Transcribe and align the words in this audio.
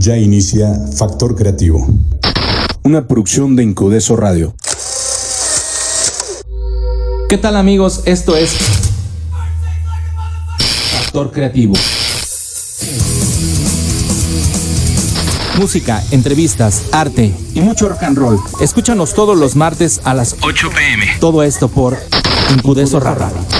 Ya 0.00 0.16
inicia 0.16 0.72
Factor 0.96 1.36
Creativo. 1.36 1.86
Una 2.84 3.06
producción 3.06 3.54
de 3.54 3.64
Incudeso 3.64 4.16
Radio. 4.16 4.54
¿Qué 7.28 7.36
tal 7.36 7.54
amigos? 7.54 8.00
Esto 8.06 8.34
es 8.34 8.56
Factor 10.94 11.30
Creativo. 11.32 11.74
Música, 15.58 16.02
entrevistas, 16.12 16.84
arte 16.92 17.34
y 17.52 17.60
mucho 17.60 17.90
rock 17.90 18.02
and 18.04 18.16
roll. 18.16 18.40
Escúchanos 18.62 19.12
todos 19.12 19.36
los 19.36 19.54
martes 19.54 20.00
a 20.04 20.14
las 20.14 20.34
8 20.40 20.70
pm. 20.74 21.08
Todo 21.20 21.42
esto 21.42 21.68
por 21.68 21.98
Incudeso 22.54 23.00
Radio. 23.00 23.59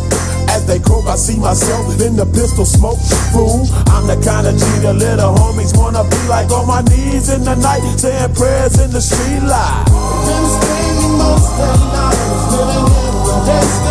As 0.51 0.67
they 0.67 0.79
croak, 0.79 1.07
I 1.07 1.15
see 1.15 1.37
myself 1.39 1.87
in 2.01 2.15
the 2.15 2.25
pistol 2.25 2.65
smoke. 2.65 2.99
Fool, 3.31 3.63
I'm 3.87 4.05
the 4.05 4.19
kind 4.19 4.45
of 4.47 4.59
G 4.59 4.63
the 4.83 4.93
little 4.93 5.33
homies 5.33 5.71
wanna 5.77 6.03
be 6.03 6.19
like 6.27 6.51
on 6.51 6.67
my 6.67 6.81
knees 6.81 7.29
in 7.29 7.43
the 7.43 7.55
night, 7.55 7.81
saying 7.97 8.35
prayers 8.35 8.77
in 8.79 8.91
the 8.91 9.01
street 9.01 9.43
light. 9.47 9.85
Been 10.27 10.45
spending 10.51 11.15
most 11.17 11.47
of 11.55 11.55
the 11.55 11.87
night 11.95 12.19
living 12.51 12.83
in 12.83 13.85
the 13.85 13.90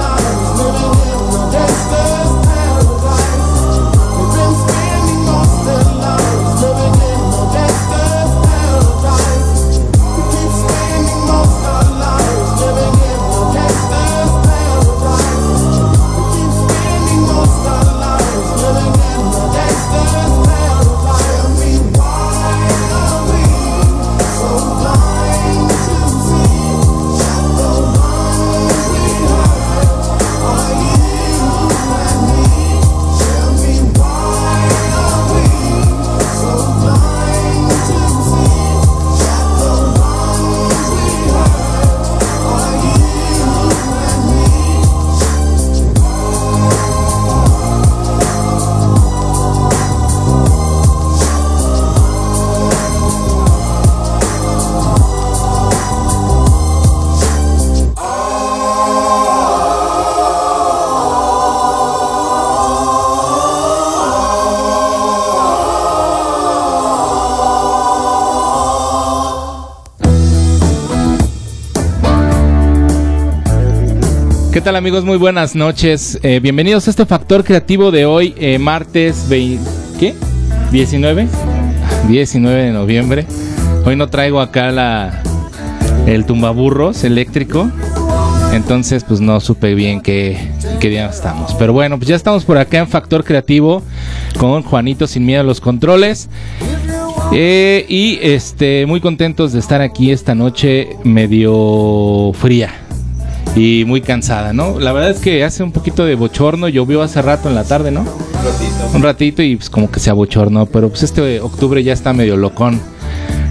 ¿Qué 74.61 74.65
tal 74.65 74.75
amigos? 74.75 75.03
Muy 75.03 75.17
buenas 75.17 75.55
noches. 75.55 76.19
Eh, 76.21 76.39
bienvenidos 76.39 76.85
a 76.85 76.91
este 76.91 77.07
Factor 77.07 77.43
Creativo 77.43 77.89
de 77.89 78.05
hoy, 78.05 78.35
eh, 78.37 78.59
martes 78.59 79.27
20, 79.27 79.59
¿qué? 79.99 80.13
19. 80.71 81.27
19 82.07 82.61
de 82.65 82.71
noviembre. 82.71 83.25
Hoy 83.87 83.95
no 83.95 84.09
traigo 84.09 84.39
acá 84.39 84.69
la, 84.69 85.23
el 86.05 86.27
tumbaburros 86.27 87.03
eléctrico. 87.03 87.71
Entonces, 88.53 89.03
pues 89.03 89.19
no 89.19 89.39
supe 89.39 89.73
bien 89.73 89.99
qué, 89.99 90.51
qué 90.79 90.89
día 90.89 91.07
estamos. 91.07 91.55
Pero 91.55 91.73
bueno, 91.73 91.97
pues 91.97 92.09
ya 92.09 92.15
estamos 92.15 92.45
por 92.45 92.59
acá 92.59 92.77
en 92.77 92.87
Factor 92.87 93.23
Creativo 93.23 93.81
con 94.37 94.61
Juanito 94.61 95.07
sin 95.07 95.25
miedo 95.25 95.41
a 95.41 95.43
los 95.43 95.59
controles. 95.59 96.29
Eh, 97.33 97.83
y 97.89 98.19
este, 98.21 98.85
muy 98.85 99.01
contentos 99.01 99.53
de 99.53 99.59
estar 99.59 99.81
aquí 99.81 100.11
esta 100.11 100.35
noche 100.35 100.97
medio 101.03 102.31
fría 102.35 102.80
y 103.55 103.85
muy 103.85 104.01
cansada, 104.01 104.51
¿no? 104.53 104.79
La 104.79 104.93
verdad 104.93 105.11
es 105.11 105.19
que 105.19 105.43
hace 105.43 105.63
un 105.63 105.71
poquito 105.71 106.05
de 106.05 106.15
bochorno, 106.15 106.69
llovió 106.69 107.01
hace 107.01 107.21
rato 107.21 107.49
en 107.49 107.55
la 107.55 107.63
tarde, 107.63 107.91
¿no? 107.91 108.01
Un 108.01 108.07
ratito. 108.07 108.91
Un 108.95 109.03
ratito 109.03 109.43
y 109.43 109.57
pues 109.57 109.69
como 109.69 109.91
que 109.91 109.99
se 109.99 110.09
abochornó, 110.09 110.65
pero 110.65 110.89
pues 110.89 111.03
este 111.03 111.41
octubre 111.41 111.83
ya 111.83 111.93
está 111.93 112.13
medio 112.13 112.37
locón. 112.37 112.79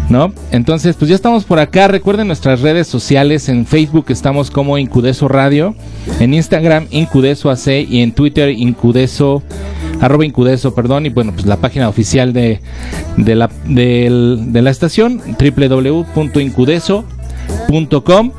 ¿No? 0.08 0.32
Entonces, 0.50 0.96
pues 0.96 1.08
ya 1.08 1.14
estamos 1.14 1.44
por 1.44 1.60
acá. 1.60 1.86
Recuerden 1.86 2.26
nuestras 2.26 2.62
redes 2.62 2.88
sociales. 2.88 3.48
En 3.48 3.64
Facebook 3.64 4.06
estamos 4.08 4.50
como 4.50 4.76
Incudeso 4.76 5.28
Radio. 5.28 5.76
En 6.18 6.34
Instagram, 6.34 6.88
Incudeso 6.90 7.48
AC. 7.48 7.86
Y 7.88 8.02
en 8.02 8.10
Twitter, 8.10 8.50
Incudeso. 8.50 9.40
Arroba 10.00 10.24
Incudeso, 10.24 10.74
perdón. 10.74 11.06
Y 11.06 11.10
bueno, 11.10 11.32
pues 11.32 11.46
la 11.46 11.58
página 11.58 11.88
oficial 11.88 12.32
de, 12.32 12.60
de, 13.18 13.34
la, 13.36 13.48
de 13.66 14.48
la 14.50 14.70
estación, 14.70 15.22
www.incudeso.com. 15.38 18.32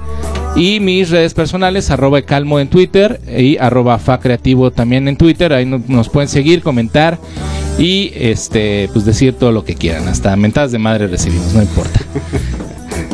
Y 0.56 0.80
mis 0.80 1.10
redes 1.10 1.34
personales, 1.34 1.90
arroba 1.92 2.22
calmo 2.24 2.60
en 2.60 2.68
Twitter 2.68 3.20
y 3.38 3.58
arroba 3.58 3.98
fa 4.00 4.20
creativo 4.20 4.70
también 4.72 5.08
en 5.08 5.16
Twitter. 5.18 5.54
Ahí 5.54 5.66
no- 5.66 5.82
nos 5.88 6.10
pueden 6.10 6.28
seguir, 6.28 6.62
comentar 6.62 7.18
y 7.80 8.12
este 8.16 8.90
pues 8.94 9.06
decir 9.06 9.34
todo 9.34 9.52
lo 9.52 9.64
que 9.64 9.76
quieran. 9.76 10.08
Hasta 10.08 10.36
mentadas 10.36 10.72
de 10.72 10.78
madre 10.80 11.08
recibimos, 11.08 11.54
no 11.54 11.62
importa. 11.62 12.00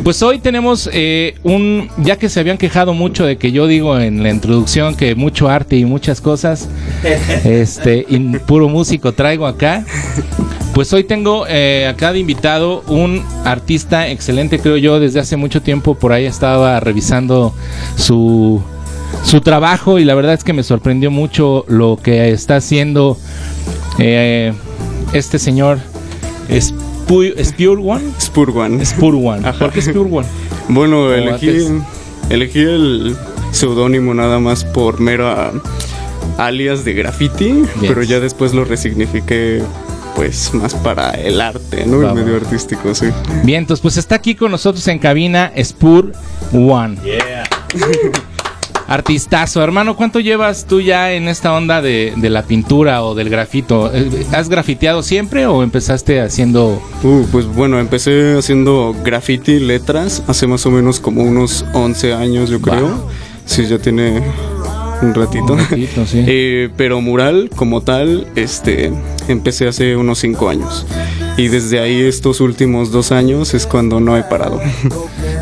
Pues 0.04 0.22
hoy 0.22 0.40
tenemos 0.40 0.90
eh, 0.94 1.36
un, 1.44 1.90
ya 1.98 2.16
que 2.18 2.30
se 2.30 2.40
habían 2.40 2.58
quejado 2.58 2.94
mucho 2.94 3.26
de 3.26 3.36
que 3.38 3.52
yo 3.52 3.68
digo 3.68 4.00
en 4.00 4.24
la 4.24 4.30
introducción 4.30 4.96
que 4.96 5.16
mucho 5.16 5.50
arte 5.50 5.76
y 5.76 5.84
muchas 5.84 6.22
cosas, 6.22 6.70
este, 7.44 8.06
y 8.08 8.18
puro 8.38 8.70
músico 8.70 9.12
traigo 9.12 9.46
acá. 9.46 9.84
Pues 10.78 10.94
hoy 10.94 11.04
tengo 11.04 11.48
eh, 11.50 11.88
acá 11.90 12.14
de 12.14 12.20
invitado 12.20 12.84
un 12.86 13.24
artista 13.46 14.10
excelente, 14.10 14.60
creo 14.60 14.78
yo, 14.78 15.00
desde 15.00 15.20
hace 15.20 15.36
mucho 15.36 15.64
tiempo 15.64 15.96
por 15.96 16.12
ahí 16.14 16.28
estaba 16.28 16.80
revisando 16.80 17.52
su, 17.96 18.62
su 19.24 19.42
trabajo 19.42 19.98
y 19.98 20.06
la 20.06 20.14
verdad 20.14 20.36
es 20.36 20.44
que 20.44 20.54
me 20.54 20.62
sorprendió 20.62 21.10
mucho 21.10 21.66
lo 21.68 21.98
que 22.00 22.30
está 22.30 22.58
haciendo 22.58 23.18
eh, 23.98 24.54
este 25.14 25.40
señor 25.40 25.80
Spu- 26.48 27.44
Spurwan. 27.44 28.14
Spurwan. 28.22 28.86
Spurwan. 28.86 29.42
¿Por 29.58 29.72
qué 29.72 29.82
Spurwan? 29.82 30.28
Bueno, 30.70 31.12
elegí, 31.12 31.50
antes. 31.50 31.72
elegí 32.30 32.60
el 32.60 33.18
seudónimo 33.50 34.14
nada 34.14 34.38
más 34.38 34.64
por 34.64 35.00
mera 35.00 35.54
alias 36.38 36.86
de 36.86 36.94
graffiti, 36.94 37.64
pero 37.82 38.04
ya 38.04 38.20
después 38.20 38.54
lo 38.54 38.64
resignifiqué 38.64 39.64
pues 40.18 40.52
más 40.56 40.74
para 40.74 41.12
el 41.12 41.40
arte, 41.40 41.86
¿no? 41.86 42.02
El 42.02 42.16
medio 42.16 42.38
artístico, 42.38 42.94
sí. 42.96 43.06
Bien, 43.44 43.60
entonces 43.60 43.82
pues 43.82 43.98
está 43.98 44.16
aquí 44.16 44.34
con 44.34 44.50
nosotros 44.50 44.86
en 44.88 44.98
cabina 44.98 45.54
Spur 45.64 46.12
One. 46.52 46.98
Artistazo, 48.88 49.62
hermano, 49.62 49.96
¿cuánto 49.96 50.20
llevas 50.20 50.66
tú 50.66 50.82
ya 50.82 51.12
en 51.14 51.28
esta 51.28 51.54
onda 51.54 51.84
de, 51.84 52.14
de 52.18 52.30
la 52.32 52.42
pintura 52.42 53.04
o 53.04 53.14
del 53.14 53.30
grafito? 53.30 53.92
Eh, 53.94 54.26
¿Has 54.32 54.50
grafiteado 54.50 55.04
siempre 55.04 55.46
o 55.46 55.62
empezaste 55.62 56.20
haciendo... 56.20 56.82
Uh, 57.04 57.26
pues 57.32 57.46
bueno, 57.46 57.80
empecé 57.80 58.38
haciendo 58.40 58.96
graffiti, 59.04 59.60
letras, 59.60 60.24
hace 60.26 60.48
más 60.48 60.66
o 60.66 60.72
menos 60.72 61.00
como 61.00 61.22
unos 61.22 61.64
11 61.74 62.14
años, 62.14 62.50
yo 62.50 62.60
creo. 62.60 62.88
Wow. 62.88 63.10
Sí, 63.46 63.68
ya 63.68 63.78
tiene 63.78 64.24
un 65.02 65.14
ratito. 65.14 65.54
Un 65.54 65.60
ratito, 65.60 66.06
sí. 66.06 66.24
Eh, 66.28 66.70
pero 66.76 67.02
mural 67.02 67.50
como 67.56 67.82
tal, 67.82 68.28
este, 68.36 68.92
empecé 69.28 69.68
hace 69.68 69.96
unos 69.96 70.20
5 70.20 70.50
años. 70.50 70.86
Y 71.38 71.50
desde 71.50 71.80
ahí 71.80 72.02
estos 72.02 72.42
últimos 72.42 72.92
dos 72.92 73.12
años 73.12 73.54
es 73.54 73.68
cuando 73.68 74.00
no 74.00 74.18
he 74.18 74.24
parado. 74.24 74.60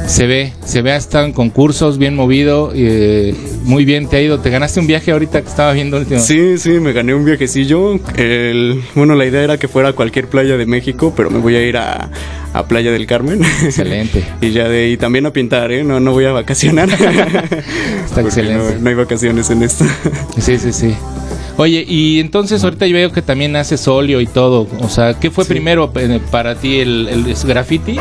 Se 0.08 0.28
ve, 0.28 0.54
se 0.64 0.84
ve, 0.84 0.92
has 0.92 1.06
estado 1.06 1.26
en 1.26 1.34
concursos, 1.34 1.98
bien 1.98 2.16
movido, 2.16 2.72
eh, 2.76 3.34
muy 3.64 3.86
bien 3.86 4.08
te 4.08 4.18
ha 4.18 4.22
ido. 4.22 4.40
¿Te 4.40 4.52
ganaste 4.52 4.80
un 4.80 4.86
viaje 4.86 5.12
ahorita 5.12 5.42
que 5.42 5.48
estaba 5.48 5.74
viendo 5.74 5.98
último? 5.98 6.20
Sí, 6.20 6.60
sí, 6.60 6.80
me 6.80 6.94
gané 6.94 7.16
un 7.16 7.26
viajecillo. 7.26 8.00
El, 8.16 8.84
bueno, 8.94 9.16
la 9.16 9.26
idea 9.26 9.42
era 9.42 9.58
que 9.58 9.68
fuera 9.68 9.90
a 9.90 9.94
cualquier 9.94 10.28
playa 10.28 10.58
de 10.58 10.68
México, 10.68 11.12
pero 11.18 11.32
me 11.32 11.40
voy 11.40 11.56
a 11.56 11.68
ir 11.68 11.78
a, 11.78 12.12
a 12.56 12.66
Playa 12.68 12.92
del 12.92 13.06
Carmen. 13.06 13.44
Excelente. 13.44 14.24
y 14.42 14.52
ya 14.52 14.70
de 14.70 14.86
ahí 14.86 14.98
también 14.98 15.26
a 15.26 15.34
pintar, 15.34 15.74
¿eh? 15.74 15.84
No, 15.84 16.00
no 16.00 16.14
voy 16.14 16.24
a 16.24 16.32
vacacionar. 16.32 16.90
Está 18.06 18.22
excelente. 18.22 18.76
No, 18.76 18.82
no 18.82 18.90
hay 18.90 18.96
vacaciones 18.96 19.50
en 19.50 19.62
esto. 19.62 19.84
Sí, 20.40 20.58
sí, 20.58 20.72
sí. 20.72 20.96
Oye, 21.58 21.86
y 21.88 22.22
entonces 22.22 22.64
ahorita 22.64 22.88
yo 22.88 22.96
veo 22.96 23.12
que 23.12 23.22
también 23.22 23.58
haces 23.58 23.88
óleo 23.90 24.22
y 24.22 24.28
todo. 24.28 24.70
O 24.80 24.88
sea, 24.88 25.20
¿qué 25.20 25.32
fue 25.32 25.44
primero 25.44 25.92
eh, 25.96 26.22
para 26.32 26.56
ti 26.56 26.80
el, 26.80 27.10
el 27.10 27.36
graffiti? 27.46 27.98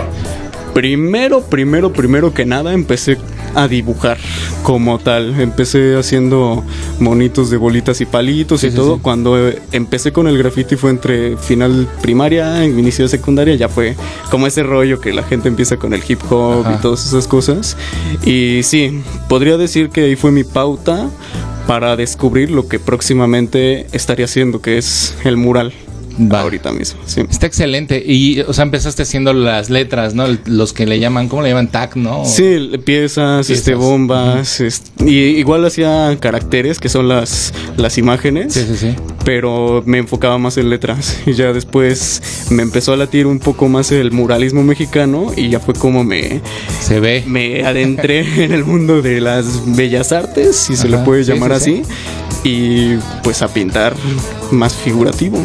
Primero, 0.73 1.43
primero, 1.43 1.93
primero 1.93 2.33
que 2.33 2.45
nada 2.47 2.73
empecé 2.73 3.19
a 3.55 3.69
dibujar 3.69 4.19
como 4.63 4.99
tal. 4.99 5.41
Empecé 5.41 5.97
haciendo 5.97 6.65
monitos 7.01 7.51
de 7.51 7.57
bolitas 7.57 8.01
y 8.01 8.07
palitos 8.07 8.61
Sí, 8.61 8.69
y 8.69 8.71
sí, 8.71 8.77
todo. 8.77 8.95
sí. 8.97 9.01
Cuando 9.03 9.49
eh, 9.49 9.61
empecé 9.73 10.13
con 10.13 10.27
el 10.29 10.39
graffiti 10.39 10.77
fue 10.77 10.91
entre 10.91 11.37
final 11.37 11.89
primaria, 12.03 12.65
inicio 12.65 13.05
de 13.05 13.09
secundaria, 13.09 13.55
ya 13.55 13.69
fue 13.69 13.95
como 14.31 14.47
ese 14.47 14.63
rollo 14.63 15.01
que 15.01 15.13
la 15.13 15.23
gente 15.23 15.49
empieza 15.49 15.77
con 15.77 15.93
el 15.95 16.03
hip 16.07 16.21
hop 16.31 16.61
Ajá. 16.67 16.77
y 16.79 16.83
todas 16.83 17.07
esas 17.07 17.27
cosas. 17.29 17.77
Y 18.25 18.61
sí, 18.63 19.03
podría 19.29 19.57
decir 19.57 19.91
que 19.91 20.03
ahí 20.05 20.17
fue 20.17 20.31
mi 20.31 20.45
pauta 20.45 21.09
para 21.67 21.97
descubrir 21.97 22.51
lo 22.51 22.69
que 22.69 22.79
próximamente 22.79 23.87
estaría 23.93 24.27
haciendo, 24.27 24.61
que 24.61 24.77
es 24.77 25.15
el 25.25 25.37
mural. 25.37 25.73
Va. 26.21 26.41
Ahorita 26.43 26.71
mismo, 26.73 27.01
sí. 27.07 27.23
Está 27.29 27.47
excelente. 27.47 28.03
Y, 28.07 28.41
o 28.41 28.53
sea, 28.53 28.63
empezaste 28.65 29.03
haciendo 29.03 29.33
las 29.33 29.69
letras, 29.71 30.15
¿no? 30.15 30.27
Los 30.47 30.73
que 30.73 30.87
le 30.87 31.01
llaman, 31.01 31.29
¿cómo 31.29 31.43
le 31.43 31.49
llaman? 31.49 31.69
Tag, 31.69 31.97
¿no? 31.97 32.25
Sí, 32.25 32.71
piezas, 32.85 33.51
este, 33.51 33.75
bombas, 33.75 34.63
y 35.01 35.13
igual 35.19 35.65
hacía 35.65 36.17
caracteres 36.21 36.79
que 36.79 36.89
son 36.89 37.09
las, 37.09 37.53
las 37.77 37.99
imágenes, 37.99 38.53
Sí, 38.55 38.65
sí, 38.69 38.77
sí. 38.77 38.95
pero 39.25 39.83
me 39.87 39.99
enfocaba 39.99 40.39
más 40.39 40.57
en 40.57 40.71
letras 40.71 41.19
y 41.27 41.33
ya 41.33 41.53
después 41.53 42.23
me 42.51 42.63
empezó 42.63 42.93
a 42.93 42.97
latir 42.97 43.27
un 43.27 43.39
poco 43.41 43.69
más 43.69 43.91
el 43.93 44.13
muralismo 44.13 44.63
mexicano 44.63 45.33
y 45.37 45.49
ya 45.49 45.59
fue 45.61 45.75
como 45.75 46.05
me, 46.05 46.41
Se 46.81 47.01
ve. 47.01 47.25
me 47.27 47.65
adentré 47.65 48.21
en 48.45 48.53
el 48.53 48.65
mundo 48.65 49.03
de 49.03 49.21
las 49.21 49.75
bellas 49.77 50.13
artes, 50.13 50.57
si 50.57 50.77
se 50.77 50.89
le 50.89 50.99
puede 50.99 51.25
sí, 51.25 51.33
llamar 51.33 51.59
sí, 51.61 51.83
así, 51.83 52.49
y 52.49 52.97
pues 53.23 53.43
a 53.43 53.49
pintar 53.49 53.95
más 54.51 54.75
figurativo. 54.75 55.39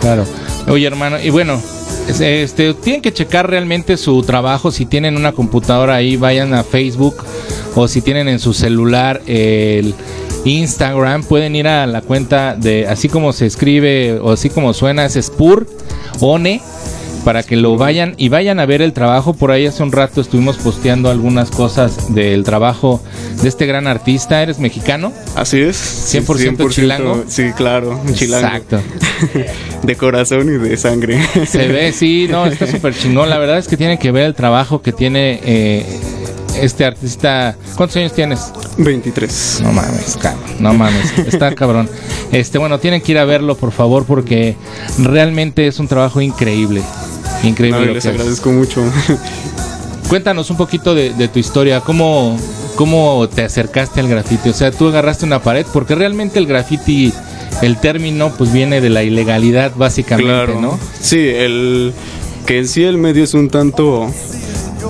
Claro. 0.00 0.24
Oye, 0.68 0.86
hermano, 0.86 1.16
y 1.22 1.30
bueno, 1.30 1.60
es- 2.08 2.20
este, 2.20 2.74
tienen 2.74 3.02
que 3.02 3.12
checar 3.12 3.48
realmente 3.48 3.96
su 3.96 4.22
trabajo. 4.22 4.70
Si 4.70 4.86
tienen 4.86 5.16
una 5.16 5.32
computadora 5.32 5.94
ahí, 5.96 6.16
vayan 6.16 6.54
a 6.54 6.64
Facebook. 6.64 7.16
O 7.74 7.86
si 7.86 8.00
tienen 8.02 8.28
en 8.28 8.38
su 8.40 8.52
celular 8.52 9.22
el 9.26 9.94
Instagram, 10.44 11.22
pueden 11.22 11.54
ir 11.54 11.68
a 11.68 11.86
la 11.86 12.00
cuenta 12.02 12.56
de, 12.56 12.88
así 12.88 13.08
como 13.08 13.32
se 13.32 13.46
escribe 13.46 14.18
o 14.20 14.32
así 14.32 14.50
como 14.50 14.72
suena, 14.74 15.04
es 15.04 15.14
Spur 15.20 15.66
One. 16.20 16.60
Para 17.24 17.42
que 17.42 17.54
lo 17.54 17.76
vayan 17.76 18.14
y 18.16 18.30
vayan 18.30 18.60
a 18.60 18.64
ver 18.64 18.80
el 18.80 18.94
trabajo. 18.94 19.34
Por 19.34 19.50
ahí 19.50 19.66
hace 19.66 19.82
un 19.82 19.92
rato 19.92 20.22
estuvimos 20.22 20.56
posteando 20.56 21.10
algunas 21.10 21.50
cosas 21.50 22.14
del 22.14 22.44
trabajo 22.44 23.02
de 23.42 23.46
este 23.50 23.66
gran 23.66 23.86
artista. 23.86 24.42
¿Eres 24.42 24.58
mexicano? 24.58 25.12
Así 25.36 25.60
es. 25.60 25.76
100% 25.76 26.70
chilango. 26.70 27.24
Sí, 27.28 27.50
claro, 27.54 28.00
chilango. 28.14 28.46
Exacto. 28.46 28.80
De 29.82 29.96
corazón 29.96 30.48
y 30.48 30.58
de 30.58 30.76
sangre. 30.76 31.18
Se 31.46 31.68
ve, 31.68 31.92
sí, 31.92 32.26
no, 32.30 32.46
está 32.46 32.66
súper 32.70 32.94
chingón. 32.94 33.30
La 33.30 33.38
verdad 33.38 33.58
es 33.58 33.66
que 33.68 33.76
tienen 33.76 33.98
que 33.98 34.10
ver 34.10 34.24
el 34.24 34.34
trabajo 34.34 34.82
que 34.82 34.92
tiene 34.92 35.40
eh, 35.42 35.86
este 36.60 36.84
artista. 36.84 37.56
¿Cuántos 37.76 37.96
años 37.96 38.12
tienes? 38.12 38.52
23. 38.78 39.60
No 39.64 39.72
mames, 39.72 40.16
cabrón. 40.20 40.42
No 40.58 40.74
mames, 40.74 41.18
está 41.18 41.54
cabrón. 41.54 41.88
Este, 42.32 42.58
bueno, 42.58 42.78
tienen 42.78 43.00
que 43.00 43.12
ir 43.12 43.18
a 43.18 43.24
verlo, 43.24 43.56
por 43.56 43.72
favor, 43.72 44.04
porque 44.04 44.56
realmente 44.98 45.66
es 45.66 45.78
un 45.78 45.88
trabajo 45.88 46.20
increíble. 46.20 46.82
Increíble. 47.42 47.86
No, 47.86 47.92
les 47.92 48.06
agradezco 48.06 48.50
mucho. 48.50 48.82
Cuéntanos 50.08 50.50
un 50.50 50.56
poquito 50.56 50.94
de, 50.94 51.14
de 51.14 51.28
tu 51.28 51.38
historia, 51.38 51.80
cómo, 51.80 52.36
cómo 52.76 53.28
te 53.28 53.44
acercaste 53.44 54.00
al 54.00 54.08
grafiti. 54.08 54.48
O 54.50 54.52
sea, 54.52 54.70
tú 54.72 54.88
agarraste 54.88 55.24
una 55.24 55.40
pared, 55.40 55.64
porque 55.72 55.94
realmente 55.94 56.38
el 56.38 56.46
grafiti, 56.46 57.12
el 57.62 57.78
término, 57.78 58.32
pues 58.36 58.52
viene 58.52 58.80
de 58.80 58.90
la 58.90 59.02
ilegalidad, 59.02 59.72
básicamente, 59.76 60.54
¿no? 60.60 60.78
Sí, 61.00 61.18
el 61.18 61.92
que 62.46 62.58
en 62.58 62.68
sí 62.68 62.82
el 62.84 62.96
medio 62.96 63.24
es 63.24 63.34
un 63.34 63.48
tanto 63.48 64.10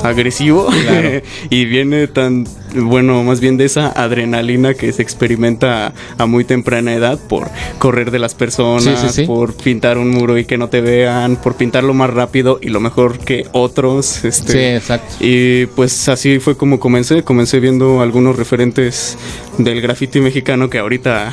agresivo 0.02 0.66
Claro. 0.66 1.20
y 1.50 1.64
viene 1.64 2.06
tan 2.06 2.46
bueno, 2.74 3.24
más 3.24 3.40
bien 3.40 3.56
de 3.56 3.64
esa 3.64 3.88
adrenalina 3.88 4.74
que 4.74 4.92
se 4.92 5.02
experimenta 5.02 5.92
a, 6.18 6.26
muy 6.26 6.44
temprana 6.44 6.94
edad 6.94 7.18
por 7.18 7.48
correr 7.80 8.12
de 8.12 8.20
las 8.20 8.34
personas, 8.34 8.84
Sí, 9.00 9.08
sí, 9.08 9.08
sí. 9.22 9.26
por 9.26 9.54
pintar 9.54 9.98
un 9.98 10.10
muro 10.10 10.38
y 10.38 10.44
que 10.44 10.56
no 10.56 10.68
te 10.68 10.80
vean, 10.80 11.34
por 11.36 11.56
pintarlo 11.56 11.94
más 11.94 12.10
rápido 12.10 12.60
y 12.62 12.68
lo 12.68 12.78
mejor 12.78 13.18
que 13.18 13.46
otros. 13.52 14.24
Este, 14.24 14.52
Sí, 14.52 14.58
exacto. 14.58 15.16
y 15.18 15.66
pues 15.66 16.08
así 16.08 16.38
fue 16.38 16.56
como 16.56 16.78
comencé. 16.78 17.24
Comencé 17.24 17.58
viendo 17.58 18.00
algunos 18.00 18.36
referentes 18.36 19.18
del 19.58 19.80
graffiti 19.80 20.20
mexicano 20.20 20.70
que 20.70 20.78
ahorita 20.78 21.32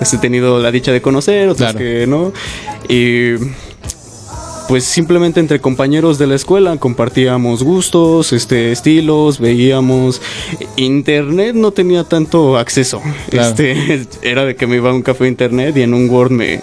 he 0.00 0.18
tenido 0.18 0.60
la 0.60 0.70
dicha 0.70 0.92
de 0.92 1.00
conocer, 1.00 1.48
otros 1.48 1.72
Claro. 1.72 1.78
que 1.78 2.06
no. 2.06 2.32
Y 2.88 3.34
pues 4.68 4.84
simplemente 4.84 5.40
entre 5.40 5.60
compañeros 5.60 6.18
de 6.18 6.26
la 6.26 6.34
escuela 6.36 6.74
compartíamos 6.78 7.62
gustos, 7.62 8.32
este, 8.32 8.72
estilos, 8.72 9.38
veíamos. 9.38 10.22
Internet 10.76 11.54
no 11.54 11.70
tenía 11.72 12.04
tanto 12.04 12.56
acceso. 12.56 13.02
Claro. 13.28 13.48
Este, 13.48 14.06
era 14.22 14.44
de 14.44 14.56
que 14.56 14.66
me 14.66 14.76
iba 14.76 14.90
a 14.90 14.94
un 14.94 15.02
café 15.02 15.28
internet 15.28 15.76
y 15.76 15.82
en 15.82 15.92
un 15.92 16.08
Word 16.08 16.30
me, 16.30 16.62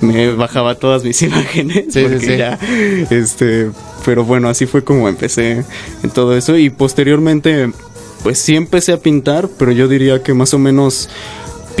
me 0.00 0.32
bajaba 0.32 0.76
todas 0.76 1.02
mis 1.02 1.20
imágenes. 1.22 1.86
Sí, 1.92 2.00
sí, 2.00 2.02
porque 2.02 2.20
sí. 2.20 2.36
ya, 2.36 2.58
este, 3.10 3.70
pero 4.04 4.24
bueno, 4.24 4.48
así 4.48 4.66
fue 4.66 4.84
como 4.84 5.08
empecé 5.08 5.64
en 6.04 6.10
todo 6.10 6.36
eso. 6.36 6.56
Y 6.56 6.70
posteriormente, 6.70 7.70
pues 8.22 8.38
sí 8.38 8.54
empecé 8.54 8.92
a 8.92 8.98
pintar, 8.98 9.48
pero 9.58 9.72
yo 9.72 9.88
diría 9.88 10.22
que 10.22 10.34
más 10.34 10.54
o 10.54 10.58
menos 10.60 11.08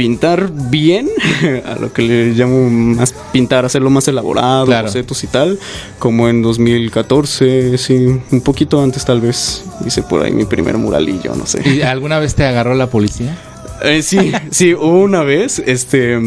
pintar 0.00 0.50
bien, 0.50 1.10
a 1.66 1.78
lo 1.78 1.92
que 1.92 2.00
le 2.00 2.32
llamo 2.32 2.70
más 2.70 3.14
pintar, 3.34 3.66
hacerlo 3.66 3.90
más 3.90 4.08
elaborado, 4.08 4.64
Claro. 4.64 4.86
bocetos 4.86 5.22
y 5.24 5.26
tal, 5.26 5.58
como 5.98 6.26
en 6.30 6.40
2014, 6.40 7.76
sí, 7.76 8.06
un 8.32 8.40
poquito 8.40 8.82
antes 8.82 9.04
tal 9.04 9.20
vez 9.20 9.62
hice 9.84 10.02
por 10.02 10.22
ahí 10.24 10.32
mi 10.32 10.46
primer 10.46 10.78
muralillo, 10.78 11.34
no 11.34 11.44
sé. 11.44 11.60
¿Y 11.68 11.82
alguna 11.82 12.18
vez 12.18 12.34
te 12.34 12.46
agarró 12.46 12.74
la 12.74 12.86
policía? 12.88 13.36
Eh, 13.82 14.00
sí, 14.00 14.32
sí, 14.50 14.72
hubo 14.72 15.02
una 15.02 15.22
vez, 15.22 15.58
este, 15.66 16.18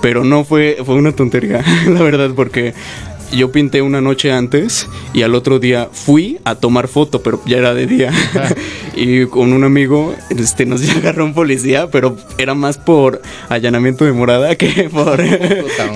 pero 0.00 0.24
no 0.24 0.42
fue, 0.42 0.78
fue 0.84 0.96
una 0.96 1.12
tontería, 1.12 1.62
la 1.86 2.02
verdad, 2.02 2.30
porque 2.34 2.74
yo 3.32 3.50
pinté 3.52 3.82
una 3.82 4.00
noche 4.00 4.32
antes 4.32 4.88
y 5.14 5.22
al 5.22 5.34
otro 5.34 5.58
día 5.58 5.88
fui 5.90 6.38
a 6.44 6.54
tomar 6.54 6.88
foto, 6.88 7.22
pero 7.22 7.40
ya 7.46 7.58
era 7.58 7.74
de 7.74 7.86
día. 7.86 8.12
y 8.96 9.26
con 9.26 9.52
un 9.52 9.64
amigo, 9.64 10.14
este, 10.30 10.66
nos 10.66 10.88
agarró 10.96 11.24
un 11.24 11.34
policía, 11.34 11.88
pero 11.90 12.16
era 12.38 12.54
más 12.54 12.78
por 12.78 13.22
allanamiento 13.48 14.04
de 14.04 14.12
morada 14.12 14.56
que 14.56 14.88
por, 14.90 15.20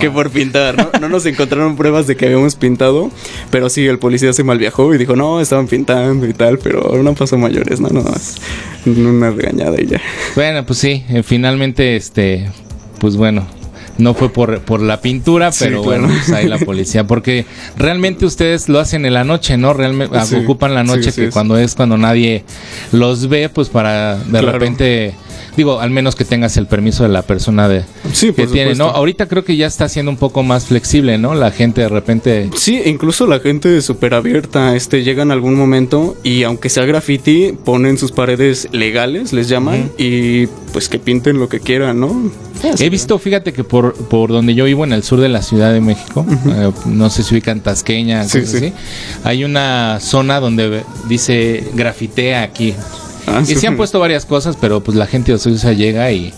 que 0.01 0.11
por 0.11 0.31
pintar, 0.31 0.77
¿no? 0.77 0.91
No 1.01 1.09
nos 1.09 1.27
encontraron 1.27 1.77
pruebas 1.77 2.07
de 2.07 2.17
que 2.17 2.27
habíamos 2.27 2.57
pintado, 2.57 3.11
pero 3.51 3.69
sí, 3.69 3.87
el 3.87 3.99
policía 3.99 4.33
se 4.33 4.45
malviajó 4.45 4.95
y 4.95 4.99
dijo, 4.99 5.17
no, 5.17 5.41
estaban 5.41 5.67
pintando 5.67 6.27
y 6.27 6.33
tal, 6.33 6.59
pero 6.59 7.03
no 7.03 7.15
pasó 7.15 7.39
mayores, 7.39 7.81
¿no? 7.81 7.89
Nada 7.89 8.11
más 8.11 8.37
una 8.87 9.31
regañada 9.31 9.81
y 9.81 9.87
ya. 9.87 10.01
Bueno, 10.35 10.65
pues 10.65 10.79
sí, 10.79 11.05
eh, 11.09 11.23
finalmente, 11.23 11.97
este, 11.97 12.51
pues 12.99 13.17
bueno, 13.17 13.47
no 13.99 14.15
fue 14.15 14.29
por, 14.31 14.61
por 14.61 14.81
la 14.83 15.01
pintura, 15.01 15.53
Sí, 15.53 15.65
pero 15.65 15.83
claro. 15.83 16.03
bueno, 16.03 16.15
pues 16.15 16.33
ahí 16.33 16.47
la 16.49 16.59
policía, 16.59 17.05
porque 17.07 17.47
realmente 17.77 18.27
ustedes 18.27 18.69
lo 18.69 18.79
hacen 18.81 19.05
en 19.07 19.15
la 19.15 19.25
noche, 19.25 19.57
¿no? 19.57 19.73
Realmente 19.73 20.21
Sí, 20.25 20.35
ocupan 20.37 20.75
la 20.75 20.85
noche 20.85 21.13
sí, 21.13 21.23
que 21.23 21.31
cuando 21.31 21.57
es 21.59 21.75
cuando 21.75 21.97
nadie 21.97 22.45
los 22.93 23.29
ve, 23.29 23.49
pues 23.49 23.69
para 23.69 24.17
de 24.17 24.25
Claro. 24.31 24.53
repente, 24.53 25.15
digo, 25.57 25.81
al 25.81 25.91
menos 25.91 26.15
que 26.15 26.25
tengas 26.25 26.57
el 26.57 26.67
permiso 26.67 27.03
de 27.03 27.09
la 27.09 27.23
persona 27.23 27.69
de 27.69 27.85
Sí, 28.13 28.33
que 28.33 28.47
tiene, 28.47 28.75
¿no? 28.75 28.87
Ahorita 28.87 29.27
creo 29.27 29.45
que 29.45 29.57
ya 29.57 29.67
está 29.67 29.89
siendo 29.89 30.11
un 30.11 30.17
poco 30.19 30.43
más 30.43 30.67
flexible, 30.67 31.19
¿no? 31.19 31.35
La 31.35 31.51
gente 31.51 31.81
de 31.83 31.89
repente 31.89 32.51
Sí, 32.57 32.81
incluso 32.87 33.27
la 33.27 33.41
gente 33.41 33.77
es 33.79 33.85
súper 33.85 34.15
abierta, 34.15 34.77
este, 34.77 35.03
llega 35.03 35.23
en 35.23 35.31
algún 35.31 35.55
momento 35.55 36.17
y 36.23 36.43
aunque 36.43 36.69
sea 36.69 36.85
graffiti, 36.85 37.55
ponen 37.65 37.99
sus 37.99 38.13
paredes 38.13 38.69
legales, 38.73 39.33
les 39.33 39.49
llaman, 39.49 39.91
y 39.99 40.47
pues 40.73 40.89
que 40.89 40.99
pinten 40.99 41.39
lo 41.39 41.49
que 41.49 41.61
quieran, 41.61 42.01
¿no? 42.01 42.31
He 42.79 42.89
visto, 42.91 43.19
fíjate 43.19 43.53
que 43.53 43.65
por, 43.65 43.95
por 43.95 44.31
donde 44.31 44.55
yo 44.55 44.65
vivo, 44.65 44.85
en 44.85 44.93
el 44.93 45.03
sur 45.03 45.21
de 45.21 45.29
la 45.29 45.43
Ciudad 45.43 45.73
de 45.73 45.81
México, 45.81 46.25
eh, 46.49 46.71
no 46.87 47.11
sé 47.11 47.23
si 47.23 47.35
ubican 47.35 47.61
Tasqueña, 47.61 48.25
Sí, 48.25 48.41
cosas 48.41 48.51
sí. 48.61 48.67
así, 48.67 48.73
hay 49.25 49.45
una 49.45 49.99
zona 50.01 50.41
donde 50.41 50.83
dice 51.09 51.65
grafitea 51.75 52.43
aquí. 52.43 52.75
Ah, 53.27 53.41
y 53.43 53.47
sí. 53.47 53.57
se 53.57 53.67
han 53.67 53.77
puesto 53.77 53.99
varias 53.99 54.25
cosas, 54.25 54.57
pero 54.61 54.81
pues 54.83 54.97
la 54.97 55.07
gente 55.07 55.33
ociosa 55.33 55.73
llega 55.73 56.11
y 56.13 56.33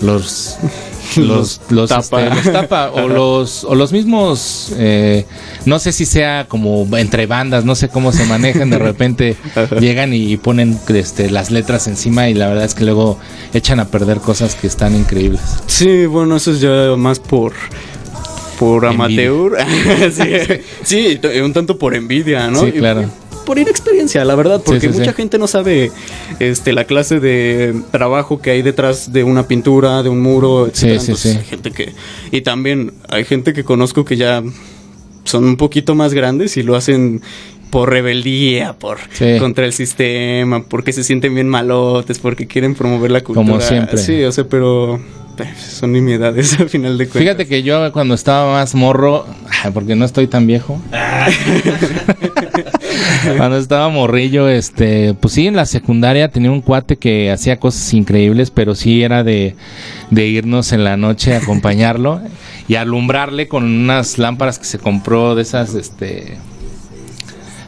los 0.00 0.56
los 1.16 1.60
los, 1.70 1.88
Tapa. 1.90 2.24
este, 2.24 2.34
los 2.36 2.52
tapa 2.52 2.90
o 2.90 3.08
los 3.08 3.64
o 3.64 3.74
los 3.74 3.92
mismos 3.92 4.72
eh, 4.76 5.24
no 5.64 5.78
sé 5.78 5.92
si 5.92 6.06
sea 6.06 6.46
como 6.48 6.86
entre 6.96 7.26
bandas 7.26 7.64
no 7.64 7.74
sé 7.74 7.88
cómo 7.88 8.10
se 8.10 8.24
manejan 8.24 8.70
de 8.70 8.78
repente 8.78 9.36
llegan 9.80 10.12
y 10.12 10.36
ponen 10.36 10.78
este 10.88 11.30
las 11.30 11.50
letras 11.50 11.86
encima 11.86 12.28
y 12.28 12.34
la 12.34 12.48
verdad 12.48 12.64
es 12.64 12.74
que 12.74 12.84
luego 12.84 13.18
echan 13.52 13.78
a 13.78 13.88
perder 13.88 14.18
cosas 14.18 14.54
que 14.56 14.66
están 14.66 14.96
increíbles 14.96 15.42
Sí, 15.66 16.06
bueno, 16.06 16.36
eso 16.36 16.50
es 16.52 16.60
ya 16.60 16.96
más 16.96 17.20
por 17.20 17.52
por 18.58 18.86
amateur. 18.86 19.56
sí, 20.12 20.62
sí, 20.84 21.20
un 21.42 21.52
tanto 21.52 21.76
por 21.76 21.94
envidia, 21.94 22.48
¿no? 22.48 22.60
Sí, 22.60 22.72
claro. 22.72 23.10
Por 23.44 23.58
inexperiencia, 23.58 24.24
la 24.24 24.34
verdad, 24.34 24.62
porque 24.64 24.80
sí, 24.88 24.92
sí. 24.92 24.98
mucha 24.98 25.12
gente 25.12 25.38
no 25.38 25.46
sabe 25.46 25.92
este 26.40 26.72
la 26.72 26.84
clase 26.84 27.20
de 27.20 27.74
trabajo 27.90 28.40
que 28.40 28.50
hay 28.50 28.62
detrás 28.62 29.12
de 29.12 29.24
una 29.24 29.46
pintura, 29.46 30.02
de 30.02 30.08
un 30.08 30.20
muro, 30.22 30.70
sí, 30.72 30.88
Entonces, 30.88 31.18
sí. 31.18 31.28
hay 31.30 31.44
gente 31.44 31.70
que 31.70 31.92
y 32.32 32.40
también 32.40 32.92
hay 33.08 33.24
gente 33.24 33.52
que 33.52 33.64
conozco 33.64 34.04
que 34.04 34.16
ya 34.16 34.42
son 35.24 35.44
un 35.44 35.56
poquito 35.56 35.94
más 35.94 36.14
grandes 36.14 36.56
y 36.56 36.62
lo 36.62 36.76
hacen 36.76 37.22
por 37.70 37.90
rebeldía, 37.90 38.74
por 38.78 38.98
Sí. 39.12 39.36
contra 39.40 39.64
el 39.66 39.72
sistema, 39.72 40.62
porque 40.64 40.92
se 40.92 41.02
sienten 41.02 41.34
bien 41.34 41.48
malotes, 41.48 42.18
porque 42.18 42.46
quieren 42.46 42.74
promover 42.74 43.10
la 43.10 43.22
cultura. 43.22 43.46
Como 43.46 43.60
siempre. 43.60 43.98
Sí, 43.98 44.22
o 44.22 44.30
sea, 44.32 44.44
pero 44.44 45.00
son 45.58 45.92
nimiedades 45.92 46.58
al 46.58 46.68
final 46.68 46.98
de 46.98 47.06
cuentas. 47.06 47.22
Fíjate 47.22 47.46
que 47.46 47.62
yo 47.62 47.92
cuando 47.92 48.14
estaba 48.14 48.52
más 48.52 48.74
morro, 48.74 49.26
porque 49.72 49.96
no 49.96 50.04
estoy 50.04 50.26
tan 50.26 50.46
viejo. 50.46 50.80
cuando 53.36 53.56
estaba 53.56 53.88
morrillo, 53.88 54.48
este, 54.48 55.14
pues 55.14 55.34
sí, 55.34 55.46
en 55.46 55.56
la 55.56 55.66
secundaria 55.66 56.28
tenía 56.28 56.50
un 56.50 56.60
cuate 56.60 56.96
que 56.96 57.30
hacía 57.30 57.58
cosas 57.58 57.92
increíbles, 57.94 58.50
pero 58.50 58.74
sí 58.74 59.02
era 59.02 59.24
de, 59.24 59.56
de 60.10 60.26
irnos 60.26 60.72
en 60.72 60.84
la 60.84 60.96
noche 60.96 61.34
a 61.34 61.38
acompañarlo 61.38 62.20
y 62.68 62.76
alumbrarle 62.76 63.48
con 63.48 63.64
unas 63.64 64.18
lámparas 64.18 64.58
que 64.58 64.64
se 64.64 64.78
compró 64.78 65.34
de 65.34 65.42
esas, 65.42 65.74
este, 65.74 66.36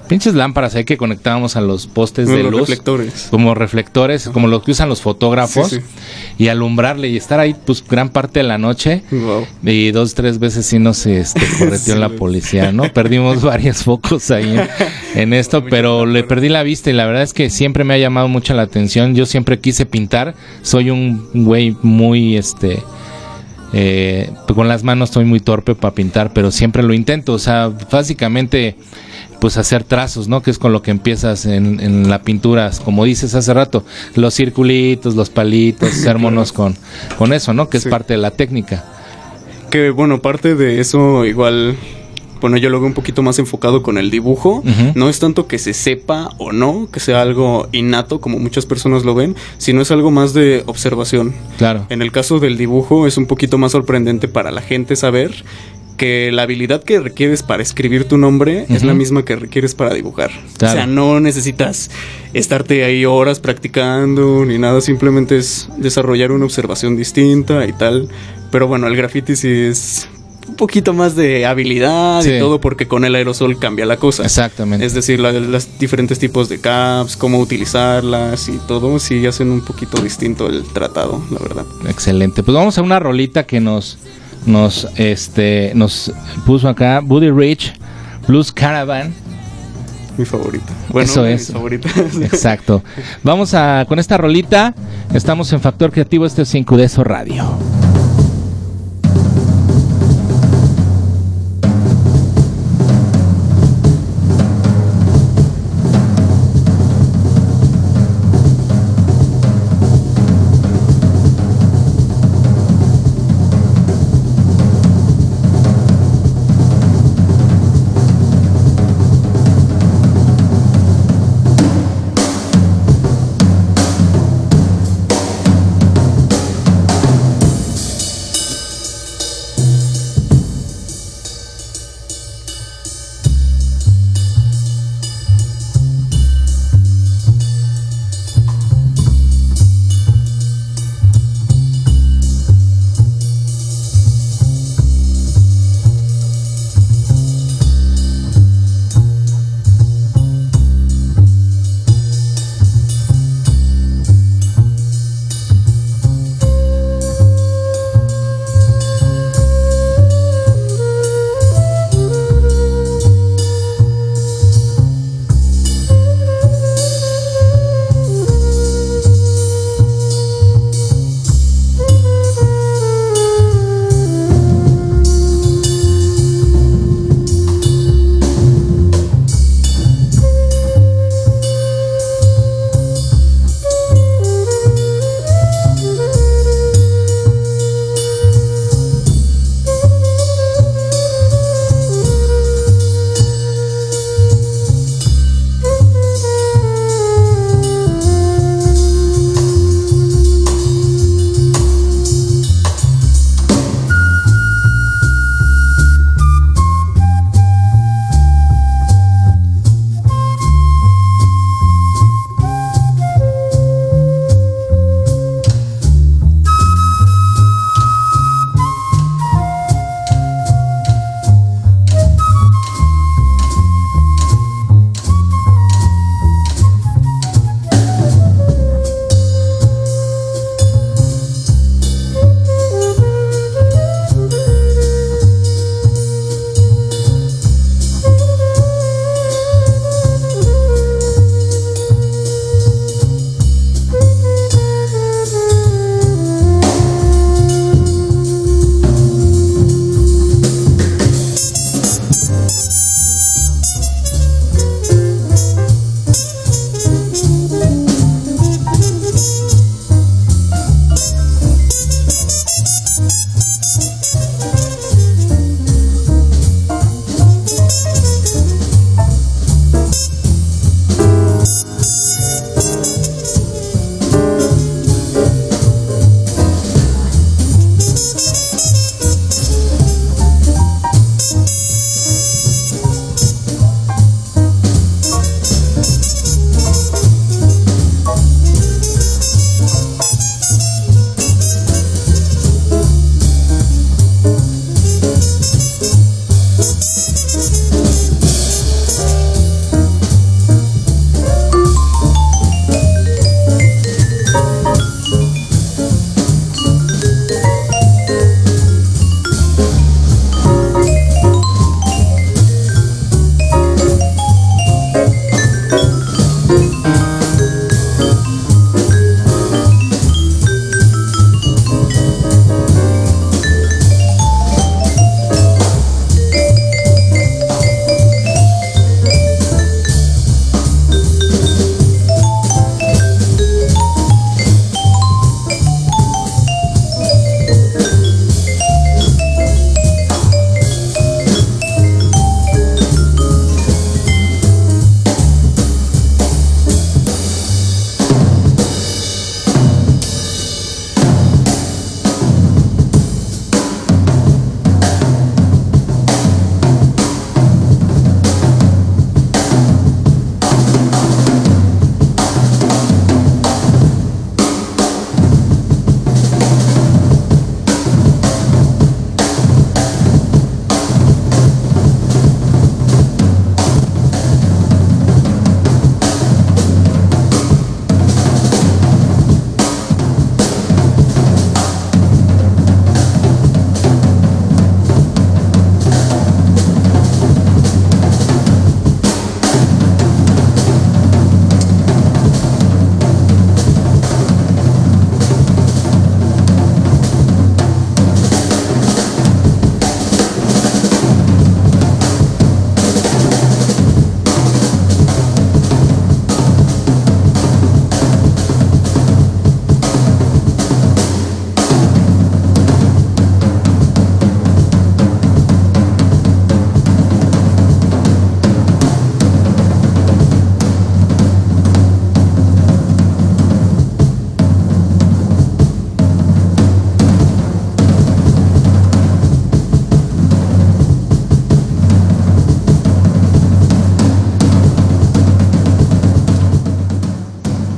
pinches 0.09 0.35
lámparas 0.35 0.75
ahí 0.75 0.85
que 0.85 0.97
conectábamos 0.97 1.57
a 1.57 1.61
los 1.61 1.87
postes 1.87 2.29
de 2.29 2.43
Los 2.43 2.53
luz. 2.53 2.61
reflectores. 2.63 3.29
Como 3.31 3.55
reflectores, 3.55 4.29
como 4.29 4.49
lo 4.49 4.63
que 4.63 4.71
usan 4.73 4.89
los 4.89 5.01
fotógrafos. 5.03 5.71
Sí, 5.71 5.77
sí. 5.77 5.83
Y 6.39 6.49
alumbrarle 6.49 7.09
y 7.09 7.17
estar 7.17 7.41
ahí, 7.41 7.55
pues, 7.67 7.85
gran 7.87 8.09
parte 8.11 8.41
de 8.41 8.45
la 8.45 8.59
noche. 8.59 9.03
Wow. 9.11 9.47
Y 9.65 9.91
dos, 9.91 10.15
tres 10.15 10.39
veces 10.39 10.67
sí 10.67 10.79
nos 10.79 11.05
este, 11.07 11.41
correteó 11.59 11.95
Sí, 11.95 12.01
la 12.01 12.09
policía, 12.11 12.73
¿no? 12.73 12.93
Perdimos 12.93 13.43
varios 13.43 13.83
focos 13.85 14.31
ahí 14.31 14.57
en, 14.57 14.69
en 15.21 15.33
esto, 15.33 15.65
pero 15.65 16.07
le 16.07 16.23
perdí 16.25 16.49
la 16.49 16.63
vista 16.63 16.91
y 16.91 16.93
la 16.93 17.07
verdad 17.07 17.23
es 17.23 17.33
que 17.35 17.51
siempre 17.51 17.85
me 17.85 17.95
ha 17.95 17.99
llamado 17.99 18.29
mucho 18.29 18.55
la 18.55 18.63
atención. 18.63 19.15
Yo 19.15 19.27
siempre 19.27 19.59
quise 19.59 19.87
pintar. 19.87 20.35
Soy 20.63 20.91
un 20.91 21.29
güey 21.35 21.77
muy, 21.83 22.37
este... 22.37 22.83
eh, 23.73 24.31
con 24.55 24.69
las 24.69 24.85
manos 24.85 25.11
estoy 25.11 25.25
muy 25.25 25.41
torpe 25.41 25.75
para 25.75 25.95
pintar, 25.95 26.33
pero 26.33 26.51
siempre 26.51 26.83
lo 26.83 26.95
intento. 26.95 27.33
O 27.35 27.39
sea, 27.39 27.71
básicamente, 27.91 28.77
pues 29.41 29.57
hacer 29.59 29.85
trazos, 29.85 30.29
¿no? 30.29 30.43
Que 30.43 30.51
es 30.51 30.59
con 30.59 30.73
lo 30.73 30.83
que 30.83 30.91
empiezas 30.91 31.47
en, 31.47 31.81
en 31.81 32.09
la 32.09 32.23
pintura, 32.23 32.71
como 32.85 33.05
dices 33.05 33.35
hace 33.35 33.53
rato, 33.55 33.85
los 34.15 34.35
circulitos, 34.35 35.15
los 35.15 35.31
palitos, 35.31 35.91
ser 35.95 36.19
monos 36.19 36.53
con, 36.53 36.77
con 37.19 37.33
eso, 37.33 37.53
¿no? 37.53 37.69
Que 37.69 37.77
es 37.79 37.83
Sí. 37.85 37.89
parte 37.91 38.15
de 38.15 38.19
la 38.19 38.31
técnica. 38.31 38.85
Que 39.71 39.91
bueno, 39.91 40.23
parte 40.23 40.55
de 40.55 40.81
eso 40.81 41.25
igual, 41.25 41.77
bueno, 42.41 42.57
yo 42.57 42.71
lo 42.71 42.79
veo 42.79 42.87
un 42.87 42.95
poquito 42.95 43.23
más 43.23 43.39
enfocado 43.39 43.83
con 43.83 43.99
el 43.99 44.11
dibujo. 44.11 44.63
No 44.95 45.09
es 45.09 45.19
tanto 45.19 45.47
que 45.49 45.59
se 45.59 45.75
sepa 45.75 46.31
o 46.39 46.53
no, 46.53 46.89
que 46.93 47.01
sea 47.01 47.21
algo 47.21 47.69
innato 47.73 48.21
como 48.21 48.39
muchas 48.39 48.65
personas 48.67 49.05
lo 49.05 49.15
ven, 49.15 49.35
sino 49.59 49.81
es 49.83 49.91
algo 49.91 50.11
más 50.11 50.35
de 50.35 50.63
observación. 50.67 51.35
Claro. 51.59 51.87
En 51.89 52.01
el 52.01 52.13
caso 52.13 52.39
del 52.39 52.57
dibujo 52.57 53.07
es 53.07 53.17
un 53.17 53.27
poquito 53.27 53.59
más 53.59 53.73
sorprendente 53.73 54.29
para 54.29 54.51
la 54.53 54.61
gente 54.63 54.95
saber 54.97 55.33
que 55.97 56.31
la 56.33 56.43
habilidad 56.43 56.83
que 56.85 57.01
requieres 57.01 57.43
para 57.43 57.63
escribir 57.63 58.05
tu 58.05 58.19
nombre 58.19 58.67
es 58.69 58.85
la 58.85 58.95
misma 58.95 59.25
que 59.25 59.37
requieres 59.37 59.75
para 59.75 59.95
dibujar. 59.95 60.31
Claro. 60.59 60.73
O 60.73 60.77
sea, 60.77 60.87
no 60.87 61.21
necesitas 61.21 61.91
estarte 62.35 62.85
ahí 62.85 63.05
horas 63.05 63.41
practicando 63.41 64.45
ni 64.45 64.59
nada, 64.59 64.81
simplemente 64.81 65.37
es 65.39 65.69
desarrollar 65.79 66.33
una 66.33 66.45
observación 66.45 66.97
distinta 66.97 67.67
y 67.67 67.73
tal. 67.73 68.09
Pero 68.51 68.67
bueno, 68.69 68.87
el 68.87 68.97
graffiti 68.97 69.37
sí 69.37 69.49
es 69.51 70.09
un 70.49 70.55
poquito 70.55 70.93
más 70.95 71.17
de 71.17 71.45
habilidad 71.45 72.23
Sí. 72.23 72.31
y 72.35 72.39
todo 72.39 72.61
porque 72.61 72.87
con 72.87 73.05
el 73.05 73.15
aerosol 73.17 73.59
cambia 73.59 73.85
la 73.85 73.97
cosa. 73.97 74.23
Exactamente. 74.23 74.87
Es 74.87 74.95
decir, 74.95 75.19
la- 75.19 75.33
los 75.33 75.79
diferentes 75.81 76.21
tipos 76.21 76.49
de 76.49 76.61
caps, 76.61 77.17
cómo 77.17 77.41
utilizarlas 77.41 78.49
y 78.49 78.59
todo, 78.69 78.99
sí 79.01 79.27
hacen 79.27 79.51
un 79.51 79.63
poquito 79.65 80.01
distinto 80.01 80.47
el 80.49 80.63
tratado, 80.65 81.21
la 81.33 81.39
verdad. 81.41 81.65
Excelente. 81.89 82.43
Pues 82.45 82.55
vamos 82.55 82.79
a 82.79 82.83
una 82.83 83.01
rolita 83.01 83.45
que 83.45 83.59
nos 83.61 83.99
nos 84.47 84.89
este 84.97 85.73
nos 85.75 86.13
puso 86.45 86.69
acá 86.69 87.01
Buddy 87.01 87.31
Rich 87.31 87.75
Blues 88.27 88.53
Caravan 88.53 89.13
mi 90.17 90.25
favorita. 90.25 90.73
Bueno, 90.89 91.05
Eso 91.11 91.27
es. 91.27 91.51
Exacto. 92.23 92.83
Vamos 93.23 93.55
a 93.55 93.85
con 93.89 93.99
esta 93.99 94.17
rolita. 94.17 94.75
Estamos 95.13 95.53
en 95.53 95.61
Factor 95.61 95.93
Creativo, 95.93 96.27
este 96.27 96.43
es 96.43 96.55
Incudeso 96.55 97.05
Radio. 97.05 97.45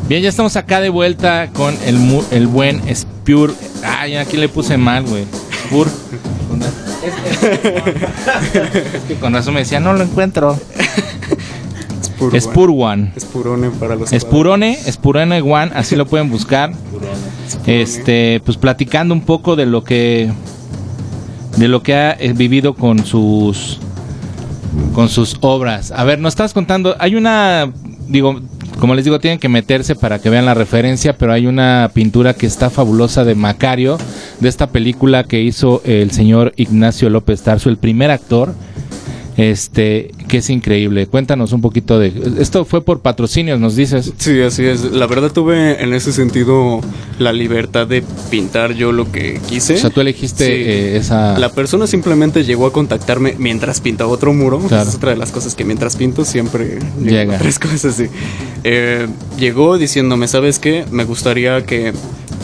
Bien, 0.08 0.22
ya 0.22 0.28
estamos 0.30 0.56
acá 0.56 0.80
de 0.80 0.88
vuelta 0.88 1.50
con 1.52 1.76
el, 1.84 1.96
mu- 1.98 2.24
el 2.30 2.46
buen 2.46 2.80
Spur. 2.94 3.54
Ay, 3.84 4.16
aquí 4.16 4.36
le 4.38 4.48
puse 4.48 4.78
mal, 4.78 5.04
güey. 5.04 5.24
Spur. 5.66 5.88
Es 8.94 9.02
que 9.06 9.14
con 9.16 9.34
razón 9.34 9.54
me 9.54 9.60
decía, 9.60 9.80
no 9.80 9.92
lo 9.92 10.02
encuentro. 10.02 10.58
Es 12.00 12.08
puro, 12.18 12.40
Spur 12.40 12.70
One. 12.74 13.12
Es 13.14 13.24
purone 13.26 13.70
para 13.70 13.94
los 13.96 14.10
Spurone, 14.10 14.76
Spurone 14.90 15.40
One, 15.42 15.70
así 15.74 15.94
lo 15.94 16.06
pueden 16.06 16.30
buscar. 16.30 16.72
Este, 17.66 18.40
pues 18.44 18.56
platicando 18.56 19.14
un 19.14 19.20
poco 19.20 19.56
de 19.56 19.66
lo 19.66 19.84
que 19.84 20.30
de 21.56 21.68
lo 21.68 21.82
que 21.82 21.94
ha 21.94 22.12
eh, 22.12 22.32
vivido 22.32 22.74
con 22.74 23.04
sus 23.04 23.78
con 24.94 25.08
sus 25.08 25.36
obras. 25.42 25.92
A 25.92 26.04
ver, 26.04 26.18
nos 26.18 26.32
estás 26.32 26.54
contando, 26.54 26.96
hay 26.98 27.14
una 27.14 27.70
digo, 28.08 28.40
como 28.78 28.94
les 28.94 29.04
digo, 29.04 29.18
tienen 29.18 29.38
que 29.38 29.48
meterse 29.48 29.94
para 29.94 30.18
que 30.18 30.30
vean 30.30 30.46
la 30.46 30.54
referencia, 30.54 31.16
pero 31.16 31.32
hay 31.32 31.46
una 31.46 31.90
pintura 31.92 32.34
que 32.34 32.46
está 32.46 32.70
fabulosa 32.70 33.24
de 33.24 33.34
Macario, 33.34 33.98
de 34.40 34.48
esta 34.48 34.68
película 34.68 35.24
que 35.24 35.40
hizo 35.40 35.82
el 35.84 36.10
señor 36.12 36.52
Ignacio 36.56 37.10
López 37.10 37.42
Tarso, 37.42 37.70
el 37.70 37.78
primer 37.78 38.10
actor 38.10 38.54
este, 39.38 40.10
que 40.28 40.38
es 40.38 40.50
increíble. 40.50 41.06
Cuéntanos 41.06 41.52
un 41.52 41.60
poquito 41.60 41.98
de 41.98 42.12
esto 42.38 42.64
fue 42.64 42.82
por 42.84 43.00
patrocinios, 43.00 43.58
nos 43.58 43.74
dices. 43.74 44.12
Sí, 44.18 44.40
así 44.42 44.64
es. 44.64 44.84
La 44.92 45.06
verdad 45.06 45.32
tuve 45.32 45.82
en 45.82 45.94
ese 45.94 46.12
sentido 46.12 46.80
la 47.18 47.32
libertad 47.32 47.86
de 47.86 48.04
pintar 48.30 48.74
yo 48.74 48.92
lo 48.92 49.10
que 49.10 49.40
quise. 49.48 49.74
O 49.74 49.78
sea, 49.78 49.90
tú 49.90 50.00
elegiste 50.00 50.44
Sí. 50.46 50.52
eh, 50.52 50.96
esa 50.98 51.38
La 51.38 51.50
persona 51.50 51.86
simplemente 51.86 52.44
llegó 52.44 52.66
a 52.66 52.72
contactarme 52.72 53.34
mientras 53.38 53.80
pintaba 53.80 54.10
otro 54.10 54.32
muro. 54.32 54.58
Claro. 54.60 54.88
Es 54.88 54.94
otra 54.94 55.10
de 55.10 55.16
las 55.16 55.32
cosas 55.32 55.54
que 55.54 55.64
mientras 55.64 55.96
pinto 55.96 56.24
siempre 56.24 56.78
Llega. 57.02 57.38
Tres 57.38 57.58
cosas 57.58 57.86
así. 57.86 58.04
Eh, 58.64 59.06
llegó 59.38 59.78
diciéndome, 59.78 60.28
¿sabes 60.28 60.58
qué? 60.58 60.84
Me 60.90 61.04
gustaría 61.04 61.64
que 61.64 61.92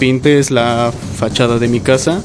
pintes 0.01 0.51
la 0.51 0.93
fachada 1.17 1.59
de 1.59 1.69
mi 1.69 1.81
casa. 1.81 2.23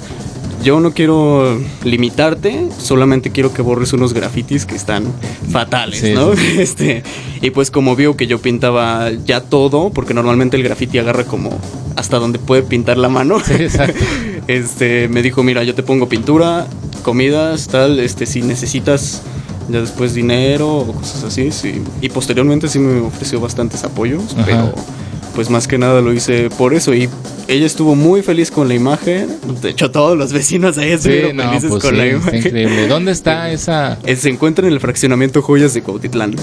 Yo 0.63 0.80
no 0.82 0.91
quiero 0.91 1.58
limitarte, 1.86 2.67
solamente 2.78 3.32
quiero 3.32 3.54
que 3.54 3.62
borres 3.62 3.93
unos 3.93 4.13
grafitis 4.13 4.65
que 4.65 4.76
están 4.76 5.06
fatales, 5.52 6.00
Sí, 6.02 6.13
¿no? 6.13 6.36
sí, 6.36 6.56
Este, 6.60 7.04
y 7.41 7.52
pues 7.52 7.72
como 7.72 7.95
vio 7.95 8.17
que 8.17 8.28
yo 8.28 8.39
pintaba 8.39 9.10
ya 9.26 9.41
todo, 9.41 9.89
porque 9.89 10.13
normalmente 10.13 10.58
el 10.58 10.63
grafiti 10.63 10.98
agarra 10.98 11.24
como 11.24 11.58
hasta 11.95 12.17
donde 12.19 12.39
puede 12.39 12.63
pintar 12.63 12.98
la 12.98 13.10
mano. 13.10 13.39
Sí, 13.39 13.54
exacto. 13.54 14.04
Este, 14.48 15.08
me 15.10 15.22
dijo, 15.22 15.43
mira, 15.43 15.63
yo 15.63 15.76
te 15.76 15.84
pongo 15.84 16.10
pintura, 16.10 16.65
comidas, 17.04 17.67
tal, 17.67 18.00
este, 18.00 18.26
si 18.26 18.41
necesitas 18.41 19.22
ya 19.69 19.80
después 19.80 20.15
dinero 20.15 20.78
o 20.78 20.91
cosas 20.91 21.24
así, 21.24 21.52
sí. 21.52 21.84
Y 22.02 22.10
posteriormente 22.10 22.67
sí 22.67 22.80
me 22.80 23.00
ofreció 23.02 23.39
bastantes 23.39 23.84
apoyos, 23.84 24.24
Ajá. 24.36 24.45
pero 24.48 24.74
pues 25.39 25.49
más 25.49 25.69
que 25.69 25.78
nada 25.78 26.02
lo 26.02 26.12
hice 26.12 26.49
por 26.49 26.73
eso 26.73 26.93
y 26.93 27.08
ella 27.47 27.65
estuvo 27.65 27.95
muy 27.95 28.21
feliz 28.23 28.52
con 28.52 28.67
la 28.67 28.73
imagen. 28.75 29.30
De 29.62 29.69
hecho, 29.69 29.89
todos 29.89 30.17
los 30.17 30.34
vecinos 30.34 30.78
ahí 30.78 30.89
Sí, 30.89 30.93
estuvieron 30.95 31.38
no, 31.38 31.43
felices 31.43 31.69
pues 31.69 31.82
con 31.82 31.91
sí, 31.91 31.95
la 31.97 32.06
está 32.08 32.17
imagen. 32.17 32.36
increíble. 32.39 32.88
¿Dónde 32.89 33.12
está 33.13 33.49
esa? 33.49 33.97
Eh, 34.06 34.17
Se 34.17 34.28
encuentra 34.28 34.67
en 34.67 34.73
el 34.73 34.82
fraccionamiento 34.82 35.41
Joyas 35.41 35.73
de 35.73 35.82
Cuautitlán. 35.82 36.36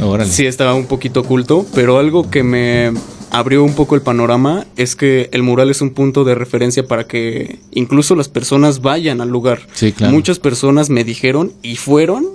Órale. 0.00 0.30
Sí, 0.30 0.46
estaba 0.46 0.74
un 0.74 0.86
poquito 0.86 1.22
oculto, 1.22 1.66
pero 1.74 1.98
algo 1.98 2.30
que 2.30 2.44
me 2.44 2.92
abrió 3.32 3.64
un 3.64 3.74
poco 3.74 3.96
el 3.96 4.02
panorama 4.02 4.64
es 4.76 4.94
que 4.94 5.28
el 5.32 5.42
mural 5.42 5.68
es 5.68 5.80
un 5.80 5.90
punto 5.90 6.22
de 6.22 6.36
referencia 6.36 6.86
para 6.86 7.08
que 7.08 7.58
incluso 7.72 8.14
las 8.14 8.28
personas 8.28 8.80
vayan 8.80 9.20
al 9.20 9.28
lugar. 9.30 9.62
Sí, 9.74 9.90
claro. 9.90 10.12
Muchas 10.12 10.38
personas 10.38 10.88
me 10.88 11.02
dijeron 11.02 11.52
y 11.64 11.74
fueron 11.74 12.26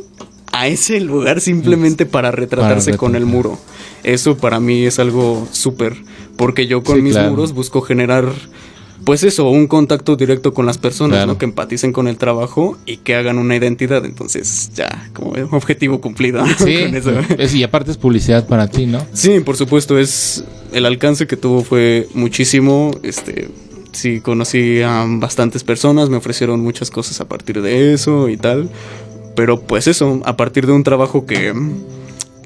a 0.52 0.68
ese 0.68 1.00
lugar 1.00 1.40
simplemente 1.42 2.06
para 2.06 2.32
retratarse 2.32 2.92
Para 2.92 2.98
con 2.98 3.16
el 3.16 3.26
muro. 3.26 3.58
Eso 4.04 4.38
para 4.38 4.60
mí 4.60 4.86
es 4.86 5.00
algo 5.00 5.48
súper, 5.52 5.96
porque 6.38 6.68
yo 6.68 6.84
con 6.84 6.98
Sí, 6.98 7.02
mis 7.02 7.14
claro. 7.14 7.30
muros 7.32 7.54
busco 7.54 7.82
generar 7.82 8.26
pues 9.04 9.24
eso, 9.24 9.50
un 9.50 9.66
contacto 9.66 10.16
directo 10.16 10.54
con 10.54 10.68
las 10.68 10.78
personas, 10.78 11.18
Claro. 11.18 11.32
¿no? 11.34 11.38
Que 11.40 11.46
empaticen 11.46 11.92
con 11.92 12.08
el 12.08 12.18
trabajo 12.18 12.78
y 12.86 12.98
que 12.98 13.16
hagan 13.16 13.40
una 13.40 13.56
identidad. 13.56 14.06
Entonces, 14.06 14.70
ya, 14.76 15.10
como 15.14 15.32
objetivo 15.52 16.00
cumplido. 16.02 16.46
Sí, 16.60 16.84
con 16.84 16.96
eso. 16.96 17.12
es- 17.40 17.56
y 17.56 17.64
aparte 17.64 17.90
es 17.90 17.98
publicidad 17.98 18.46
para 18.48 18.68
ti, 18.68 18.86
¿no? 18.86 19.04
Sí, 19.14 19.40
por 19.40 19.58
supuesto, 19.58 19.98
es 19.98 20.44
el 20.72 20.86
alcance 20.86 21.26
que 21.26 21.36
tuvo 21.36 21.64
fue 21.64 22.10
muchísimo. 22.14 22.92
Este, 23.02 23.50
sí, 23.92 24.20
conocí 24.22 24.84
a 24.84 25.04
bastantes 25.08 25.64
personas, 25.64 26.10
me 26.12 26.18
ofrecieron 26.18 26.60
muchas 26.60 26.92
cosas 26.92 27.20
a 27.22 27.26
partir 27.28 27.60
de 27.64 27.94
eso 27.96 28.30
y 28.30 28.38
tal. 28.38 28.70
Pero 29.36 29.60
pues 29.62 29.88
eso, 29.88 30.22
a 30.26 30.36
partir 30.38 30.66
de 30.68 30.74
un 30.74 30.84
trabajo 30.84 31.26
que 31.26 31.54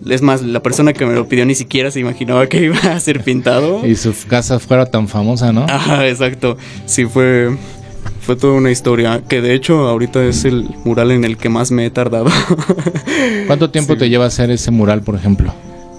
es 0.08 0.21
más, 0.21 0.41
la 0.43 0.62
persona 0.62 0.93
que 0.93 1.06
me 1.06 1.15
lo 1.15 1.28
pidió 1.28 1.45
ni 1.45 1.56
siquiera 1.56 1.89
se 1.91 2.00
imaginaba 2.00 2.48
que 2.48 2.65
iba 2.65 2.78
a 2.78 3.00
ser 3.00 3.24
pintado. 3.24 3.86
Y 3.86 3.95
su 3.95 4.13
casa 4.28 4.60
fuera 4.60 4.86
tan 4.86 5.08
famosa, 5.08 5.52
¿no? 5.52 5.65
Ajá, 5.67 6.08
exacto. 6.08 6.58
Sí, 6.86 7.06
fue 7.06 7.56
fue 8.21 8.36
toda 8.36 8.54
una 8.54 8.71
historia 8.71 9.21
que 9.28 9.39
de 9.41 9.54
hecho 9.54 9.88
ahorita 9.88 10.24
es 10.26 10.45
el 10.45 10.67
mural 10.84 11.12
en 11.12 11.24
el 11.26 11.38
que 11.38 11.50
más 11.50 11.71
me 11.71 11.86
he 11.86 11.89
tardado. 11.91 12.26
¿Cuánto 13.48 13.69
tiempo 13.69 13.93
Sí. 13.93 14.00
te 14.00 14.10
lleva 14.10 14.26
hacer 14.26 14.50
ese 14.52 14.71
mural, 14.71 15.02
por 15.02 15.15
ejemplo? 15.15 15.54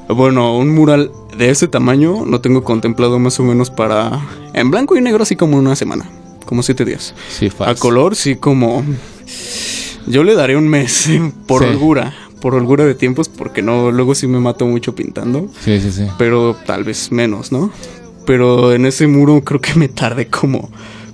Bueno, 0.08 0.56
un 0.56 0.72
mural 0.74 1.10
de 1.36 1.50
ese 1.50 1.66
tamaño 1.68 2.24
lo 2.24 2.40
tengo 2.40 2.62
contemplado 2.64 3.18
más 3.18 3.38
o 3.40 3.42
menos 3.42 3.70
para... 3.70 4.20
En 4.54 4.70
blanco 4.70 4.96
y 4.96 5.00
negro 5.00 5.22
así 5.24 5.34
como 5.36 5.56
una 5.56 5.74
semana, 5.76 6.08
como 6.44 6.62
siete 6.62 6.84
días. 6.84 7.14
Sí, 7.28 7.50
fácil. 7.50 7.74
A 7.76 7.78
color 7.78 8.14
sí 8.16 8.36
como... 8.36 8.84
Yo 10.06 10.24
le 10.24 10.34
daré 10.34 10.56
un 10.56 10.68
mes 10.68 11.08
por 11.46 11.62
Sí. 11.62 11.68
holgura, 11.68 12.14
por 12.40 12.54
holgura 12.54 12.84
de 12.84 12.94
tiempos, 12.94 13.28
porque 13.28 13.62
no, 13.62 13.90
luego 13.90 14.14
sí 14.14 14.26
me 14.26 14.38
mato 14.38 14.66
mucho 14.66 14.94
pintando, 14.94 15.48
Sí, 15.60 15.80
sí, 15.80 15.90
sí. 15.90 16.04
pero 16.18 16.56
tal 16.66 16.84
vez 16.84 17.10
menos, 17.12 17.50
¿no? 17.52 17.70
Pero 18.26 18.72
en 18.72 18.86
ese 18.86 19.06
muro 19.06 19.42
creo 19.42 19.60
que 19.60 19.74
me 19.74 19.88
tardé 19.88 20.26
como 20.26 20.70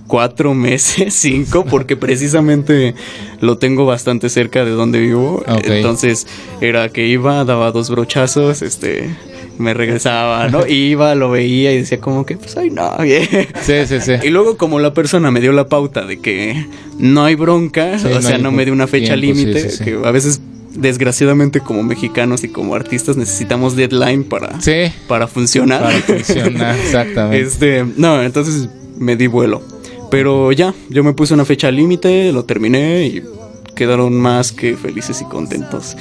cuatro 0.07 0.52
meses, 0.55 1.14
cinco, 1.20 1.64
porque 1.64 1.96
precisamente 1.96 2.94
lo 3.40 3.59
tengo 3.59 3.87
bastante 3.87 4.28
cerca 4.28 4.64
de 4.64 4.72
donde 4.72 4.98
vivo. 5.00 5.42
Entonces 5.64 6.26
era 6.61 6.88
que 6.90 7.07
iba, 7.07 7.44
daba 7.44 7.70
dos 7.72 7.88
brochazos, 7.90 8.61
este, 8.62 9.14
me 9.58 9.74
regresaba, 9.74 10.48
¿no? 10.48 10.66
Iba, 10.66 11.14
lo 11.14 11.30
veía 11.30 11.72
y 11.72 11.78
decía 11.78 12.00
como 12.00 12.26
que, 12.26 12.36
pues, 12.36 12.56
ay, 12.56 12.70
no, 12.70 12.96
bien. 13.00 13.28
Sí, 13.62 13.86
sí, 13.86 14.00
sí. 14.00 14.12
Y 14.22 14.30
luego 14.30 14.56
como 14.56 14.80
la 14.80 14.94
persona 14.94 15.30
me 15.30 15.40
dio 15.40 15.52
la 15.52 15.68
pauta 15.68 16.04
de 16.04 16.20
que 16.20 16.66
no 16.98 17.24
hay 17.24 17.34
bronca, 17.34 17.98
Sí, 17.98 18.06
o 18.06 18.10
no 18.10 18.22
sea, 18.22 18.38
no 18.38 18.52
me 18.52 18.64
dio 18.64 18.72
una 18.72 18.86
fecha 18.86 19.16
límite, 19.16 19.70
sí, 19.70 19.76
sí. 19.78 19.84
que 19.84 19.98
a 20.04 20.10
veces 20.10 20.40
desgraciadamente 20.74 21.60
como 21.60 21.82
mexicanos 21.82 22.44
y 22.44 22.48
como 22.48 22.74
artistas 22.74 23.16
necesitamos 23.16 23.76
deadline 23.76 24.24
para, 24.24 24.58
para 25.06 25.26
funcionar. 25.26 25.82
para 25.82 25.98
funcionar, 26.00 26.76
exactamente. 26.78 27.46
Este, 27.46 27.84
no, 27.96 28.22
entonces 28.22 28.68
me 28.98 29.16
di 29.16 29.26
vuelo. 29.26 29.62
Pero 30.10 30.52
ya, 30.52 30.74
yo 30.90 31.02
me 31.04 31.14
puse 31.14 31.32
una 31.32 31.44
fecha 31.44 31.70
límite, 31.70 32.32
lo 32.32 32.44
terminé 32.44 33.06
y 33.06 33.22
quedaron 33.74 34.14
más 34.14 34.52
que 34.52 34.76
felices 34.76 35.22
y 35.22 35.24
contentos. 35.24 35.96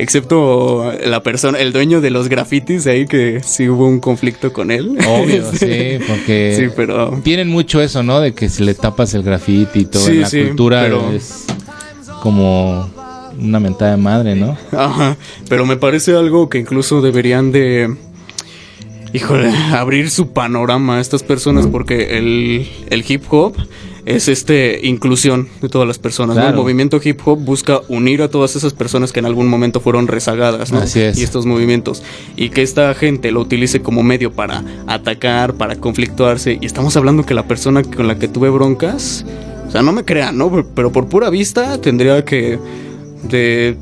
Excepto 0.00 0.92
la 1.04 1.22
persona, 1.22 1.58
el 1.58 1.72
dueño 1.72 2.00
de 2.00 2.08
los 2.10 2.28
grafitis 2.28 2.86
ahí 2.86 3.06
que 3.06 3.40
sí 3.44 3.68
hubo 3.68 3.86
un 3.86 4.00
conflicto 4.00 4.50
con 4.52 4.70
él. 4.70 4.96
Obvio, 5.06 5.44
sí, 5.52 5.98
porque 6.08 6.54
Sí, 6.56 6.72
pero 6.74 7.20
tienen 7.22 7.48
mucho 7.48 7.82
eso, 7.82 8.02
¿no? 8.02 8.18
De 8.20 8.32
que 8.32 8.48
si 8.48 8.64
le 8.64 8.72
tapas 8.74 9.12
el 9.12 9.22
grafiti 9.22 9.80
y 9.80 9.84
todo 9.84 10.02
Sí, 10.02 10.12
en 10.12 10.20
la 10.22 10.28
sí, 10.30 10.42
cultura 10.44 10.82
pero- 10.82 11.12
es 11.12 11.44
como 12.22 12.88
una 13.38 13.60
mentada 13.60 13.90
de 13.92 13.96
madre, 13.98 14.34
¿no? 14.36 14.56
Ajá, 14.72 15.16
pero 15.48 15.66
me 15.66 15.76
parece 15.76 16.14
algo 16.16 16.48
que 16.48 16.58
incluso 16.58 17.00
deberían 17.02 17.52
de, 17.52 17.94
híjole, 19.12 19.50
abrir 19.72 20.10
su 20.10 20.32
panorama 20.32 20.96
a 20.96 21.00
estas 21.00 21.22
personas 21.22 21.66
porque 21.66 22.16
el, 22.18 22.66
el 22.90 23.04
hip 23.06 23.24
hop 23.30 23.54
es 24.16 24.28
este 24.28 24.80
inclusión 24.82 25.48
de 25.60 25.68
todas 25.68 25.86
las 25.86 25.98
personas. 25.98 26.36
¿no? 26.36 26.48
El 26.48 26.54
movimiento 26.54 27.00
hip 27.02 27.20
hop 27.24 27.38
busca 27.38 27.80
unir 27.88 28.22
a 28.22 28.28
todas 28.28 28.56
esas 28.56 28.72
personas 28.72 29.12
que 29.12 29.20
en 29.20 29.26
algún 29.26 29.48
momento 29.48 29.80
fueron 29.80 30.08
rezagadas, 30.08 30.72
¿no? 30.72 30.78
Así 30.78 31.00
es. 31.00 31.18
Y 31.18 31.22
estos 31.22 31.46
movimientos 31.46 32.02
y 32.36 32.50
que 32.50 32.62
esta 32.62 32.92
gente 32.94 33.30
lo 33.30 33.40
utilice 33.40 33.80
como 33.80 34.02
medio 34.02 34.32
para 34.32 34.64
atacar, 34.86 35.54
para 35.54 35.76
conflictuarse. 35.76 36.58
Y 36.60 36.66
estamos 36.66 36.96
hablando 36.96 37.24
que 37.24 37.34
la 37.34 37.46
persona 37.46 37.82
con 37.82 38.08
la 38.08 38.18
que 38.18 38.28
tuve 38.28 38.50
broncas, 38.50 39.24
o 39.66 39.70
sea, 39.70 39.82
no 39.82 39.92
me 39.92 40.04
crean, 40.04 40.36
¿no? 40.36 40.66
Pero 40.74 40.92
por 40.92 41.08
pura 41.08 41.30
vista 41.30 41.80
tendría 41.80 42.24
que 42.24 42.58
de 43.22 43.76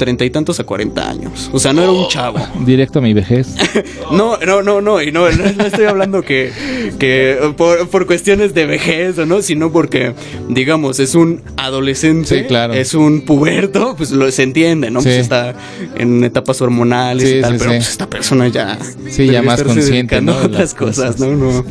treinta 0.00 0.24
y 0.24 0.30
tantos 0.30 0.58
a 0.58 0.64
40 0.64 1.10
años. 1.10 1.50
O 1.52 1.58
sea, 1.58 1.74
no 1.74 1.82
era 1.82 1.92
un 1.92 2.08
chavo. 2.08 2.38
Directo 2.64 3.00
a 3.00 3.02
mi 3.02 3.12
vejez. 3.12 3.54
No, 4.10 4.38
no, 4.38 4.60
no, 4.62 4.80
no. 4.80 5.00
Y 5.00 5.12
no, 5.12 5.30
no, 5.30 5.52
no 5.52 5.64
estoy 5.64 5.84
hablando 5.84 6.22
que, 6.22 6.50
que 6.98 7.38
por, 7.56 7.88
por 7.88 8.06
cuestiones 8.06 8.54
de 8.54 8.66
vejez 8.66 9.16
o 9.18 9.26
no, 9.26 9.40
sino 9.40 9.70
porque, 9.70 10.14
digamos, 10.48 10.98
es 10.98 11.14
un 11.14 11.42
adolescente. 11.56 12.40
Sí, 12.40 12.44
claro. 12.44 12.74
Es 12.74 12.94
un 12.94 13.20
puberto, 13.20 13.94
pues 13.96 14.10
lo 14.10 14.28
se 14.32 14.42
entiende, 14.42 14.90
¿no? 14.90 15.00
Sí. 15.00 15.10
Pues 15.10 15.18
está 15.18 15.54
en 15.96 16.24
etapas 16.24 16.60
hormonales 16.60 17.28
Sí, 17.28 17.36
y 17.36 17.40
tal, 17.40 17.56
pero 17.56 17.70
pues 17.70 17.88
esta 17.88 18.10
persona 18.10 18.48
ya. 18.48 18.78
Sí, 19.08 19.26
ya 19.26 19.42
más 19.42 19.62
consciente, 19.62 20.20
¿no? 20.20 20.36
otras 20.36 20.74
cosas, 20.74 21.14
cosas. 21.14 21.20
¿no? 21.20 21.36
No. 21.36 21.64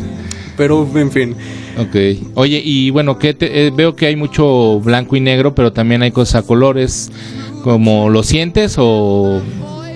Pero, 0.55 0.87
en 0.95 1.11
fin. 1.11 1.35
Ok. 1.77 1.95
Oye, 2.35 2.61
y 2.63 2.89
bueno, 2.89 3.17
que 3.17 3.71
veo 3.73 3.95
que 3.95 4.07
hay 4.07 4.17
mucho 4.17 4.81
blanco 4.81 5.15
y 5.15 5.21
negro, 5.21 5.55
pero 5.55 5.71
también 5.71 6.01
hay 6.01 6.11
cosas 6.11 6.43
a 6.43 6.47
colores. 6.47 7.09
¿Como 7.63 8.09
lo 8.09 8.23
sientes 8.23 8.75
o 8.77 9.41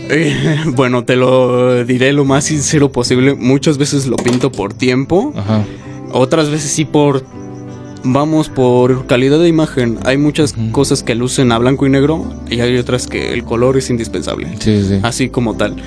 Eh, 0.10 0.58
bueno, 0.76 1.06
te 1.06 1.16
lo 1.16 1.84
diré 1.86 2.14
lo 2.14 2.26
más 2.26 2.46
sincero 2.46 2.92
posible. 2.92 3.36
Muchas 3.36 3.78
veces 3.78 4.06
lo 4.06 4.18
pinto 4.18 4.52
por 4.52 4.74
tiempo. 4.74 5.34
Ajá. 5.36 5.64
Otras 6.12 6.50
veces 6.50 6.72
sí 6.72 6.86
por... 6.86 7.24
Vamos 8.06 8.50
por 8.50 9.08
calidad 9.08 9.40
de 9.40 9.48
imagen. 9.48 9.98
Hay 10.04 10.18
muchas 10.18 10.54
cosas 10.74 11.04
que 11.04 11.16
lucen 11.16 11.54
a 11.54 11.58
blanco 11.58 11.86
y 11.88 11.90
negro 11.90 12.26
y 12.50 12.60
hay 12.60 12.78
otras 12.78 13.08
que 13.08 13.32
el 13.32 13.46
color 13.46 13.78
es 13.78 13.90
indispensable. 13.90 14.50
Sí, 14.60 14.84
sí. 14.84 15.00
Así 15.04 15.30
como 15.30 15.56
tal. 15.56 15.78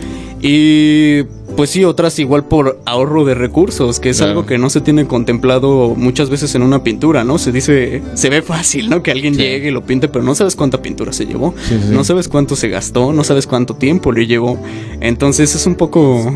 Y 0.40 1.24
pues 1.56 1.70
sí, 1.70 1.84
otras 1.84 2.18
igual 2.18 2.44
por 2.44 2.80
ahorro 2.84 3.24
de 3.24 3.34
recursos, 3.34 3.98
que 3.98 4.10
es 4.10 4.18
Claro. 4.18 4.30
algo 4.32 4.46
que 4.46 4.58
no 4.58 4.70
se 4.70 4.80
tiene 4.80 5.06
contemplado 5.06 5.94
muchas 5.96 6.30
veces 6.30 6.54
en 6.54 6.62
una 6.62 6.82
pintura, 6.84 7.24
¿no? 7.24 7.38
Se 7.38 7.50
dice, 7.52 8.02
se 8.14 8.28
ve 8.30 8.42
fácil, 8.42 8.88
¿no? 8.90 9.02
Que 9.02 9.10
alguien 9.10 9.34
Sí. 9.34 9.40
llegue 9.40 9.68
y 9.68 9.70
lo 9.72 9.82
pinte, 9.84 10.08
pero 10.08 10.24
no 10.24 10.34
sabes 10.34 10.54
cuánta 10.56 10.82
pintura 10.82 11.12
se 11.12 11.26
llevó. 11.26 11.54
Sí, 11.68 11.78
sí. 11.82 11.88
No 11.92 12.04
sabes 12.04 12.28
cuánto 12.28 12.54
se 12.56 12.68
gastó, 12.68 13.12
no 13.12 13.24
sabes 13.24 13.46
cuánto 13.46 13.74
tiempo 13.74 14.12
le 14.12 14.26
llevó. 14.26 14.58
Entonces 15.00 15.54
es 15.54 15.66
un 15.66 15.74
poco 15.74 16.32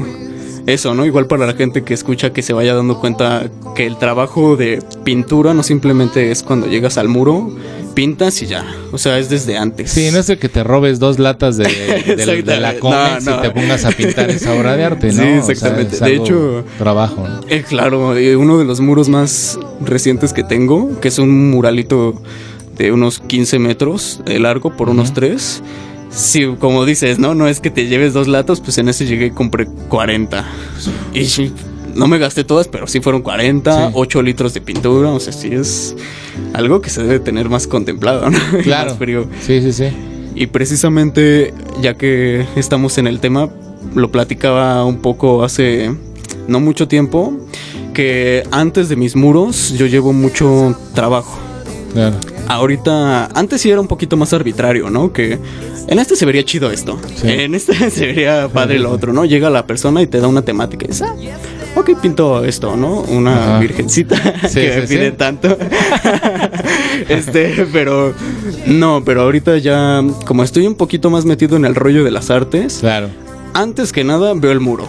eso, 0.67 0.95
¿no? 0.95 1.05
Igual 1.07 1.27
para 1.27 1.47
la 1.47 1.55
gente 1.55 1.83
que 1.83 1.95
escucha 1.95 2.33
que 2.33 2.43
se 2.43 2.53
vaya 2.53 2.75
dando 2.75 2.99
cuenta 3.01 3.51
que 3.75 3.87
el 3.87 3.97
trabajo 3.97 4.57
de 4.57 4.81
pintura 5.05 5.55
no 5.55 5.63
simplemente 5.63 6.31
es 6.31 6.43
cuando 6.43 6.67
llegas 6.67 6.99
al 6.99 7.09
muro, 7.09 7.51
pintas 7.91 8.41
y 8.43 8.47
ya. 8.47 8.65
O 8.93 8.99
sea, 8.99 9.19
es 9.19 9.29
desde 9.29 9.57
antes. 9.59 9.91
Sí, 9.91 10.09
no 10.13 10.19
es 10.19 10.27
de 10.27 10.39
que 10.39 10.49
te 10.49 10.65
robes 10.65 10.99
dos 10.99 11.19
latas 11.19 11.57
de, 11.57 11.65
de- 11.65 12.43
de 12.43 12.61
la. 12.61 12.75
Comex 12.81 13.25
No, 13.25 13.39
y 13.39 13.43
te 13.43 13.51
pongas 13.51 13.85
a 13.85 13.91
pintar 13.91 14.31
esa 14.31 14.55
obra 14.55 14.77
de 14.77 14.85
arte, 14.85 15.07
¿no? 15.13 15.23
Sí, 15.23 15.29
O 15.39 15.43
sea, 15.43 15.53
exactamente. 15.53 15.97
De 16.05 16.15
hecho- 16.17 16.65
Trabajo, 16.79 17.27
¿no? 17.29 17.41
Eh, 17.49 17.63
claro, 17.69 18.17
eh, 18.17 18.37
uno 18.37 18.59
de 18.59 18.65
los 18.65 18.81
muros 18.81 19.09
más 19.09 19.59
recientes 19.85 20.33
que 20.33 20.43
tengo, 20.45 20.99
que 21.01 21.09
es 21.09 21.19
un 21.19 21.51
muralito 21.51 22.21
de 22.77 22.93
unos 22.93 23.21
15 23.21 23.59
metros 23.59 24.21
de 24.25 24.39
largo 24.39 24.77
por 24.77 24.89
unos 24.89 25.13
3. 25.13 25.63
Sí, 26.11 26.45
como 26.59 26.85
dices, 26.87 27.19
¿no? 27.21 27.35
No 27.35 27.47
es 27.47 27.61
que 27.61 27.71
te 27.71 27.87
lleves 27.87 28.13
dos 28.15 28.27
latas, 28.27 28.61
pues 28.61 28.79
en 28.79 28.89
ese 28.89 29.07
llegué 29.07 29.27
y 29.27 29.31
compré 29.31 29.67
40. 29.89 30.45
Y 31.15 31.27
sí, 31.27 31.53
no 31.95 32.07
me 32.07 32.19
gasté 32.19 32.45
todas, 32.45 32.69
pero 32.69 32.87
sí 32.87 33.01
fueron 33.01 33.23
40, 33.23 33.89
Sí. 33.89 33.93
8 33.95 34.23
litros 34.23 34.55
de 34.55 34.61
pintura, 34.61 35.11
o 35.11 35.21
sea, 35.21 35.33
sí 35.33 35.49
es 35.53 35.95
algo 36.55 36.81
que 36.81 36.91
se 36.91 37.03
debe 37.03 37.21
tener 37.21 37.49
más 37.49 37.67
contemplado, 37.67 38.31
¿no? 38.31 38.39
Claro. 38.63 38.91
más 38.91 38.99
frío. 38.99 39.27
Sí, 39.41 39.61
sí, 39.61 39.73
sí. 39.73 39.85
Y 40.35 40.47
precisamente, 40.47 41.53
ya 41.83 41.95
que 41.95 42.47
estamos 42.57 42.99
en 42.99 43.07
el 43.07 43.21
tema, 43.21 43.51
lo 43.95 44.11
platicaba 44.11 44.85
un 44.85 44.99
poco 44.99 45.43
hace 45.45 45.91
no 46.49 46.61
mucho 46.61 46.87
tiempo, 46.89 47.33
que 47.95 48.45
antes 48.51 48.89
de 48.89 48.97
mis 48.97 49.17
muros 49.17 49.75
yo 49.77 49.87
llevo 49.87 50.13
mucho 50.13 50.77
trabajo. 50.95 51.39
Claro. 51.93 52.17
Ahorita, 52.47 53.27
antes 53.35 53.61
sí 53.61 53.71
era 53.71 53.81
un 53.81 53.89
poquito 53.89 54.17
más 54.17 54.33
arbitrario, 54.33 54.91
¿no? 54.91 55.13
Que 55.13 55.39
en 55.89 55.99
este 55.99 56.15
se 56.17 56.25
vería 56.27 56.45
chido 56.45 56.71
esto, 56.71 56.99
Sí. 57.17 57.29
en 57.29 57.55
este 57.55 57.75
se 57.91 58.07
vería 58.07 58.49
padre 58.49 58.79
lo 58.79 58.91
otro, 58.91 59.13
¿no? 59.13 59.25
Llega 59.25 59.51
la 59.51 59.67
persona 59.67 60.01
y 60.03 60.07
te 60.07 60.21
da 60.21 60.29
una 60.29 60.43
temática 60.43 60.87
y 60.87 61.03
ah, 61.03 61.15
ok, 61.81 62.01
pinto 62.01 62.45
esto, 62.45 62.77
¿no? 62.77 63.01
Una 63.03 63.35
Ajá. 63.55 63.59
virgencita 63.59 64.17
Sí, 64.49 64.61
que 64.61 64.77
me 64.81 64.87
sí, 64.87 64.95
pide 64.95 65.11
sí. 65.11 65.17
tanto. 65.17 65.57
este, 67.09 67.67
pero 67.73 68.15
no, 68.67 69.03
pero 69.05 69.23
ahorita 69.23 69.59
ya, 69.59 70.03
como 70.27 70.43
estoy 70.43 70.67
un 70.67 70.75
poquito 70.75 71.11
más 71.11 71.25
metido 71.25 71.57
en 71.57 71.65
el 71.65 71.75
rollo 71.75 72.05
de 72.05 72.11
las 72.11 72.31
artes, 72.31 72.79
Claro. 72.81 73.09
antes 73.55 73.93
que 73.93 74.05
nada 74.05 74.33
veo 74.35 74.53
el 74.53 74.61
muro. 74.61 74.89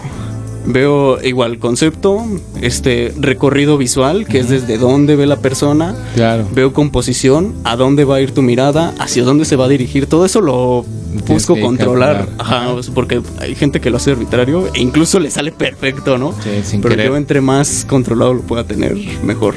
Veo 0.64 1.20
igual 1.22 1.58
concepto, 1.58 2.24
este 2.60 3.12
recorrido 3.18 3.76
visual, 3.78 4.26
que 4.26 4.38
es 4.38 4.48
desde 4.48 4.78
dónde 4.78 5.16
ve 5.16 5.26
la 5.26 5.36
persona, 5.36 5.94
Claro. 6.14 6.46
veo 6.54 6.72
composición, 6.72 7.54
a 7.64 7.74
dónde 7.76 8.04
va 8.04 8.16
a 8.16 8.20
ir 8.20 8.30
tu 8.32 8.42
mirada, 8.42 8.94
hacia 8.98 9.24
dónde 9.24 9.44
se 9.44 9.56
va 9.56 9.64
a 9.64 9.68
dirigir, 9.68 10.06
todo 10.06 10.24
eso 10.24 10.40
lo 10.40 10.84
busco 11.26 11.58
controlar, 11.60 12.28
ajá, 12.38 12.80
sea, 12.82 12.94
porque 12.94 13.20
hay 13.40 13.54
gente 13.54 13.80
que 13.80 13.90
lo 13.90 13.96
hace 13.96 14.12
arbitrario 14.12 14.68
e 14.72 14.80
incluso 14.80 15.18
le 15.18 15.30
sale 15.30 15.50
perfecto, 15.52 16.16
¿no? 16.16 16.32
Sí, 16.42 16.50
sin 16.64 16.80
Pero 16.80 16.94
querer. 16.94 17.08
yo 17.10 17.16
entre 17.16 17.40
más 17.40 17.84
controlado 17.88 18.34
lo 18.34 18.42
pueda 18.42 18.64
tener, 18.64 18.96
mejor. 19.24 19.56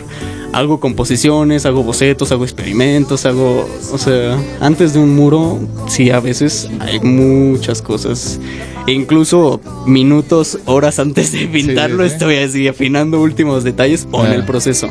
Hago 0.55 0.79
composiciones, 0.79 1.65
hago 1.65 1.83
bocetos, 1.83 2.31
hago 2.31 2.45
experimentos, 2.45 3.25
hago, 3.25 3.67
o 3.91 3.97
sea, 3.97 4.37
antes 4.61 4.93
de 4.93 4.99
un 4.99 5.13
muro, 5.13 5.59
sí, 5.89 6.11
a 6.11 6.21
veces 6.21 6.69
hay 6.79 7.01
muchas 7.01 7.81
cosas. 7.81 8.39
E 8.87 8.93
incluso 8.93 9.59
minutos, 9.85 10.59
horas 10.65 10.99
antes 10.99 11.33
de 11.33 11.47
pintarlo, 11.47 12.03
sí, 12.07 12.13
estoy 12.13 12.37
así 12.37 12.67
afinando 12.69 13.19
últimos 13.21 13.65
detalles 13.65 14.07
o 14.11 14.23
en 14.25 14.31
Ah. 14.31 14.35
el 14.35 14.45
proceso. 14.45 14.87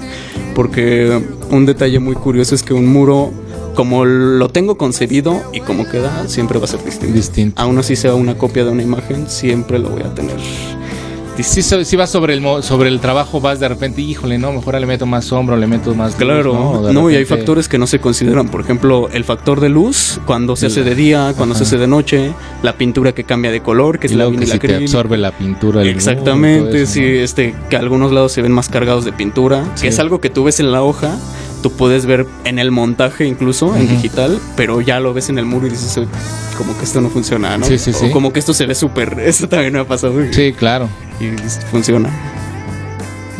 Porque 0.55 1.19
un 1.51 1.65
detalle 1.65 1.99
muy 1.99 2.15
curioso 2.15 2.55
es 2.55 2.63
que 2.63 2.75
un 2.75 2.87
muro, 2.93 3.33
como 3.75 4.05
lo 4.05 4.51
tengo 4.51 4.77
concebido 4.77 5.41
y 5.55 5.61
como 5.61 5.89
queda, 5.89 6.29
siempre 6.29 6.59
va 6.59 6.67
a 6.67 6.69
ser 6.69 6.85
distinto. 6.85 7.15
Distinto. 7.15 7.63
Aún 7.63 7.79
así 7.79 7.97
sea 7.97 8.15
una 8.15 8.37
copia 8.37 8.65
de 8.65 8.71
una 8.71 8.83
imagen, 8.83 9.31
siempre 9.31 9.79
lo 9.79 9.89
voy 9.89 10.03
a 10.03 10.15
tener. 10.15 10.37
Si, 11.43 11.63
si 11.63 11.97
vas 11.97 12.11
sobre 12.11 12.35
el, 12.35 12.63
sobre 12.63 12.89
el 12.89 13.01
trabajo, 13.01 13.41
vas 13.41 13.59
de 13.59 13.67
repente, 13.69 14.01
híjole, 14.01 14.39
no, 14.39 14.53
mejor 14.53 14.79
le 14.79 14.87
meto 14.87 15.05
más 15.05 15.25
sombra, 15.25 15.57
le 15.57 15.67
meto 15.67 15.93
más. 15.95 16.13
luz, 16.13 16.19
Claro, 16.19 16.93
¿no? 16.93 17.11
y 17.11 17.17
hay 17.17 17.25
factores 17.25 17.69
que 17.69 17.77
no 17.77 17.89
se 17.89 17.99
consideran. 17.99 18.49
Por 18.49 18.61
ejemplo, 18.61 19.09
el 19.13 19.25
factor 19.25 19.61
de 19.61 19.69
luz, 19.69 20.21
cuando 20.27 20.55
se 20.55 20.67
hace 20.67 20.85
de 20.85 20.95
día, 20.95 21.35
cuando 21.37 21.57
se 21.57 21.65
hace 21.65 21.77
de 21.77 21.89
noche, 21.89 22.33
la 22.63 22.75
pintura 22.79 23.13
que 23.13 23.25
cambia 23.25 23.51
de 23.51 23.61
color, 23.63 23.99
que 23.99 24.07
es 24.07 24.13
Y 24.13 24.17
la 24.17 24.25
luego 24.25 24.33
que 24.39 24.39
te 24.39 24.45
vinilacrílica. 24.53 24.85
absorbe 24.85 25.17
la 25.19 25.33
pintura. 25.33 25.83
el- 25.83 25.89
Exactamente, 25.89 26.83
eso, 26.83 26.93
sí, 26.95 27.01
¿no? 27.01 27.07
este, 27.07 27.55
que 27.69 27.77
algunos 27.77 28.13
lados 28.13 28.31
se 28.31 28.41
ven 28.41 28.53
más 28.53 28.69
cargados 28.69 29.05
de 29.05 29.13
pintura, 29.13 29.65
Sí. 29.75 29.83
que 29.83 29.89
es 29.89 29.99
algo 29.99 30.21
que 30.21 30.31
tú 30.31 30.45
ves 30.45 30.61
en 30.61 30.71
la 30.71 30.83
hoja, 30.83 31.17
tú 31.63 31.73
puedes 31.73 32.07
ver 32.07 32.27
en 32.45 32.59
el 32.61 32.71
montaje 32.71 33.27
incluso, 33.27 33.75
en 33.75 33.89
digital, 33.89 34.39
pero 34.57 34.81
ya 34.81 35.01
lo 35.01 35.13
ves 35.13 35.31
en 35.31 35.39
el 35.39 35.47
muro 35.47 35.67
y 35.67 35.71
dices, 35.71 35.97
"Uy, 35.97 36.07
como 36.57 36.77
que 36.79 36.85
esto 36.85 37.01
no 37.01 37.09
funciona, 37.11 37.59
¿no? 37.59 37.67
Sí, 37.67 37.77
sí, 37.79 37.91
o 37.91 37.95
sí. 37.95 38.11
como 38.11 38.33
que 38.33 38.39
esto 38.39 38.55
se 38.55 38.67
ve 38.67 38.75
súper, 38.77 39.19
eso 39.27 39.49
también 39.49 39.73
me 39.73 39.81
ha 39.81 39.85
pasado 39.89 40.15
Sí, 40.31 40.53
claro. 40.53 40.89
Y 41.21 41.29
funciona. 41.71 42.11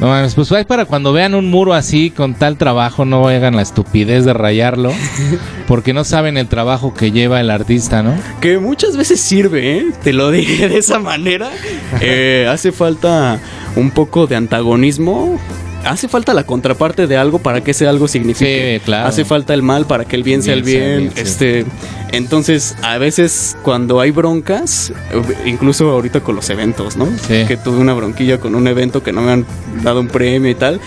No 0.01 0.09
mames, 0.09 0.35
pues 0.35 0.53
para 0.67 0.87
cuando 0.87 1.13
vean 1.13 1.35
un 1.35 1.51
muro 1.51 1.73
así 1.73 2.11
con 2.11 2.35
tal 2.35 2.59
trabajo, 2.59 3.05
no 3.05 3.29
hagan 3.29 3.55
la 3.55 3.63
estupidez 3.63 4.25
de 4.25 4.33
rayarlo, 4.33 4.93
porque 5.69 5.95
no 5.95 6.03
saben 6.03 6.37
el 6.37 6.49
trabajo 6.49 6.95
que 6.95 7.13
lleva 7.13 7.41
el 7.41 7.51
artista, 7.51 8.03
¿no? 8.03 8.15
Que 8.41 8.59
muchas 8.59 8.97
veces 8.97 9.21
sirve, 9.21 9.79
¿eh? 9.79 9.87
Te 10.03 10.13
lo 10.13 10.31
dije 10.31 10.69
de 10.69 10.79
esa 10.79 10.99
manera. 10.99 11.51
Eh, 12.01 12.47
hace 12.51 12.73
falta 12.73 13.39
un 13.77 13.91
poco 13.91 14.27
de 14.27 14.35
antagonismo. 14.37 15.39
Hace 15.85 16.09
falta 16.09 16.35
la 16.35 16.45
contraparte 16.45 17.07
de 17.07 17.17
algo 17.17 17.39
para 17.39 17.61
que 17.63 17.73
ese 17.73 17.87
algo 17.87 18.09
signifique. 18.09 18.79
Sí, 18.79 18.85
claro. 18.85 19.09
Hace 19.09 19.25
falta 19.25 19.55
el 19.55 19.63
mal 19.63 19.87
para 19.87 20.05
que 20.05 20.17
el 20.17 20.23
bien, 20.23 20.43
sea 20.43 20.55
el 20.55 20.63
Bien 20.63 20.79
sea 20.81 20.89
bien. 20.89 20.99
bien, 21.01 21.13
sí. 21.15 21.21
Este, 21.23 21.67
entonces, 22.13 22.77
a 22.83 22.99
veces 22.99 23.57
cuando 23.63 24.01
hay 24.01 24.11
broncas, 24.11 24.93
eh, 25.13 25.23
incluso 25.47 25.91
ahorita 25.91 26.21
con 26.21 26.37
los 26.37 26.49
eventos, 26.51 26.97
¿no? 26.97 27.07
Sí. 27.07 27.45
Que 27.47 27.57
tuve 27.57 27.79
una 27.79 27.95
bronquilla 27.95 28.39
con 28.39 28.55
un 28.55 28.67
evento 28.69 29.03
que 29.03 29.13
no 29.13 29.21
me 29.23 29.33
han 29.33 29.47
dado 29.83 30.01
un 30.01 30.09
premio 30.09 30.51
y 30.51 30.55
tal. 30.55 30.81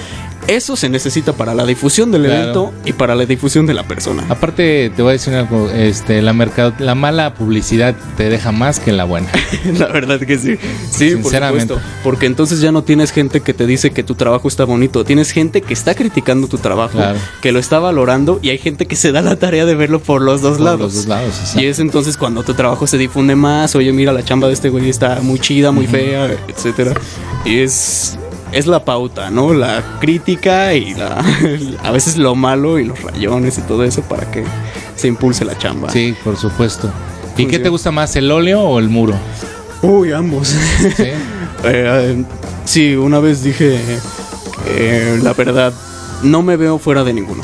Eso 0.48 0.76
se 0.78 0.88
necesita 0.90 1.34
para 1.34 1.54
la 1.54 1.66
difusión 1.66 2.12
del 2.12 2.24
Claro. 2.24 2.42
evento 2.42 2.74
y 2.86 2.94
para 2.94 3.16
la 3.16 3.26
difusión 3.26 3.66
de 3.66 3.74
la 3.74 3.84
persona. 3.84 4.26
Aparte, 4.30 4.92
te 4.96 5.02
voy 5.02 5.10
a 5.10 5.14
decir 5.14 5.34
algo, 5.36 5.70
este, 5.72 6.22
la 6.22 6.32
mercado, 6.34 6.74
la 6.80 6.96
mala 6.96 7.34
publicidad 7.34 7.96
te 8.16 8.30
deja 8.30 8.52
más 8.52 8.80
que 8.80 8.92
la 8.94 9.04
buena. 9.04 9.28
La 9.78 9.88
verdad 9.88 10.20
que 10.20 10.38
sí. 10.38 10.58
Sí, 10.90 11.12
por 11.12 11.24
Sinceramente. 11.24 11.68
supuesto. 11.76 11.82
Porque 12.04 12.26
entonces 12.28 12.62
ya 12.62 12.72
no 12.72 12.84
tienes 12.84 13.12
gente 13.12 13.42
que 13.42 13.54
te 13.54 13.66
dice 13.66 13.92
que 13.92 14.04
tu 14.04 14.16
trabajo 14.16 14.48
está 14.48 14.64
bonito. 14.64 15.04
Tienes 15.04 15.32
gente 15.32 15.62
que 15.62 15.74
está 15.74 15.96
criticando 15.96 16.48
tu 16.48 16.58
trabajo, 16.58 16.98
Claro. 16.98 17.20
que 17.42 17.52
lo 17.52 17.60
está 17.60 17.80
valorando 17.80 18.40
y 18.42 18.50
hay 18.50 18.58
gente 18.58 18.86
que 18.86 18.96
se 18.96 19.12
da 19.12 19.22
la 19.22 19.36
tarea 19.36 19.66
de 19.66 19.76
verlo 19.76 20.00
por 20.00 20.22
los 20.22 20.42
dos 20.42 20.58
Por 20.58 20.66
lados. 20.66 20.80
los 20.82 20.94
dos 20.96 21.08
lados, 21.08 21.38
exacto. 21.40 21.62
y 21.62 21.66
es 21.66 21.80
entonces 21.80 22.16
cuando 22.18 22.44
tu 22.44 22.54
trabajo 22.54 22.88
se 22.88 22.98
difunde 22.98 23.36
más. 23.36 23.76
Oye, 23.76 23.92
mira, 23.92 24.14
la 24.14 24.24
chamba 24.24 24.48
de 24.48 24.54
este 24.54 24.70
güey 24.70 24.90
está 24.90 25.20
muy 25.22 25.40
chida, 25.40 25.72
muy 25.72 25.88
fea, 25.88 26.30
etcétera. 26.48 26.94
Y 27.46 27.60
es. 27.60 28.18
Es 28.52 28.66
la 28.66 28.84
pauta, 28.86 29.30
¿no? 29.30 29.54
La 29.54 29.98
crítica 30.00 30.74
y 30.74 30.94
la, 30.94 31.24
a 31.84 31.92
veces 31.92 32.18
lo 32.18 32.36
malo 32.36 32.80
y 32.80 32.86
los 32.86 33.02
rayones 33.02 33.58
y 33.58 33.62
todo 33.62 33.84
eso 33.84 34.02
para 34.04 34.30
que 34.32 34.44
se 34.96 35.08
impulse 35.08 35.46
la 35.46 35.58
chamba. 35.58 35.90
Sí, 35.90 36.16
por 36.24 36.38
supuesto. 36.38 36.90
¿Y 37.38 37.46
qué 37.46 37.60
te 37.60 37.70
gusta 37.70 37.92
más, 37.92 38.16
el 38.16 38.32
óleo 38.32 38.62
o 38.62 38.80
el 38.80 38.90
muro? 38.90 39.14
Uy, 39.82 40.12
ambos. 40.12 40.48
¿Sí? 40.48 41.04
Eh, 41.04 41.16
eh, 41.64 42.24
sí, 42.66 42.96
una 42.96 43.20
vez 43.20 43.44
dije 43.44 43.80
que 44.66 45.20
la 45.22 45.34
verdad 45.34 45.74
no 46.24 46.42
me 46.42 46.58
veo 46.58 46.80
fuera 46.80 47.04
de 47.04 47.14
ninguno. 47.14 47.44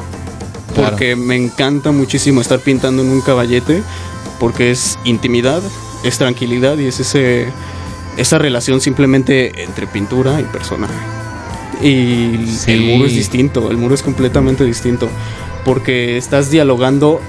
Claro. 0.73 0.89
Porque 0.89 1.15
me 1.15 1.35
encanta 1.35 1.91
muchísimo 1.91 2.41
estar 2.41 2.59
pintando 2.59 3.03
en 3.03 3.09
un 3.09 3.21
caballete 3.21 3.83
porque 4.39 4.71
es 4.71 4.97
intimidad, 5.03 5.61
es 6.03 6.17
tranquilidad 6.17 6.77
y 6.77 6.87
es 6.87 6.99
ese 6.99 7.47
esa 8.17 8.37
relación 8.37 8.81
simplemente 8.81 9.63
entre 9.63 9.87
pintura 9.87 10.39
y 10.39 10.43
persona. 10.43 10.87
Y 11.81 12.47
Sí. 12.47 12.71
el 12.71 12.81
muro 12.81 13.05
es 13.05 13.13
distinto, 13.13 13.69
el 13.71 13.77
muro 13.77 13.95
es 13.95 14.01
completamente 14.03 14.63
distinto 14.63 15.09
porque 15.65 16.17
estás 16.17 16.49
dialogando 16.51 17.19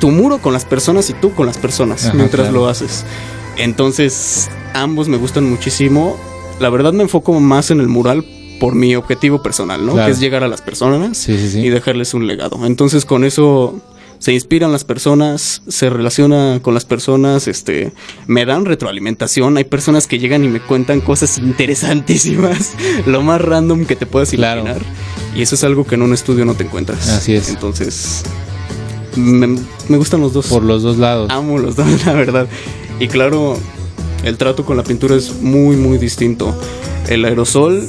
tu 0.00 0.10
muro 0.10 0.38
con 0.38 0.52
las 0.52 0.64
personas 0.64 1.10
y 1.10 1.14
tú 1.14 1.34
con 1.34 1.46
las 1.46 1.58
personas 1.58 2.06
Ajá, 2.06 2.14
mientras 2.14 2.48
claro. 2.48 2.60
lo 2.60 2.68
haces. 2.68 3.04
Entonces, 3.56 4.48
ambos 4.74 5.08
me 5.08 5.16
gustan 5.16 5.44
muchísimo. 5.50 6.16
La 6.60 6.70
verdad 6.70 6.92
me 6.92 7.02
enfoco 7.02 7.38
más 7.40 7.70
en 7.70 7.80
el 7.80 7.88
mural 7.88 8.24
por 8.60 8.74
mi 8.74 8.94
objetivo 8.94 9.42
personal, 9.42 9.84
¿no? 9.84 9.92
Claro. 9.92 10.06
Que 10.06 10.12
es 10.12 10.20
llegar 10.20 10.44
a 10.44 10.48
las 10.48 10.62
personas 10.62 11.18
Sí, 11.18 11.36
sí, 11.38 11.50
sí. 11.50 11.60
y 11.60 11.68
dejarles 11.68 12.14
un 12.14 12.26
legado. 12.26 12.64
Entonces, 12.66 13.04
con 13.04 13.24
eso 13.24 13.80
se 14.18 14.32
inspiran 14.32 14.72
las 14.72 14.84
personas, 14.84 15.62
se 15.68 15.90
relaciona 15.90 16.58
con 16.62 16.74
las 16.74 16.84
personas, 16.84 17.46
este, 17.48 17.92
me 18.26 18.44
dan 18.44 18.64
retroalimentación. 18.64 19.56
Hay 19.56 19.64
personas 19.64 20.06
que 20.06 20.18
llegan 20.18 20.44
y 20.44 20.48
me 20.48 20.60
cuentan 20.60 21.00
cosas 21.00 21.38
interesantísimas, 21.38 22.72
lo 23.06 23.22
más 23.22 23.40
random 23.40 23.84
que 23.86 23.96
te 23.96 24.06
puedas 24.06 24.30
Claro. 24.30 24.62
imaginar. 24.62 24.82
Y 25.34 25.42
eso 25.42 25.54
es 25.54 25.64
algo 25.64 25.86
que 25.86 25.94
en 25.94 26.02
un 26.02 26.12
estudio 26.12 26.44
no 26.44 26.54
te 26.54 26.64
encuentras. 26.64 27.08
Así 27.10 27.34
es. 27.34 27.48
Entonces, 27.48 28.22
me, 29.16 29.46
me 29.88 29.96
gustan 29.96 30.20
los 30.20 30.32
dos. 30.32 30.46
Por 30.48 30.62
los 30.64 30.82
dos 30.82 30.98
lados. 30.98 31.30
Amo 31.30 31.58
los 31.58 31.76
dos, 31.76 31.86
la 32.06 32.12
verdad. 32.14 32.48
Y 32.98 33.06
claro, 33.08 33.56
el 34.24 34.36
trato 34.36 34.64
con 34.64 34.76
la 34.76 34.82
pintura 34.82 35.14
es 35.14 35.40
muy, 35.40 35.76
muy 35.76 35.98
distinto. 35.98 36.58
El 37.08 37.24
aerosol 37.24 37.88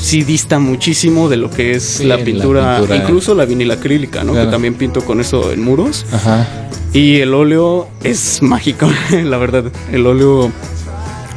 sí 0.00 0.22
dista 0.24 0.58
muchísimo 0.58 1.28
de 1.28 1.36
lo 1.36 1.50
que 1.50 1.72
es 1.72 1.82
Sí, 1.82 2.04
la, 2.04 2.16
la 2.16 2.24
pintura, 2.24 2.76
pintura. 2.78 2.96
incluso 2.96 3.34
la 3.34 3.44
vinilacrílica, 3.44 4.24
¿no? 4.24 4.32
Claro. 4.32 4.46
Que 4.48 4.52
también 4.52 4.74
pinto 4.74 5.04
con 5.04 5.20
eso 5.20 5.52
en 5.52 5.62
muros. 5.62 6.06
Ajá. 6.12 6.46
Y 6.92 7.16
el 7.20 7.34
óleo 7.34 7.88
es 8.02 8.42
mágico, 8.42 8.88
la 9.24 9.36
verdad. 9.38 9.64
El 9.92 10.06
óleo, 10.06 10.50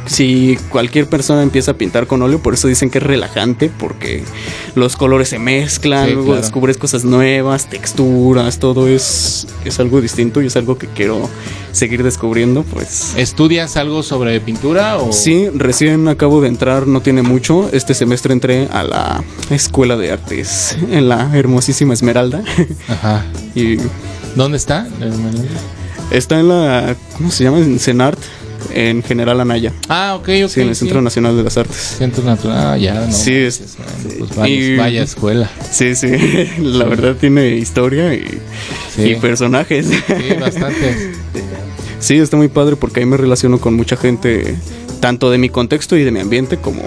si 0.06 0.58
cualquier 0.70 1.06
persona 1.06 1.42
empieza 1.42 1.72
a 1.72 1.74
pintar 1.74 2.06
con 2.06 2.20
óleo, 2.22 2.38
por 2.40 2.54
eso 2.54 2.68
dicen 2.68 2.90
que 2.90 2.98
es 2.98 3.04
relajante, 3.04 3.70
porque 3.78 4.22
los 4.74 4.96
colores 4.96 5.28
se 5.30 5.38
mezclan, 5.38 6.06
Sí, 6.06 6.12
luego 6.12 6.28
claro. 6.28 6.40
descubres 6.42 6.76
cosas 6.76 7.04
nuevas, 7.04 7.68
texturas, 7.70 8.58
todo 8.58 8.86
es, 8.88 9.46
es 9.64 9.80
algo 9.80 10.00
distinto 10.00 10.42
y 10.42 10.46
es 10.46 10.56
algo 10.56 10.76
que 10.76 10.86
quiero 10.88 11.28
seguir 11.72 12.02
descubriendo, 12.02 12.62
pues. 12.64 13.14
¿Estudias 13.16 13.76
algo 13.76 14.02
sobre 14.02 14.38
pintura 14.40 14.98
o...? 14.98 15.12
Sí, 15.12 15.48
recién 15.54 16.06
acabo 16.08 16.40
de 16.40 16.48
entrar, 16.48 16.86
no 16.86 17.00
tiene 17.00 17.22
mucho. 17.22 17.68
Este 17.72 17.94
semestre 17.94 18.32
entré 18.32 18.68
a 18.70 18.82
la 18.84 19.24
Escuela 19.50 19.96
de 19.96 20.12
Artes 20.12 20.76
en 20.90 21.08
la 21.08 21.30
hermosísima 21.36 21.94
Esmeralda. 21.94 22.42
Ajá. 22.88 23.24
y 23.54 23.76
¿Dónde 24.36 24.56
está? 24.56 24.86
está 26.10 26.38
en 26.40 26.48
la, 26.48 26.96
¿cómo 27.16 27.30
se 27.30 27.44
llama? 27.44 27.58
En 27.58 27.78
CENART, 27.78 28.18
en 28.74 29.02
General 29.02 29.40
Anaya. 29.40 29.72
Ah, 29.88 30.14
ok, 30.16 30.28
ok. 30.44 30.50
sí, 30.50 30.60
en 30.60 30.68
el 30.68 30.76
Centro. 30.76 31.00
Nacional 31.00 31.36
de 31.36 31.44
las 31.44 31.56
Artes. 31.56 31.76
Centro 31.76 32.24
Natural. 32.24 32.58
Ah, 32.72 32.76
ya, 32.76 32.94
no. 33.06 33.12
Sí, 33.12 33.32
es- 33.32 33.62
pues 34.18 34.34
vaya, 34.36 34.54
y- 34.54 34.76
vaya 34.76 35.02
escuela. 35.02 35.50
Sí, 35.70 35.94
sí, 35.94 36.08
la 36.58 36.84
verdad 36.84 37.14
tiene 37.18 37.50
historia 37.56 38.12
y, 38.14 38.24
Sí. 38.94 39.02
y 39.10 39.14
personajes. 39.16 39.86
Sí, 39.86 40.34
bastante. 40.40 41.12
Sí, 42.00 42.18
está 42.18 42.36
muy 42.36 42.48
padre 42.48 42.76
porque 42.76 43.00
ahí 43.00 43.06
me 43.06 43.16
relaciono 43.16 43.58
con 43.58 43.72
mucha 43.74 43.96
gente, 43.96 44.56
tanto 45.00 45.30
de 45.30 45.38
mi 45.38 45.48
contexto 45.48 45.96
y 45.96 46.04
de 46.04 46.10
mi 46.10 46.20
ambiente 46.20 46.58
como 46.58 46.82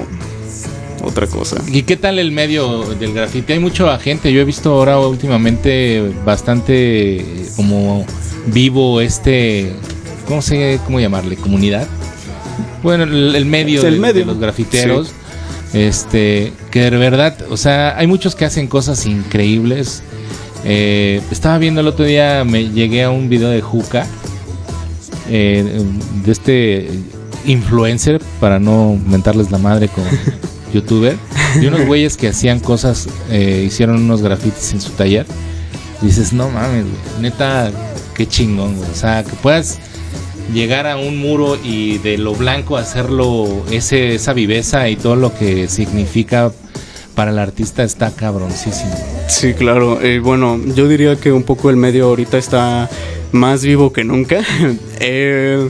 otra 1.03 1.25
cosa. 1.25 1.57
¿Y 1.71 1.83
qué 1.83 1.97
tal 1.97 2.19
el 2.19 2.31
medio 2.31 2.83
del 2.95 3.13
grafiti? 3.13 3.53
Hay 3.53 3.59
mucha 3.59 3.97
gente. 3.97 4.31
Yo 4.31 4.41
he 4.41 4.45
visto 4.45 4.69
ahora 4.71 4.99
últimamente 4.99 6.11
bastante 6.23 7.25
como 7.55 8.05
vivo 8.47 9.01
este. 9.01 9.71
¿Cómo 10.27 10.41
sé 10.41 10.79
cómo 10.85 10.99
llamarle? 10.99 11.37
¿Comunidad? 11.37 11.87
Bueno, 12.83 13.05
el, 13.05 13.35
el 13.35 13.45
medio, 13.45 13.81
el 13.85 13.95
de, 13.95 13.99
medio. 13.99 14.19
de 14.21 14.25
los 14.25 14.39
grafiteros. 14.39 15.13
Este, 15.73 16.53
que 16.71 16.89
de 16.89 16.97
verdad, 16.97 17.37
o 17.49 17.57
sea, 17.57 17.97
hay 17.97 18.07
muchos 18.07 18.35
que 18.35 18.45
hacen 18.45 18.67
cosas 18.67 19.05
increíbles. 19.05 20.01
Eh, 20.63 21.21
estaba 21.31 21.57
viendo 21.57 21.81
el 21.81 21.87
otro 21.87 22.05
día, 22.05 22.43
me 22.43 22.69
llegué 22.69 23.03
a 23.03 23.09
un 23.09 23.29
video 23.29 23.49
de 23.49 23.61
Juca, 23.61 24.07
eh, 25.29 25.81
de 26.25 26.31
este 26.31 26.89
influencer, 27.45 28.21
para 28.39 28.59
no 28.59 28.99
mentarles 29.07 29.51
la 29.51 29.57
madre 29.57 29.87
con 29.87 30.03
youtuber, 30.73 31.15
y 31.61 31.65
unos 31.65 31.85
güeyes 31.85 32.17
que 32.17 32.29
hacían 32.29 32.59
cosas, 32.59 33.07
eh, 33.29 33.63
hicieron 33.67 34.01
unos 34.01 34.21
grafitis 34.21 34.73
en 34.73 34.81
su 34.81 34.91
taller. 34.91 35.25
Dices, 36.01 36.33
no 36.33 36.49
mames, 36.49 36.85
neta, 37.21 37.71
qué 38.13 38.27
chingón, 38.27 38.75
güey. 38.75 38.89
O 38.89 38.95
sea, 38.95 39.23
que 39.23 39.35
puedas 39.37 39.79
llegar 40.53 40.87
a 40.87 40.97
un 40.97 41.17
muro 41.17 41.57
y 41.61 41.97
de 41.99 42.17
lo 42.17 42.33
blanco 42.33 42.77
hacerlo, 42.77 43.47
ese, 43.71 44.15
esa 44.15 44.33
viveza 44.33 44.89
y 44.89 44.95
todo 44.95 45.15
lo 45.15 45.33
que 45.37 45.67
significa 45.67 46.51
para 47.15 47.31
el 47.31 47.39
artista 47.39 47.83
está 47.83 48.11
cabroncísimo. 48.11 48.95
Sí, 49.27 49.53
claro. 49.53 49.99
Eh, 50.01 50.19
bueno, 50.19 50.59
yo 50.75 50.87
diría 50.87 51.15
que 51.15 51.31
un 51.31 51.43
poco 51.43 51.69
el 51.69 51.75
medio 51.75 52.05
ahorita 52.05 52.37
está 52.37 52.89
más 53.31 53.63
vivo 53.63 53.91
que 53.91 54.03
nunca. 54.03 54.41
Eh, 54.99 55.69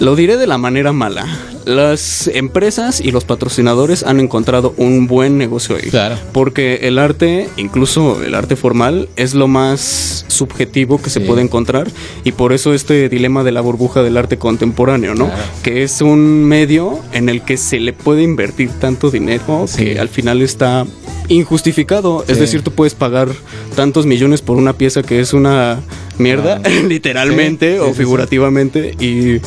lo 0.00 0.16
diré 0.16 0.36
de 0.36 0.46
la 0.46 0.58
manera 0.58 0.92
mala. 0.92 1.26
Las 1.66 2.26
empresas 2.28 3.00
y 3.00 3.12
los 3.12 3.24
patrocinadores 3.24 4.02
han 4.02 4.18
encontrado 4.18 4.74
un 4.78 5.06
buen 5.06 5.36
negocio 5.38 5.76
ahí. 5.76 5.90
Claro. 5.90 6.16
Porque 6.32 6.80
el 6.88 6.98
arte, 6.98 7.48
incluso 7.58 8.22
el 8.22 8.34
arte 8.34 8.56
formal, 8.56 9.08
es 9.16 9.34
lo 9.34 9.46
más 9.46 10.24
subjetivo 10.26 11.00
que 11.00 11.10
se 11.10 11.20
puede 11.20 11.42
encontrar. 11.42 11.88
Y 12.24 12.32
por 12.32 12.52
eso 12.54 12.72
este 12.72 13.08
dilema 13.10 13.44
de 13.44 13.52
la 13.52 13.60
burbuja 13.60 14.02
del 14.02 14.16
arte 14.16 14.38
contemporáneo, 14.38 15.14
¿no? 15.14 15.26
Claro. 15.26 15.42
Que 15.62 15.82
es 15.82 16.00
un 16.00 16.44
medio 16.44 16.98
en 17.12 17.28
el 17.28 17.42
que 17.42 17.56
se 17.58 17.78
le 17.78 17.92
puede 17.92 18.22
invertir 18.22 18.70
tanto 18.80 19.10
dinero 19.10 19.66
Sí. 19.68 19.84
que 19.84 20.00
al 20.00 20.08
final 20.08 20.40
está 20.42 20.86
injustificado. 21.30 22.24
Es 22.28 22.38
decir, 22.38 22.62
tú 22.62 22.70
puedes 22.72 22.94
pagar 22.94 23.28
tantos 23.74 24.04
millones 24.04 24.42
por 24.42 24.56
una 24.58 24.74
pieza 24.74 25.02
que 25.02 25.20
es 25.20 25.32
una 25.32 25.80
mierda, 26.18 26.60
literalmente 26.88 27.74
Sí, 27.74 27.78
o 27.78 27.94
figurativamente. 27.94 28.94
Y 29.00 29.38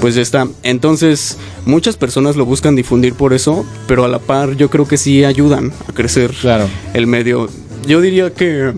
pues 0.00 0.14
ya 0.14 0.22
está. 0.22 0.48
Entonces, 0.62 1.36
muchas 1.66 1.96
personas 1.96 2.36
lo 2.36 2.46
buscan 2.46 2.74
difundir 2.76 3.14
por 3.14 3.32
eso, 3.34 3.66
pero 3.86 4.04
a 4.04 4.08
la 4.08 4.18
par 4.18 4.56
yo 4.56 4.70
creo 4.70 4.88
que 4.88 4.96
sí 4.96 5.24
ayudan 5.24 5.72
a 5.88 5.92
crecer 5.92 6.30
Claro. 6.40 6.68
el 6.94 7.06
medio. 7.06 7.48
Yo 7.86 8.00
diría 8.00 8.32
que 8.32 8.72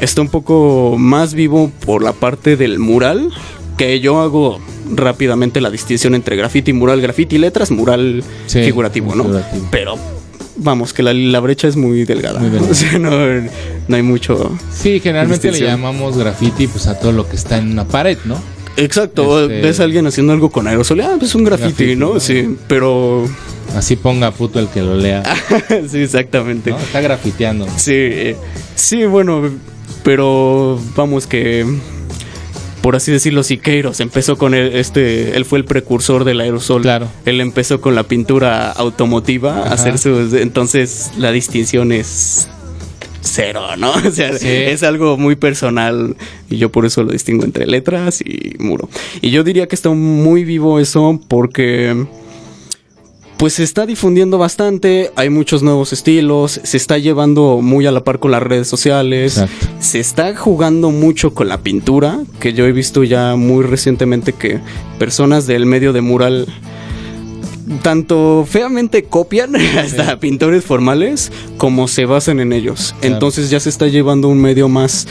está 0.00 0.22
un 0.22 0.28
poco 0.28 0.96
más 0.98 1.34
vivo 1.34 1.70
por 1.84 2.02
la 2.02 2.12
parte 2.12 2.56
del 2.56 2.78
mural, 2.78 3.30
que 3.76 4.00
yo 4.00 4.20
hago 4.20 4.58
rápidamente 4.94 5.60
la 5.60 5.70
distinción 5.70 6.14
entre 6.14 6.34
graffiti 6.36 6.70
y 6.70 6.74
mural, 6.74 7.00
graffiti 7.00 7.36
y 7.36 7.38
letras, 7.38 7.70
mural 7.70 8.22
Sí, 8.46 8.62
figurativo, 8.62 9.14
¿no? 9.14 9.24
figurativo. 9.24 9.68
Pero 9.70 9.94
vamos, 10.58 10.92
que 10.92 11.02
la, 11.02 11.12
la 11.14 11.40
brecha 11.40 11.68
es 11.68 11.76
muy 11.76 12.04
delgada. 12.04 12.38
Muy 12.40 12.50
delgada. 12.50 12.70
O 12.72 12.74
sea, 12.74 12.98
no, 12.98 13.10
no 13.88 13.96
hay 13.96 14.02
mucho. 14.02 14.56
Sí, 14.72 15.00
generalmente 15.00 15.50
le 15.50 15.60
llamamos 15.60 16.16
graffiti 16.16 16.66
pues 16.66 16.86
a 16.86 16.98
todo 16.98 17.12
lo 17.12 17.28
que 17.28 17.36
está 17.36 17.58
en 17.58 17.72
una 17.72 17.86
pared, 17.86 18.18
¿no? 18.24 18.36
Exacto, 18.76 19.42
Este- 19.42 19.60
ves 19.60 19.80
a 19.80 19.84
alguien 19.84 20.06
haciendo 20.06 20.32
algo 20.32 20.50
con 20.50 20.68
aerosol, 20.68 21.00
ah, 21.00 21.14
pues 21.18 21.30
es 21.30 21.34
un 21.34 21.44
graffiti, 21.44 21.68
Graffiti, 21.84 21.96
¿no? 21.96 22.14
¿no? 22.14 22.20
Sí, 22.20 22.56
pero 22.68 23.26
Así 23.76 23.96
ponga 23.96 24.30
puto 24.30 24.58
el 24.58 24.68
que 24.68 24.80
lo 24.82 24.96
lea. 24.96 25.22
sí, 25.88 25.98
exactamente. 25.98 26.70
¿no? 26.70 26.78
Está 26.78 27.00
grafiteando. 27.00 27.66
Sí, 27.76 27.92
eh, 27.94 28.36
sí, 28.74 29.04
bueno, 29.04 29.42
pero 30.02 30.80
vamos 30.96 31.26
que 31.26 31.66
por 32.82 32.96
así 32.96 33.10
decirlo, 33.12 33.42
Siqueiros 33.42 34.00
empezó 34.00 34.36
con 34.38 34.54
el, 34.54 34.74
este, 34.76 35.36
él 35.36 35.44
fue 35.44 35.58
el 35.58 35.64
precursor 35.64 36.24
del 36.24 36.40
aerosol. 36.40 36.82
Claro. 36.82 37.08
Él 37.24 37.40
empezó 37.40 37.80
con 37.80 37.94
la 37.94 38.04
pintura 38.04 38.70
automotiva, 38.72 39.60
Ajá. 39.60 39.70
a 39.70 39.74
hacer 39.74 39.98
sus, 39.98 40.32
entonces 40.34 41.10
la 41.18 41.32
distinción 41.32 41.92
es 41.92 42.48
cero, 43.20 43.62
¿no? 43.76 43.92
O 44.06 44.10
sea, 44.10 44.32
Sí. 44.38 44.46
es 44.48 44.82
algo 44.82 45.16
muy 45.18 45.36
personal 45.36 46.16
y 46.48 46.56
yo 46.58 46.70
por 46.70 46.86
eso 46.86 47.02
lo 47.02 47.12
distingo 47.12 47.44
entre 47.44 47.66
letras 47.66 48.20
y 48.20 48.54
muro. 48.58 48.88
Y 49.20 49.30
yo 49.30 49.44
diría 49.44 49.66
que 49.66 49.74
está 49.74 49.90
muy 49.90 50.44
vivo 50.44 50.78
eso 50.80 51.20
porque 51.28 52.06
pues 53.38 53.54
se 53.54 53.62
está 53.62 53.86
difundiendo 53.86 54.36
bastante, 54.36 55.12
hay 55.14 55.30
muchos 55.30 55.62
nuevos 55.62 55.92
estilos, 55.92 56.60
se 56.64 56.76
está 56.76 56.98
llevando 56.98 57.60
muy 57.62 57.86
a 57.86 57.92
la 57.92 58.02
par 58.02 58.18
con 58.18 58.32
las 58.32 58.42
redes 58.42 58.66
sociales, 58.66 59.38
Exacto. 59.38 59.66
se 59.78 60.00
está 60.00 60.34
jugando 60.34 60.90
mucho 60.90 61.32
con 61.34 61.48
la 61.48 61.58
pintura, 61.58 62.18
que 62.40 62.52
yo 62.52 62.66
he 62.66 62.72
visto 62.72 63.04
ya 63.04 63.36
muy 63.36 63.64
recientemente 63.64 64.32
que 64.32 64.60
personas 64.98 65.46
del 65.46 65.66
medio 65.66 65.92
de 65.92 66.00
mural 66.00 66.46
tanto 67.82 68.44
feamente 68.48 69.04
copian 69.04 69.54
hasta 69.78 70.18
pintores 70.18 70.64
formales 70.64 71.30
como 71.58 71.86
se 71.86 72.06
basan 72.06 72.40
en 72.40 72.52
ellos. 72.52 72.94
Claro. 72.98 73.14
Entonces 73.14 73.50
ya 73.50 73.60
se 73.60 73.68
está 73.68 73.86
llevando 73.86 74.28
un 74.28 74.40
medio 74.40 74.68
más 74.68 75.06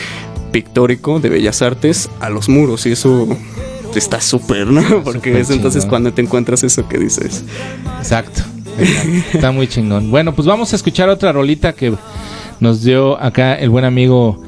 pictórico 0.52 1.20
de 1.20 1.30
bellas 1.30 1.62
artes 1.62 2.10
a 2.20 2.30
los 2.30 2.50
muros 2.50 2.86
y 2.88 2.92
eso 2.92 3.28
está 3.98 4.22
súper, 4.22 4.68
¿no? 4.68 4.82
Porque 5.04 5.30
súper 5.30 5.42
es 5.42 5.50
entonces 5.50 5.84
chingón. 5.84 5.90
cuando 5.90 6.14
te 6.14 6.22
encuentras 6.22 6.64
eso 6.64 6.88
que 6.88 6.98
dices. 6.98 7.44
Exacto. 7.98 8.42
exacto. 8.80 9.22
Está 9.34 9.52
muy 9.52 9.68
chingón. 9.68 10.12
Bueno, 10.12 10.34
pues 10.34 10.48
vamos 10.48 10.74
a 10.74 10.76
escuchar 10.76 11.10
otra 11.10 11.32
rolita 11.32 11.74
que 11.74 11.94
nos 12.60 12.84
dio 12.84 13.22
acá 13.22 13.56
el 13.56 13.70
buen 13.70 13.86
amigo. 13.86 14.44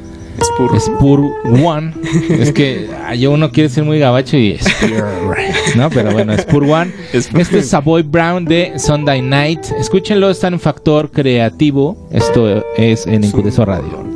Spur 0.80 1.32
One. 1.44 1.94
Es 2.30 2.54
que 2.54 2.90
ah, 3.06 3.14
yo 3.14 3.32
uno 3.32 3.52
quiere 3.52 3.70
ser 3.70 3.84
muy 3.84 4.00
gabacho 4.00 4.38
y 4.38 4.58
Spur, 4.62 5.38
¿no? 5.76 5.90
Pero 5.90 6.12
bueno, 6.12 6.38
Spur 6.38 6.64
One. 6.64 6.94
Spur. 7.20 7.42
Este 7.42 7.60
es 7.60 7.70
Savoy 7.70 8.04
Brown 8.04 8.46
de 8.46 8.74
Sunday 8.78 9.22
Night. 9.22 9.66
Escúchenlo, 9.78 10.30
está 10.30 10.48
en 10.48 10.60
Factor 10.60 11.12
Creativo. 11.12 12.08
Esto 12.12 12.64
es 12.78 13.06
en 13.06 13.26
Incudeso 13.26 13.66
Radio. 13.66 14.10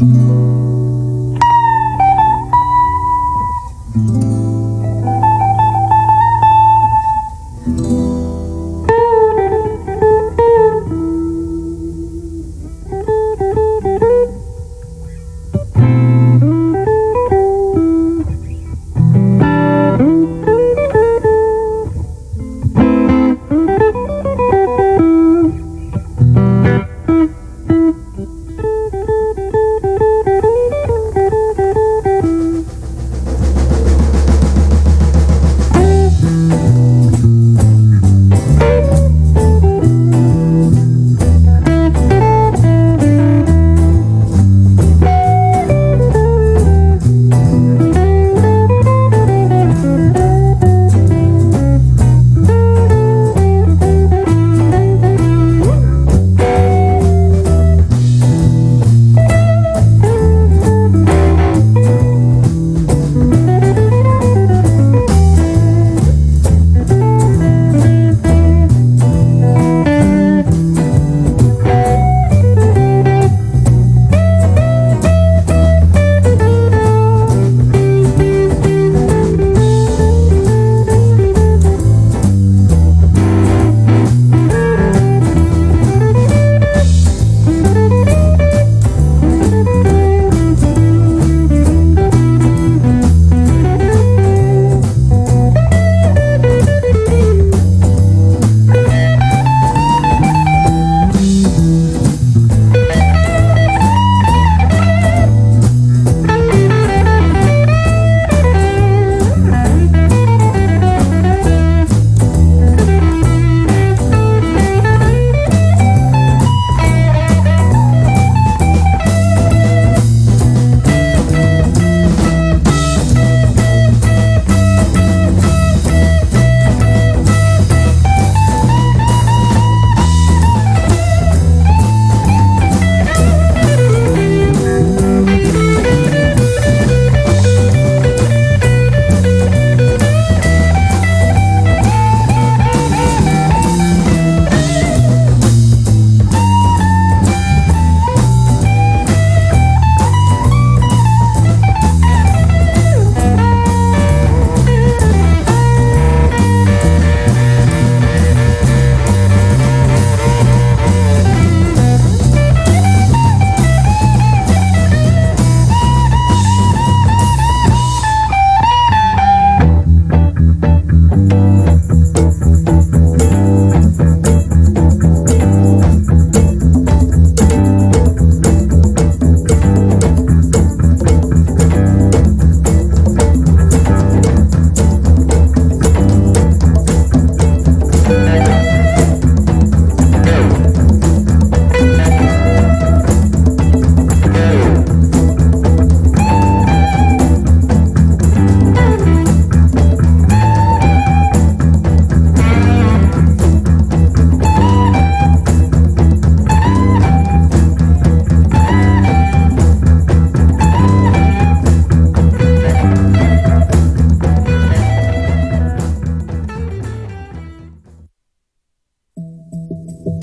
Mm-hmm. 0.00 0.39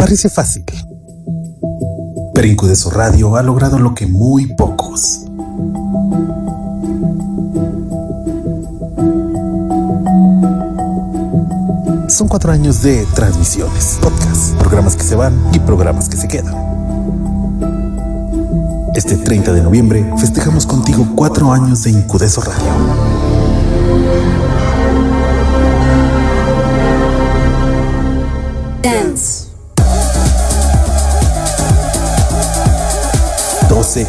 Parece 0.08 0.30
fácil. 0.30 0.64
Pero 2.34 2.48
Incudeso 2.48 2.90
Radio 2.90 3.36
ha 3.36 3.44
logrado 3.44 3.78
lo 3.78 3.94
que 3.94 4.08
muy 4.08 4.46
pocos. 4.46 5.26
Son 12.08 12.30
cuatro 12.30 12.54
años 12.54 12.82
de 12.84 13.06
transmisiones, 13.16 14.00
podcasts, 14.02 14.56
programas 14.58 14.96
que 14.96 15.04
se 15.04 15.18
van 15.18 15.38
y 15.52 15.60
programas 15.60 16.08
que 16.08 16.16
se 16.16 16.30
quedan. 16.30 16.56
Este 18.96 19.18
30 19.18 19.52
de 19.52 19.62
noviembre 19.62 20.10
festejamos 20.18 20.66
contigo 20.66 21.06
cuatro 21.18 21.52
años 21.52 21.84
de 21.84 21.90
Incudeso 21.90 22.40
Radio. 22.40 23.17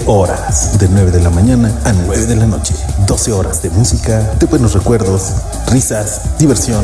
Horas, 0.09 0.79
de 0.79 0.89
9 0.89 1.11
de 1.11 1.21
la 1.23 1.29
mañana 1.31 1.71
a 1.85 1.93
9 1.93 2.25
de 2.27 2.37
la 2.37 2.47
noche. 2.47 2.75
12 3.07 3.31
horas 3.33 3.61
de 3.63 3.69
música, 3.71 4.21
de 4.39 4.47
buenos 4.47 4.73
recuerdos, 4.73 5.33
risas, 5.67 6.23
diversión. 6.39 6.83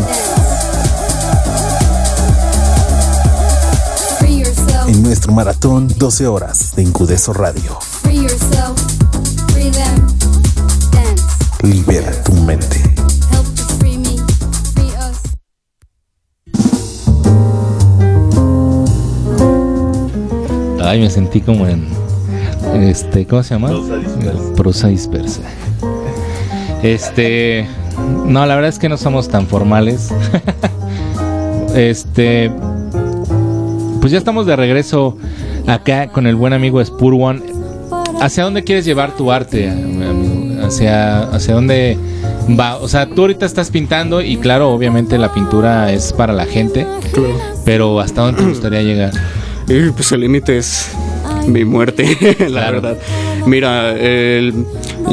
Free 4.18 4.40
yourself, 4.40 4.88
En 4.88 5.02
nuestro 5.02 5.32
maratón, 5.32 5.88
12 5.96 6.26
horas 6.26 6.76
de 6.76 6.82
Incudeso 6.82 7.32
Radio. 7.32 7.78
free 8.02 8.16
yourself, 8.22 8.78
free 9.52 9.70
them. 9.70 10.06
Dance, 10.92 11.24
Libera 11.62 12.12
tu 12.24 12.32
mente. 12.34 12.76
help 13.30 13.46
to 13.56 13.62
free 13.78 13.96
me, 13.96 14.18
free 14.74 14.92
us. 14.98 15.16
Ay, 20.82 21.00
me 21.00 21.08
sentí 21.10 21.40
como 21.40 21.66
en. 21.66 21.93
Este, 22.74 23.26
¿cómo 23.26 23.42
se 23.42 23.54
llama? 23.54 23.70
Prosa 24.56 24.88
dispersa. 24.88 25.40
Este. 26.82 27.66
No, 28.26 28.44
la 28.46 28.54
verdad 28.56 28.68
es 28.68 28.78
que 28.78 28.88
no 28.88 28.96
somos 28.96 29.28
tan 29.28 29.46
formales. 29.46 30.10
este. 31.74 32.50
Pues 34.00 34.12
ya 34.12 34.18
estamos 34.18 34.46
de 34.46 34.54
regreso 34.56 35.16
acá 35.66 36.08
con 36.08 36.26
el 36.26 36.36
buen 36.36 36.52
amigo 36.52 36.84
Spur 36.84 37.14
One. 37.14 37.42
¿Hacia 38.20 38.44
dónde 38.44 38.62
quieres 38.64 38.84
llevar 38.84 39.16
tu 39.16 39.32
arte, 39.32 39.70
amigo? 39.70 40.62
¿Hacia, 40.66 41.22
hacia 41.30 41.54
dónde 41.54 41.98
va? 42.58 42.76
O 42.76 42.88
sea, 42.88 43.06
tú 43.06 43.22
ahorita 43.22 43.44
estás 43.46 43.70
pintando 43.70 44.20
y 44.22 44.36
claro, 44.36 44.70
obviamente 44.72 45.18
la 45.18 45.32
pintura 45.32 45.92
es 45.92 46.12
para 46.12 46.32
la 46.32 46.46
gente, 46.46 46.86
Claro. 47.12 47.34
pero 47.64 48.00
¿hasta 48.00 48.22
dónde 48.22 48.42
te 48.42 48.48
gustaría 48.48 48.82
llegar? 48.82 49.12
Y 49.68 49.90
pues 49.90 50.12
el 50.12 50.20
límite 50.20 50.58
es 50.58 50.90
mi 51.46 51.64
muerte, 51.64 52.16
la 52.40 52.46
Claro. 52.46 52.80
verdad. 52.80 52.98
Mira, 53.46 53.92
el- 53.98 54.54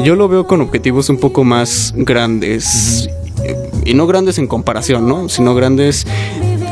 yo 0.04 0.14
lo 0.16 0.28
veo 0.28 0.46
con 0.46 0.60
objetivos 0.60 1.08
un 1.08 1.18
poco 1.18 1.44
más 1.44 1.92
grandes. 1.96 3.08
Y 3.84 3.94
no 3.94 4.06
grandes 4.06 4.38
en 4.38 4.46
comparación, 4.46 5.08
¿no? 5.08 5.28
Sino 5.28 5.54
grandes 5.54 6.06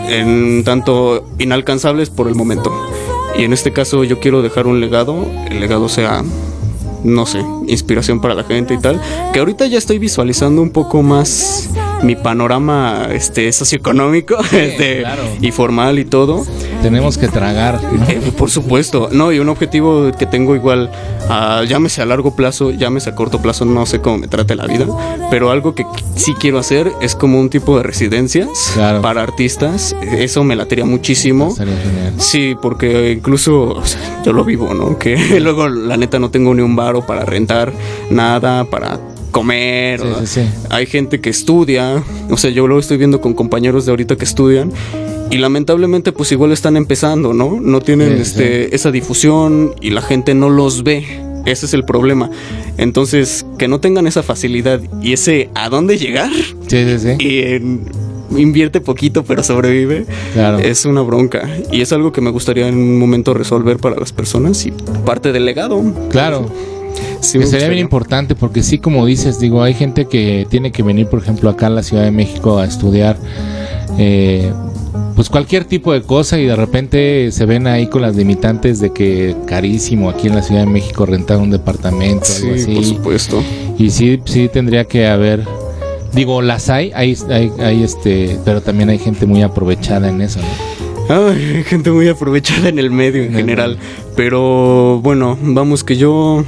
en 0.08 0.62
tanto 0.64 1.28
inalcanzables 1.38 2.10
por 2.10 2.28
el 2.28 2.34
momento. 2.34 2.72
Y 3.38 3.44
en 3.44 3.52
este 3.52 3.72
caso 3.72 4.04
yo 4.04 4.20
quiero 4.20 4.42
dejar 4.42 4.66
un 4.66 4.80
legado. 4.80 5.26
El 5.50 5.60
legado 5.60 5.88
sea, 5.88 6.22
no 7.04 7.26
sé, 7.26 7.44
inspiración 7.66 8.20
para 8.20 8.34
la 8.34 8.44
gente 8.44 8.74
y 8.74 8.78
tal. 8.78 9.00
Que 9.32 9.40
ahorita 9.40 9.66
ya 9.66 9.78
estoy 9.78 9.98
visualizando 9.98 10.62
un 10.62 10.70
poco 10.70 11.02
más 11.02 11.68
mi 12.02 12.16
panorama 12.16 13.08
este 13.12 13.52
socioeconómico 13.52 14.36
este, 14.52 15.00
claro. 15.00 15.22
y 15.40 15.50
formal 15.52 15.98
y 15.98 16.04
todo. 16.04 16.44
Tenemos 16.82 17.18
que 17.18 17.28
tragar. 17.28 17.80
¿no? 17.82 18.04
Eh, 18.08 18.20
por 18.36 18.50
supuesto, 18.50 19.08
no, 19.12 19.32
y 19.32 19.38
un 19.38 19.48
objetivo 19.50 20.10
que 20.18 20.24
tengo 20.26 20.54
igual, 20.54 20.90
ah, 21.28 21.62
llámese 21.68 22.00
a 22.02 22.06
largo 22.06 22.34
plazo, 22.34 22.70
llámese 22.70 23.10
a 23.10 23.14
corto 23.14 23.40
plazo, 23.42 23.64
no 23.64 23.84
sé 23.86 24.00
cómo 24.00 24.18
me 24.18 24.28
trate 24.28 24.54
la 24.54 24.66
vida, 24.66 24.86
pero 25.30 25.50
algo 25.50 25.74
que 25.74 25.84
sí 26.16 26.32
quiero 26.40 26.58
hacer 26.58 26.90
es 27.02 27.14
como 27.14 27.38
un 27.38 27.50
tipo 27.50 27.76
de 27.76 27.82
residencias 27.82 28.48
Claro. 28.74 29.02
para 29.02 29.22
artistas, 29.22 29.94
eso 30.02 30.42
me 30.44 30.56
latería 30.56 30.84
muchísimo. 30.86 31.54
Sí, 32.16 32.56
porque 32.60 33.12
incluso 33.12 33.60
o 33.72 33.84
sea, 33.84 34.22
yo 34.24 34.32
lo 34.32 34.44
vivo, 34.44 34.72
¿no? 34.74 34.98
Que 34.98 35.16
luego 35.40 35.68
la 35.68 35.96
neta 35.96 36.18
no 36.18 36.30
tengo 36.30 36.54
ni 36.54 36.62
un 36.62 36.76
varo 36.76 37.06
para 37.06 37.24
rentar 37.24 37.72
nada, 38.10 38.64
para 38.64 38.98
comer. 39.30 40.00
Sí, 40.00 40.06
o- 40.06 40.20
sí, 40.20 40.26
sí. 40.26 40.40
Hay 40.70 40.86
gente 40.86 41.20
que 41.20 41.30
estudia, 41.30 42.02
o 42.30 42.36
sea, 42.36 42.50
yo 42.50 42.66
lo 42.66 42.78
estoy 42.78 42.96
viendo 42.98 43.20
con 43.20 43.34
compañeros 43.34 43.86
de 43.86 43.90
ahorita 43.92 44.16
que 44.16 44.24
estudian 44.24 44.72
y 45.30 45.38
lamentablemente 45.38 46.12
pues 46.12 46.32
igual 46.32 46.52
están 46.52 46.76
empezando, 46.76 47.32
¿no? 47.32 47.58
No 47.60 47.80
tienen 47.80 48.12
este 48.20 48.74
esa 48.74 48.90
difusión 48.90 49.74
y 49.80 49.90
la 49.90 50.02
gente 50.02 50.34
no 50.34 50.50
los 50.50 50.82
ve. 50.82 51.04
Ese 51.46 51.64
es 51.66 51.72
el 51.72 51.84
problema. 51.84 52.30
Entonces, 52.76 53.46
que 53.58 53.66
no 53.66 53.80
tengan 53.80 54.06
esa 54.06 54.22
facilidad 54.22 54.80
y 55.02 55.14
ese 55.14 55.48
a 55.54 55.70
dónde 55.70 55.96
llegar 55.96 56.30
Sí, 56.66 56.84
sí, 56.84 56.98
sí. 56.98 57.08
y 57.18 57.38
en- 57.40 57.80
invierte 58.36 58.80
poquito 58.80 59.24
pero 59.24 59.42
sobrevive 59.42 60.06
Claro. 60.34 60.58
es 60.60 60.84
una 60.84 61.00
bronca 61.02 61.48
y 61.72 61.80
es 61.80 61.92
algo 61.92 62.12
que 62.12 62.20
me 62.20 62.30
gustaría 62.30 62.68
en 62.68 62.76
un 62.76 62.96
momento 62.98 63.34
resolver 63.34 63.78
para 63.78 63.96
las 63.96 64.12
personas 64.12 64.64
y 64.66 64.72
parte 65.04 65.32
del 65.32 65.44
legado. 65.46 65.82
Claro. 66.10 66.46
Sí, 67.32 67.38
me 67.38 67.46
sería 67.46 67.68
bien 67.68 67.80
importante 67.80 68.34
porque 68.34 68.62
sí, 68.62 68.78
como 68.78 69.06
dices, 69.06 69.38
digo, 69.38 69.62
hay 69.62 69.74
gente 69.74 70.06
que 70.06 70.46
tiene 70.50 70.72
que 70.72 70.82
venir, 70.82 71.06
por 71.06 71.20
ejemplo, 71.20 71.48
acá 71.50 71.66
a 71.66 71.70
la 71.70 71.82
Ciudad 71.82 72.04
de 72.04 72.10
México 72.10 72.58
a 72.58 72.64
estudiar, 72.64 73.16
eh, 73.98 74.50
pues 75.14 75.28
cualquier 75.28 75.64
tipo 75.64 75.92
de 75.92 76.02
cosa 76.02 76.38
y 76.38 76.46
de 76.46 76.56
repente 76.56 77.30
se 77.30 77.44
ven 77.44 77.66
ahí 77.66 77.86
con 77.88 78.02
las 78.02 78.16
limitantes 78.16 78.80
de 78.80 78.92
que 78.92 79.36
carísimo 79.46 80.08
aquí 80.08 80.28
en 80.28 80.34
la 80.34 80.42
Ciudad 80.42 80.62
de 80.62 80.66
México 80.70 81.04
rentar 81.06 81.38
un 81.38 81.50
departamento, 81.50 82.26
algo 82.26 82.56
Sí, 82.56 82.64
por 82.74 82.78
así. 82.82 82.84
supuesto. 82.94 83.42
Y 83.78 83.90
sí, 83.90 84.20
sí 84.24 84.48
tendría 84.52 84.84
que 84.86 85.06
haber, 85.06 85.44
digo, 86.14 86.42
las 86.42 86.68
hay, 86.70 86.90
hay, 86.94 87.16
hay, 87.28 87.50
hay, 87.60 87.82
este, 87.82 88.38
pero 88.44 88.60
también 88.62 88.88
hay 88.88 88.98
gente 88.98 89.26
muy 89.26 89.42
aprovechada 89.42 90.08
en 90.08 90.20
eso, 90.22 90.40
¿no? 90.40 90.46
Ay, 91.28 91.56
hay 91.56 91.64
gente 91.64 91.90
muy 91.90 92.08
aprovechada 92.08 92.68
en 92.68 92.78
el 92.78 92.90
medio 92.90 93.22
en 93.24 93.32
general. 93.34 93.78
Pero 94.16 95.00
bueno, 95.02 95.36
vamos 95.42 95.82
que 95.82 95.96
yo 95.96 96.44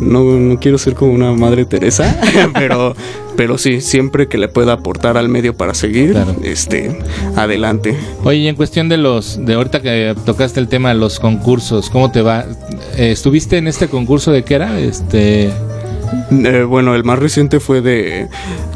no, 0.00 0.24
no 0.24 0.58
quiero 0.58 0.78
ser 0.78 0.94
como 0.94 1.12
una 1.12 1.32
madre 1.32 1.64
Teresa, 1.64 2.18
pero, 2.54 2.94
pero 3.36 3.58
sí, 3.58 3.80
siempre 3.80 4.28
que 4.28 4.38
le 4.38 4.48
pueda 4.48 4.72
aportar 4.74 5.16
al 5.16 5.28
medio 5.28 5.54
para 5.56 5.74
seguir, 5.74 6.12
Claro. 6.12 6.34
este, 6.42 6.98
adelante. 7.36 7.96
Oye, 8.24 8.38
y 8.38 8.48
en 8.48 8.56
cuestión 8.56 8.88
de 8.88 8.96
los, 8.96 9.44
de 9.44 9.54
ahorita 9.54 9.80
que 9.82 10.14
tocaste 10.24 10.60
el 10.60 10.68
tema 10.68 10.88
de 10.90 10.96
los 10.96 11.20
concursos, 11.20 11.90
¿cómo 11.90 12.10
te 12.10 12.22
va? 12.22 12.44
Eh, 12.96 13.10
¿Estuviste 13.12 13.58
en 13.58 13.68
este 13.68 13.88
concurso 13.88 14.32
de 14.32 14.42
qué 14.44 14.54
era? 14.54 14.78
Este, 14.80 15.50
Eh, 16.32 16.64
bueno, 16.68 16.94
el 16.96 17.04
más 17.04 17.18
reciente 17.20 17.60
fue 17.60 17.80
de. 17.82 18.28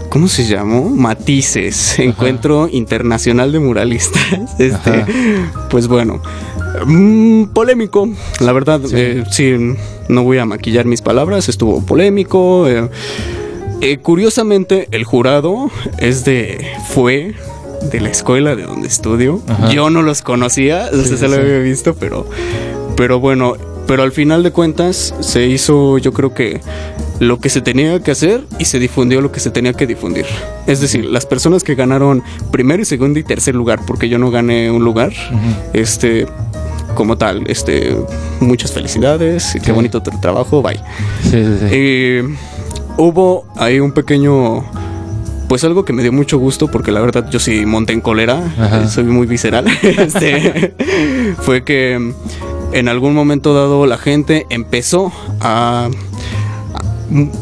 ¿Cómo 0.09 0.29
se 0.29 0.45
llamó? 0.47 0.89
Matices, 0.91 1.99
Encuentro 1.99 2.69
Internacional 2.71 3.51
de 3.51 3.59
Muralistas. 3.59 4.23
Este, 4.59 4.91
Ajá. 4.91 5.07
pues 5.71 5.89
bueno, 5.89 6.23
mm, 6.87 7.45
polémico. 7.47 8.09
La 8.41 8.53
verdad, 8.53 8.81
Sí. 8.85 8.95
eh, 8.97 9.25
sí, 9.31 9.55
no 10.09 10.25
voy 10.25 10.39
a 10.39 10.45
maquillar 10.47 10.85
mis 10.87 11.03
palabras, 11.03 11.49
estuvo 11.49 11.85
polémico. 11.85 12.69
eh, 12.69 12.89
eh, 13.81 13.99
curiosamente, 13.99 14.89
el 14.93 15.05
jurado 15.05 15.71
es 15.99 16.25
de. 16.25 16.67
fue 16.89 17.35
de 17.91 18.01
la 18.01 18.09
escuela 18.09 18.57
de 18.57 18.63
donde 18.63 18.89
estudio. 18.89 19.43
Ajá. 19.47 19.71
Yo 19.71 19.91
no 19.91 20.03
los 20.03 20.23
conocía, 20.23 20.89
no 20.93 21.03
Sí, 21.03 21.17
si 21.17 21.29
lo 21.29 21.35
había 21.35 21.59
visto, 21.59 21.95
pero. 21.95 22.27
Pero 22.97 23.21
bueno, 23.21 23.55
pero 23.87 24.03
al 24.05 24.13
final 24.13 24.43
de 24.43 24.53
cuentas 24.53 25.15
se 25.21 25.47
hizo, 25.47 25.99
yo 25.99 26.13
creo 26.13 26.33
que 26.33 26.61
lo 27.21 27.39
que 27.41 27.49
se 27.51 27.61
tenía 27.61 28.01
que 28.01 28.11
hacer 28.13 28.43
y 28.59 28.65
se 28.65 28.79
difundió 28.79 29.21
lo 29.21 29.31
que 29.33 29.41
se 29.41 29.51
tenía 29.51 29.73
que 29.75 29.87
difundir. 29.87 30.25
Es 30.67 30.81
decir, 30.81 31.05
las 31.05 31.27
personas 31.27 31.63
que 31.63 31.75
ganaron 31.75 32.23
primero 32.53 32.81
y 32.83 32.85
segundo 32.87 33.19
y 33.19 33.23
tercer 33.25 33.55
lugar, 33.55 33.81
porque 33.87 34.09
yo 34.09 34.19
no 34.19 34.31
gané 34.31 34.71
un 34.71 34.85
lugar, 34.85 35.13
este, 35.75 36.27
como 36.95 37.17
tal, 37.19 37.45
este, 37.49 37.97
muchas 38.41 38.73
felicidades, 38.73 39.53
qué 39.55 39.61
Sí. 39.67 39.73
bonito 39.73 40.03
tu 40.03 40.11
trabajo, 40.21 40.63
bye. 40.63 40.81
sí, 41.23 41.31
sí, 41.31 41.57
sí. 41.61 41.67
Eh, 41.71 42.37
hubo 42.97 43.47
ahí 43.57 43.81
un 43.81 43.93
pequeño. 43.93 44.65
Pues 45.49 45.63
algo 45.63 45.85
que 45.85 45.93
me 45.93 46.03
dio 46.03 46.11
mucho 46.13 46.39
gusto 46.39 46.69
porque 46.69 46.91
la 46.91 47.01
verdad 47.01 47.29
yo 47.31 47.39
sí 47.39 47.67
monté 47.67 47.93
en 47.93 48.01
cólera, 48.01 48.43
Ajá. 48.59 48.83
eh, 48.85 48.89
soy 48.89 49.05
muy 49.05 49.27
visceral. 49.27 49.67
este, 49.83 50.75
fue 51.41 51.65
que 51.65 52.13
en 52.73 52.89
algún 52.89 53.15
momento 53.15 53.55
dado 53.55 53.87
la 53.87 53.99
gente 53.99 54.47
empezó 54.49 55.13
a, 55.41 55.91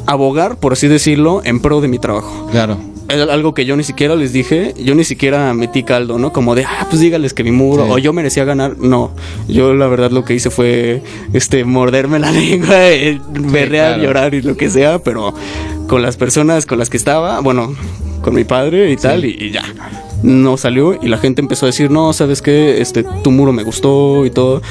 abogar, 0.06 0.56
por 0.56 0.72
así 0.72 0.88
decirlo, 0.88 1.42
en 1.44 1.60
pro 1.60 1.80
de 1.80 1.88
mi 1.88 1.98
trabajo. 1.98 2.48
claro. 2.50 2.76
Algo 3.08 3.52
que 3.52 3.64
yo 3.66 3.76
ni 3.76 3.84
siquiera 3.84 4.14
les 4.16 4.32
dije, 4.32 4.74
yo 4.82 4.94
ni 4.94 5.04
siquiera 5.04 5.52
metí 5.52 5.82
caldo, 5.82 6.18
¿no? 6.18 6.32
Como 6.32 6.54
de, 6.54 6.64
ah, 6.64 6.86
pues 6.88 7.00
dígales 7.00 7.34
que 7.34 7.44
mi 7.44 7.50
muro, 7.50 7.84
Sí. 7.84 7.90
o 7.92 7.98
yo 7.98 8.12
merecía 8.14 8.44
ganar. 8.44 8.78
No, 8.78 9.10
yo 9.48 9.74
la 9.74 9.86
verdad 9.86 10.10
lo 10.10 10.24
que 10.24 10.34
hice 10.34 10.48
fue, 10.50 11.02
este, 11.34 11.64
morderme 11.64 12.18
la 12.18 12.30
lengua, 12.32 12.88
eh, 12.90 13.20
berrear, 13.32 13.94
claro. 13.94 14.02
llorar 14.02 14.34
y 14.34 14.40
lo 14.42 14.56
que 14.56 14.70
sea, 14.70 14.98
pero 15.00 15.34
con 15.88 16.00
las 16.00 16.16
personas 16.16 16.64
con 16.64 16.78
las 16.78 16.88
que 16.88 16.96
estaba, 16.96 17.40
bueno, 17.40 17.74
con 18.22 18.34
mi 18.34 18.44
padre 18.44 18.90
y 18.90 18.96
tal, 18.96 19.24
y, 19.26 19.36
y 19.38 19.50
ya. 19.50 19.62
no 20.22 20.56
salió 20.56 20.98
y 21.02 21.08
la 21.08 21.18
gente 21.18 21.42
empezó 21.42 21.66
a 21.66 21.68
decir, 21.68 21.90
no, 21.90 22.12
sabes 22.14 22.40
qué, 22.40 22.80
este, 22.80 23.04
tu 23.24 23.30
muro 23.30 23.52
me 23.52 23.62
gustó 23.64 24.24
y 24.24 24.30
todo. 24.30 24.62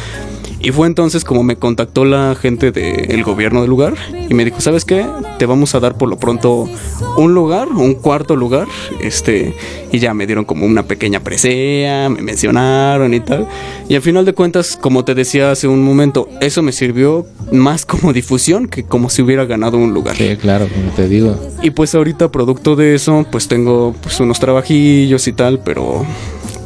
Y 0.64 0.72
fue 0.72 0.88
entonces 0.88 1.24
como 1.24 1.44
me 1.44 1.56
contactó 1.56 2.06
la 2.06 2.36
gente 2.36 2.72
del 2.72 3.24
gobierno 3.24 3.62
del 3.62 3.70
lugar 3.70 3.96
y 4.30 4.34
me 4.34 4.46
dijo, 4.46 4.62
¿sabes 4.62 4.86
qué? 4.86 5.06
Te 5.40 5.46
vamos 5.46 5.74
a 5.74 5.80
dar 5.80 5.98
por 5.98 6.08
lo 6.08 6.18
pronto 6.18 6.70
un 7.18 7.34
lugar, 7.34 7.68
un 7.70 7.96
cuarto 7.96 8.36
lugar, 8.36 8.68
este, 9.02 9.56
y 9.92 10.00
ya 10.00 10.14
me 10.14 10.28
dieron 10.28 10.46
como 10.46 10.66
una 10.66 10.84
pequeña 10.84 11.20
presea, 11.20 12.10
me 12.10 12.22
mencionaron 12.22 13.14
y 13.14 13.20
tal. 13.22 13.48
Y 13.90 13.96
al 13.96 14.02
final 14.02 14.24
de 14.24 14.34
cuentas, 14.34 14.78
como 14.80 15.04
te 15.04 15.16
decía 15.16 15.52
hace 15.52 15.68
un 15.68 15.84
momento, 15.84 16.28
eso 16.42 16.62
me 16.62 16.72
sirvió 16.72 17.26
más 17.52 17.86
como 17.86 18.14
difusión 18.14 18.68
que 18.68 18.84
como 18.84 19.10
si 19.10 19.22
hubiera 19.22 19.46
ganado 19.46 19.78
un 19.78 19.94
lugar. 19.94 20.16
Sí, 20.16 20.36
claro, 20.38 20.68
como 20.68 20.92
te 20.92 21.08
digo. 21.08 21.38
Y 21.64 21.72
pues 21.72 21.96
ahorita 21.96 22.32
producto 22.32 22.76
de 22.76 22.96
eso, 22.96 23.26
pues 23.32 23.48
tengo 23.48 23.96
pues 24.02 24.20
unos 24.20 24.40
trabajillos 24.40 25.28
y 25.28 25.34
tal, 25.34 25.60
pero 25.60 26.06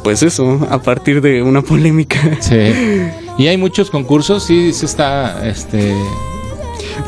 pues 0.04 0.22
eso, 0.22 0.66
a 0.70 0.80
partir 0.82 1.20
de 1.20 1.42
una 1.42 1.62
polémica. 1.62 2.20
Sí. 2.40 2.56
Y 3.38 3.48
hay 3.48 3.56
muchos 3.56 3.90
concursos, 3.90 4.44
sí, 4.44 4.72
se 4.72 4.86
está, 4.86 5.46
este... 5.46 5.94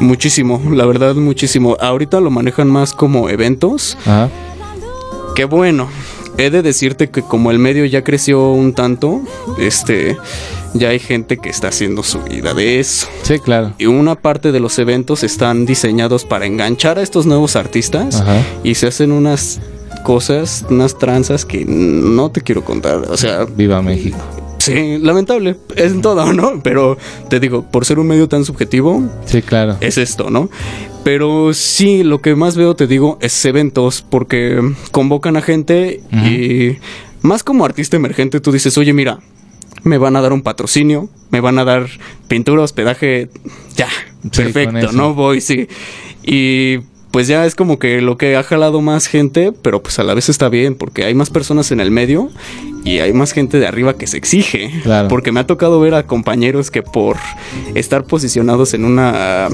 Muchísimo, 0.01 0.61
la 0.71 0.85
verdad 0.87 1.15
muchísimo. 1.15 1.77
Ahorita 1.81 2.21
lo 2.21 2.31
manejan 2.31 2.69
más 2.69 2.93
como 2.93 3.29
eventos. 3.29 3.97
Ajá. 4.03 4.29
Qué 5.35 5.45
bueno. 5.45 5.89
He 6.37 6.51
de 6.51 6.63
decirte 6.63 7.11
que 7.11 7.23
como 7.23 7.51
el 7.51 7.59
medio 7.59 7.85
ya 7.85 8.05
creció 8.05 8.53
un 8.53 8.73
tanto, 8.73 9.23
este, 9.59 10.17
ya 10.73 10.91
hay 10.91 11.01
gente 11.01 11.39
que 11.39 11.49
está 11.49 11.69
haciendo 11.69 12.05
su 12.05 12.21
vida 12.21 12.55
de 12.55 12.79
eso. 12.79 13.09
Sí, 13.23 13.41
claro. 13.41 13.73
Y 13.79 13.87
una 13.87 14.15
parte 14.15 14.53
de 14.53 14.61
los 14.61 14.79
eventos 14.79 15.25
están 15.25 15.67
diseñados 15.67 16.25
para 16.25 16.47
enganchar 16.47 16.99
a 16.99 17.03
estos 17.03 17.27
nuevos 17.27 17.57
artistas 17.57 18.21
Ajá. 18.21 18.41
y 18.63 18.77
se 18.77 18.87
hacen 18.87 19.11
unas 19.11 19.61
cosas, 20.05 20.65
unas 20.71 20.97
tranzas 20.97 21.45
que 21.45 21.65
no 21.67 22.31
te 22.31 22.41
quiero 22.41 22.65
contar. 22.65 22.99
O 23.11 23.17
sea, 23.17 23.45
Viva 23.45 23.83
México. 23.83 24.19
Sí, 24.59 24.99
lamentable, 24.99 25.57
es 25.77 25.93
en 25.93 26.03
todo, 26.03 26.33
¿no? 26.33 26.61
Pero 26.63 26.99
te 27.31 27.41
digo, 27.41 27.63
por 27.71 27.85
ser 27.85 27.99
un 27.99 28.07
medio 28.07 28.29
tan 28.29 28.45
subjetivo, 28.45 29.03
Sí, 29.25 29.43
claro. 29.43 29.77
es 29.81 29.99
esto, 29.99 30.31
¿no? 30.31 30.51
Pero 31.05 31.55
sí, 31.55 32.03
lo 32.03 32.21
que 32.21 32.35
más 32.35 32.57
veo, 32.57 32.77
te 32.77 32.87
digo, 32.87 33.19
es 33.21 33.45
eventos, 33.45 34.05
porque 34.09 34.61
convocan 34.91 35.37
a 35.37 35.43
gente 35.43 36.03
y 36.13 36.77
más 37.23 37.43
como 37.43 37.65
artista 37.65 37.97
emergente, 37.97 38.41
tú 38.41 38.53
dices, 38.53 38.77
oye, 38.79 38.93
mira, 38.93 39.21
me 39.85 39.97
van 39.97 40.17
a 40.17 40.21
dar 40.21 40.33
un 40.33 40.43
patrocinio, 40.43 41.09
me 41.31 41.41
van 41.41 41.59
a 41.59 41.65
dar 41.65 41.87
pintura, 42.27 42.63
hospedaje, 42.63 43.31
ya, 43.77 43.89
perfecto. 44.35 44.93
¿no? 44.93 45.15
Voy, 45.15 45.41
sí. 45.41 45.69
Y 46.25 46.79
pues 47.11 47.27
ya 47.27 47.47
es 47.47 47.55
como 47.55 47.79
que 47.79 48.01
lo 48.01 48.17
que 48.19 48.37
ha 48.37 48.43
jalado 48.43 48.81
más 48.81 49.07
gente, 49.07 49.53
pero 49.63 49.83
pues 49.83 49.99
a 49.99 50.05
la 50.05 50.15
vez 50.15 50.29
está 50.29 50.49
bien, 50.49 50.75
porque 50.75 51.05
hay 51.05 51.15
más 51.15 51.31
personas 51.31 51.71
en 51.73 51.81
el 51.81 51.91
medio 51.91 52.31
y 52.85 52.99
hay 52.99 53.13
más 53.13 53.33
gente 53.33 53.59
de 53.59 53.67
arriba 53.67 53.97
que 53.97 54.07
se 54.07 54.17
exige. 54.19 54.71
Claro. 54.83 55.09
Porque 55.09 55.33
me 55.33 55.41
ha 55.41 55.47
tocado 55.47 55.81
ver 55.81 55.95
a 55.95 56.07
compañeros 56.07 56.71
que 56.71 56.83
por 56.83 57.17
estar 57.75 58.05
posicionados 58.05 58.75
en 58.75 58.85
una 58.85 59.49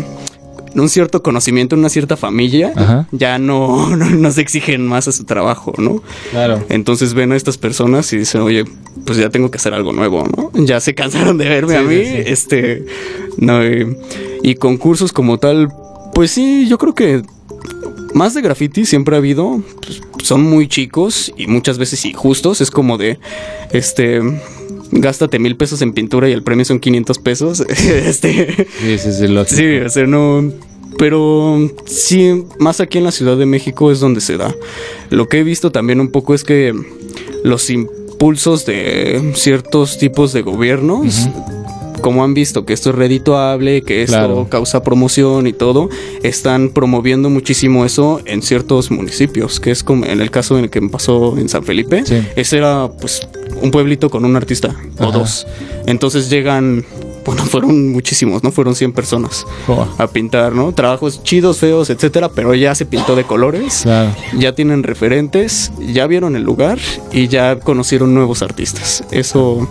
en 0.74 0.80
un 0.80 0.88
cierto 0.88 1.22
conocimiento, 1.22 1.76
en 1.76 1.80
una 1.80 1.88
cierta 1.88 2.16
familia, 2.16 2.72
Ajá. 2.74 3.06
ya 3.12 3.38
no, 3.38 3.90
no, 3.96 4.10
no 4.10 4.30
se 4.32 4.40
exigen 4.40 4.84
más 4.86 5.06
a 5.06 5.12
su 5.12 5.22
trabajo, 5.24 5.72
¿no? 5.78 6.02
Claro. 6.32 6.64
Entonces 6.68 7.14
ven 7.14 7.30
a 7.30 7.36
estas 7.36 7.58
personas 7.58 8.12
y 8.12 8.16
dicen, 8.18 8.40
oye, 8.40 8.64
pues 9.06 9.16
ya 9.18 9.30
tengo 9.30 9.52
que 9.52 9.58
hacer 9.58 9.72
algo 9.72 9.92
nuevo, 9.92 10.26
¿no? 10.36 10.50
Ya 10.64 10.80
se 10.80 10.94
cansaron 10.96 11.38
de 11.38 11.48
verme 11.48 11.74
Sí, 11.74 11.78
a 11.78 11.82
mí, 11.82 11.96
sí, 12.04 12.04
sí. 12.06 12.22
este, 12.26 12.86
no, 13.36 13.64
y, 13.64 13.96
y 14.42 14.56
concursos 14.56 15.12
como 15.12 15.38
tal, 15.38 15.68
pues 16.12 16.32
sí, 16.32 16.66
yo 16.68 16.76
creo 16.78 16.94
que 16.94 17.22
más 18.14 18.32
de 18.32 18.40
graffiti 18.40 18.86
siempre 18.86 19.16
ha 19.16 19.18
habido, 19.18 19.62
pues, 19.82 20.00
son 20.22 20.42
muy 20.42 20.68
chicos 20.68 21.32
y 21.36 21.46
muchas 21.46 21.78
veces 21.78 22.04
injustos, 22.04 22.60
es 22.60 22.70
como 22.70 22.96
de, 22.96 23.18
este, 23.72 24.20
gástate 24.92 25.38
mil 25.38 25.56
pesos 25.56 25.82
en 25.82 25.92
pintura 25.92 26.28
y 26.28 26.32
el 26.32 26.42
premio 26.42 26.64
son 26.64 26.80
500 26.80 27.18
pesos, 27.18 27.60
este... 27.68 28.68
Sí, 28.80 28.98
sí, 28.98 29.12
sí, 29.12 29.28
lógico. 29.28 29.56
Sí, 29.56 29.76
o 29.78 29.90
sea, 29.90 30.06
no. 30.06 30.52
Pero 30.96 31.70
sí, 31.86 32.44
más 32.60 32.80
aquí 32.80 32.98
en 32.98 33.04
la 33.04 33.10
Ciudad 33.10 33.36
de 33.36 33.46
México 33.46 33.90
es 33.90 33.98
donde 33.98 34.20
se 34.20 34.36
da. 34.36 34.54
Lo 35.10 35.28
que 35.28 35.40
he 35.40 35.42
visto 35.42 35.72
también 35.72 36.00
un 36.00 36.08
poco 36.08 36.34
es 36.34 36.44
que 36.44 36.72
los 37.42 37.68
impulsos 37.68 38.64
de 38.64 39.32
ciertos 39.34 39.98
tipos 39.98 40.32
de 40.32 40.42
gobiernos, 40.42 41.28
como 42.04 42.22
han 42.22 42.34
visto 42.34 42.66
que 42.66 42.74
esto 42.74 42.90
es 42.90 42.96
redituable, 42.96 43.80
que 43.80 44.02
esto 44.02 44.18
Claro. 44.18 44.46
causa 44.50 44.82
promoción 44.82 45.46
y 45.46 45.54
todo, 45.54 45.88
están 46.22 46.68
promoviendo 46.68 47.30
muchísimo 47.30 47.86
eso 47.86 48.20
en 48.26 48.42
ciertos 48.42 48.90
municipios, 48.90 49.58
que 49.58 49.70
es 49.70 49.82
como 49.82 50.04
en 50.04 50.20
el 50.20 50.30
caso 50.30 50.58
en 50.58 50.64
el 50.64 50.70
que 50.70 50.82
me 50.82 50.90
pasó 50.90 51.38
en 51.38 51.48
San 51.48 51.64
Felipe. 51.64 52.02
Sí. 52.04 52.16
Ese 52.36 52.58
era 52.58 52.90
pues 53.00 53.26
un 53.62 53.70
pueblito 53.70 54.10
con 54.10 54.26
un 54.26 54.36
artista 54.36 54.76
o 54.98 55.12
dos. 55.12 55.46
Entonces 55.86 56.28
llegan, 56.28 56.84
bueno, 57.24 57.42
fueron 57.46 57.92
muchísimos, 57.92 58.44
¿no? 58.44 58.52
Fueron 58.52 58.74
100 58.74 58.92
personas 58.92 59.46
a 59.96 60.06
pintar, 60.06 60.52
¿no? 60.54 60.72
Trabajos 60.74 61.22
chidos, 61.22 61.56
feos, 61.56 61.88
etcétera, 61.88 62.28
pero 62.28 62.54
ya 62.54 62.74
se 62.74 62.84
pintó 62.84 63.16
de 63.16 63.24
colores. 63.24 63.80
Claro. 63.84 64.14
Ya 64.38 64.54
tienen 64.54 64.82
referentes, 64.82 65.72
ya 65.80 66.06
vieron 66.06 66.36
el 66.36 66.42
lugar 66.42 66.78
y 67.12 67.28
ya 67.28 67.58
conocieron 67.60 68.12
nuevos 68.12 68.42
artistas. 68.42 69.02
Eso 69.10 69.66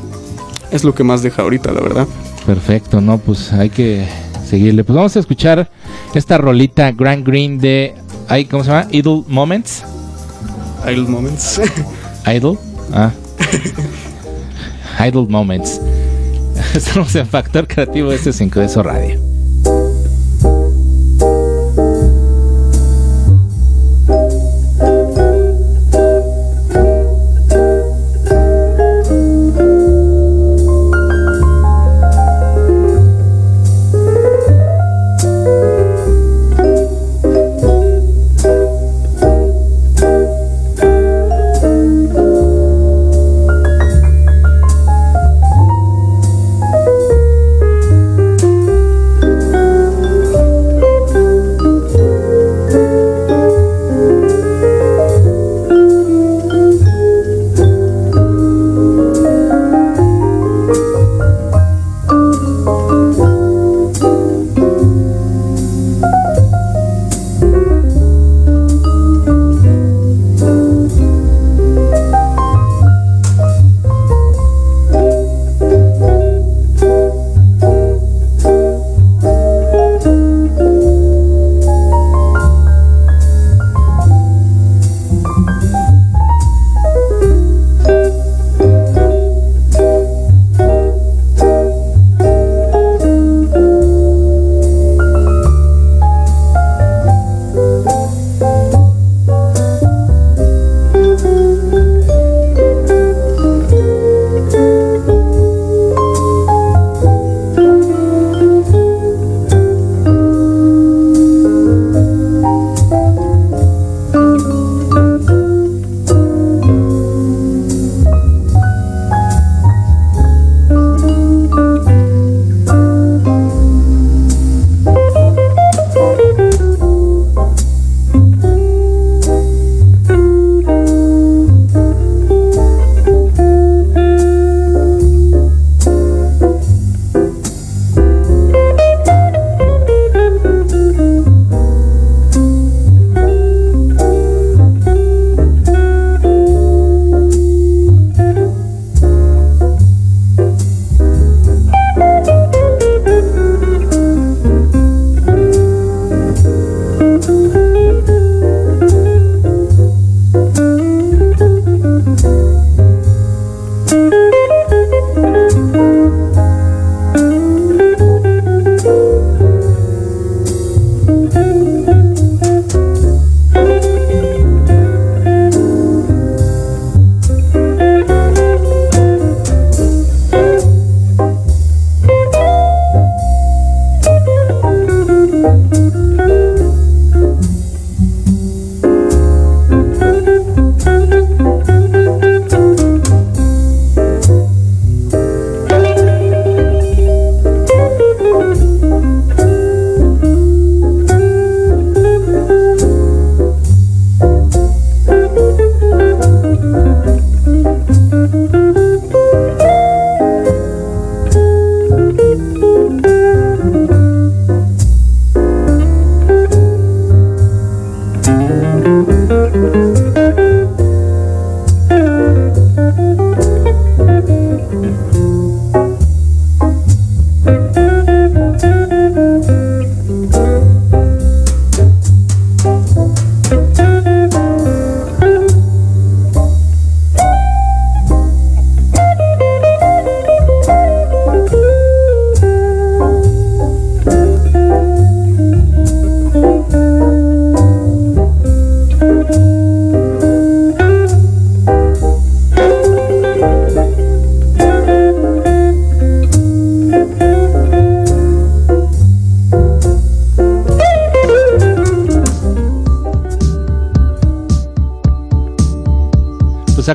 es 0.74 0.84
lo 0.84 0.94
que 0.94 1.04
más 1.04 1.22
deja 1.22 1.44
ahorita, 1.44 1.72
la 1.72 1.82
verdad. 1.82 2.08
Perfecto, 2.46 3.00
no, 3.00 3.20
pues 3.20 3.54
hay 3.54 3.70
que 3.70 4.06
seguirle. 4.46 4.84
Pues 4.84 4.96
vamos 4.96 5.16
a 5.16 5.20
escuchar 5.20 5.70
esta 6.14 6.38
rolita 6.38 6.92
Grand 6.92 7.26
Green 7.26 7.60
de. 7.60 7.94
ay, 8.28 8.46
¿Cómo 8.46 8.64
se 8.64 8.72
llama? 8.72 8.88
Idle 8.92 9.24
Moments. 9.28 9.84
Idle 10.86 11.08
Moments. 11.08 11.62
Idle. 12.26 12.58
Ah. 12.92 13.12
Idle 15.08 15.28
Moments. 15.30 15.80
Estamos 16.74 17.14
en 17.16 17.28
Factor 17.28 17.68
Creativo 17.68 18.12
este 18.12 18.34
5 18.34 18.60
de 18.60 18.66
eso 18.66 18.84
radio. 18.84 19.23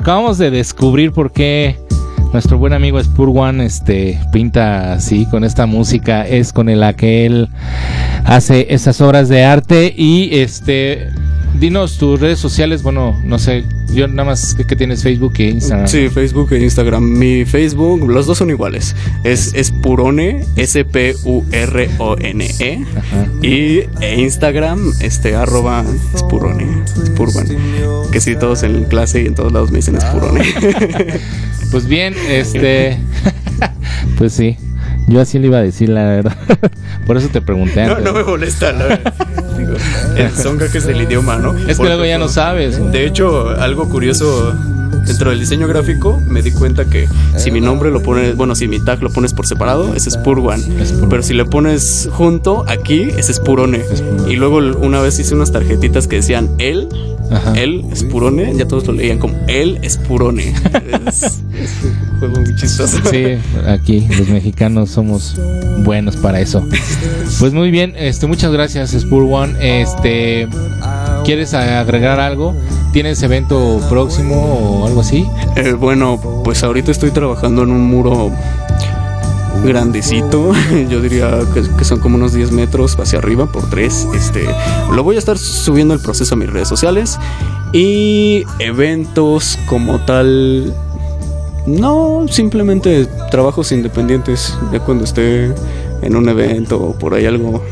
Acabamos 0.09 0.39
de 0.39 0.51
descubrir 0.51 1.13
por 1.13 1.33
qué 1.33 1.77
nuestro 2.33 2.57
buen 2.57 2.73
amigo 2.73 2.99
Spur 2.99 3.29
One 3.29 3.63
este, 3.67 4.19
pinta 4.33 4.95
así 4.95 5.27
con 5.27 5.45
esta 5.45 5.67
música. 5.67 6.27
Es 6.27 6.51
con 6.51 6.75
la 6.81 6.95
que 6.95 7.27
él 7.27 7.51
hace 8.25 8.69
esas 8.71 9.03
obras 9.03 9.29
de 9.29 9.45
arte. 9.45 9.93
Y 9.95 10.31
este, 10.33 11.11
dinos 11.61 11.99
tus 11.99 12.19
redes 12.19 12.39
sociales. 12.39 12.83
Bueno, 12.83 13.15
no 13.27 13.39
sé, 13.39 13.65
yo 13.93 14.07
nada 14.09 14.25
más 14.25 14.55
que, 14.55 14.65
que 14.65 14.77
tienes 14.77 15.03
Facebook 15.03 15.35
e 15.39 15.51
Instagram. 15.51 15.89
Sí, 15.89 16.09
Facebook 16.09 16.53
e 16.53 16.63
Instagram. 16.63 17.03
Mi 17.03 17.45
Facebook, 17.45 18.09
los 18.09 18.27
dos 18.27 18.39
son 18.39 18.51
iguales. 18.51 18.95
Es 19.25 19.53
Spurone, 19.63 20.45
S-P-U-R-O-N-E. 20.57 21.27
Ajá. 22.97 23.27
Y 23.43 23.85
e 24.01 24.21
Instagram, 24.21 24.93
este, 25.01 25.35
arroba 25.35 25.85
Spurone, 26.17 26.85
Spurban. 27.07 27.47
Que 28.13 28.21
sí, 28.21 28.37
todos 28.37 28.63
en 28.63 28.85
clase 28.85 29.23
y 29.23 29.27
en 29.27 29.35
todos 29.35 29.53
lados 29.53 29.71
me 29.71 29.79
dicen 29.79 30.01
Spurone. 30.01 30.43
Pues 31.71 31.87
bien, 31.87 32.15
este. 32.31 32.99
pues 34.19 34.33
sí. 34.33 34.57
Yo 35.09 35.21
así 35.21 35.39
le 35.39 35.47
iba 35.47 35.59
a 35.59 35.63
decir 35.63 35.89
la 35.89 36.05
verdad. 36.05 36.37
Por 37.07 37.17
eso 37.17 37.29
te 37.29 37.41
pregunté 37.41 37.87
no, 37.87 37.93
antes. 37.93 38.05
no 38.05 38.13
me 38.13 38.25
molesta, 38.25 38.73
la 38.73 38.87
verdad. 38.87 39.15
Digo, 39.57 39.73
el 40.17 40.31
songa 40.33 40.71
que 40.71 40.79
es 40.79 40.87
el 40.87 41.01
idioma, 41.01 41.37
¿no? 41.39 41.57
Es 41.57 41.65
que 41.65 41.75
Porque, 41.77 41.89
luego 41.89 42.05
ya 42.05 42.19
no 42.19 42.29
sabes. 42.29 42.79
De 42.93 43.07
hecho, 43.07 43.51
algo 43.59 43.89
curioso 43.89 44.55
dentro 45.07 45.31
del 45.31 45.41
diseño 45.41 45.67
gráfico, 45.67 46.21
me 46.29 46.43
di 46.43 46.53
cuenta 46.53 46.85
que 46.85 47.09
si 47.37 47.51
mi 47.51 47.61
nombre 47.61 47.91
lo 47.91 48.03
pones, 48.03 48.37
bueno, 48.37 48.55
si 48.55 48.69
mi 48.69 48.79
tag 48.79 49.03
lo 49.03 49.11
pones 49.11 49.33
por 49.33 49.47
separado, 49.47 49.95
es 49.95 50.05
Spurwan. 50.05 50.63
Pero 51.09 51.23
si 51.23 51.33
le 51.33 51.47
pones 51.47 52.09
junto 52.13 52.65
aquí, 52.69 53.09
es 53.17 53.29
Spurone. 53.29 53.83
Y 54.29 54.37
luego 54.37 54.59
una 54.59 55.01
vez 55.01 55.19
hice 55.19 55.35
unas 55.35 55.51
tarjetitas 55.51 56.07
que 56.07 56.17
decían 56.17 56.51
él, 56.59 56.89
él 57.57 57.85
Spurone, 57.97 58.55
ya 58.55 58.69
todos 58.69 58.87
lo 58.87 58.93
leían 58.93 59.19
como 59.19 59.35
él 59.49 59.81
Spurone. 59.89 60.55
es 61.07 61.41
un 62.13 62.19
juego 62.19 62.41
muy 62.41 62.55
chistoso. 62.55 62.99
Sí, 63.11 63.39
aquí 63.67 64.07
los 64.19 64.29
mexicanos 64.29 64.91
somos 64.91 65.37
buenos 65.85 66.17
para 66.17 66.41
eso. 66.41 66.67
Pues 67.39 67.53
muy 67.53 67.71
bien, 67.71 67.95
este, 67.97 68.27
muchas 68.27 68.53
gracias 68.53 68.91
Spur 68.91 69.25
One. 69.31 69.55
Este, 69.61 70.49
¿quieres 71.25 71.55
agregar 71.55 72.21
algo? 72.21 72.55
¿Tienes 72.93 73.23
evento 73.23 73.81
próximo 73.89 74.37
o 74.37 74.87
algo 74.87 75.01
así? 75.01 75.27
Eh, 75.57 75.73
bueno, 75.73 76.21
pues 76.45 76.63
ahorita 76.63 76.91
estoy 76.91 77.11
trabajando 77.11 77.63
en 77.63 77.71
un 77.71 77.83
muro 77.83 78.33
grandecito, 79.65 80.53
yo 80.91 81.01
diría 81.01 81.41
que, 81.53 81.63
que 81.77 81.85
son 81.85 82.01
como 82.01 82.17
unos 82.17 82.33
10 82.33 82.53
metros 82.53 82.99
hacia 82.99 83.19
arriba 83.19 83.51
por 83.51 83.69
3. 83.69 84.09
Este, 84.15 84.47
lo 84.93 85.03
voy 85.03 85.17
a 85.17 85.19
estar 85.19 85.39
subiendo 85.39 85.95
el 85.95 86.01
proceso 86.01 86.35
a 86.35 86.39
mis 86.39 86.51
redes 86.51 86.69
sociales 86.69 87.19
y 87.73 88.45
eventos 88.59 89.59
como 89.67 90.01
tal. 90.05 90.75
No, 91.69 92.27
simplemente 92.31 93.07
trabajos 93.31 93.71
independientes. 93.73 94.57
Ya 94.73 94.81
cuando 94.81 95.05
esté 95.05 95.53
en 96.03 96.17
un 96.17 96.29
evento 96.29 96.81
o 96.81 96.99
por 96.99 97.15
ahí 97.15 97.27
algo 97.27 97.63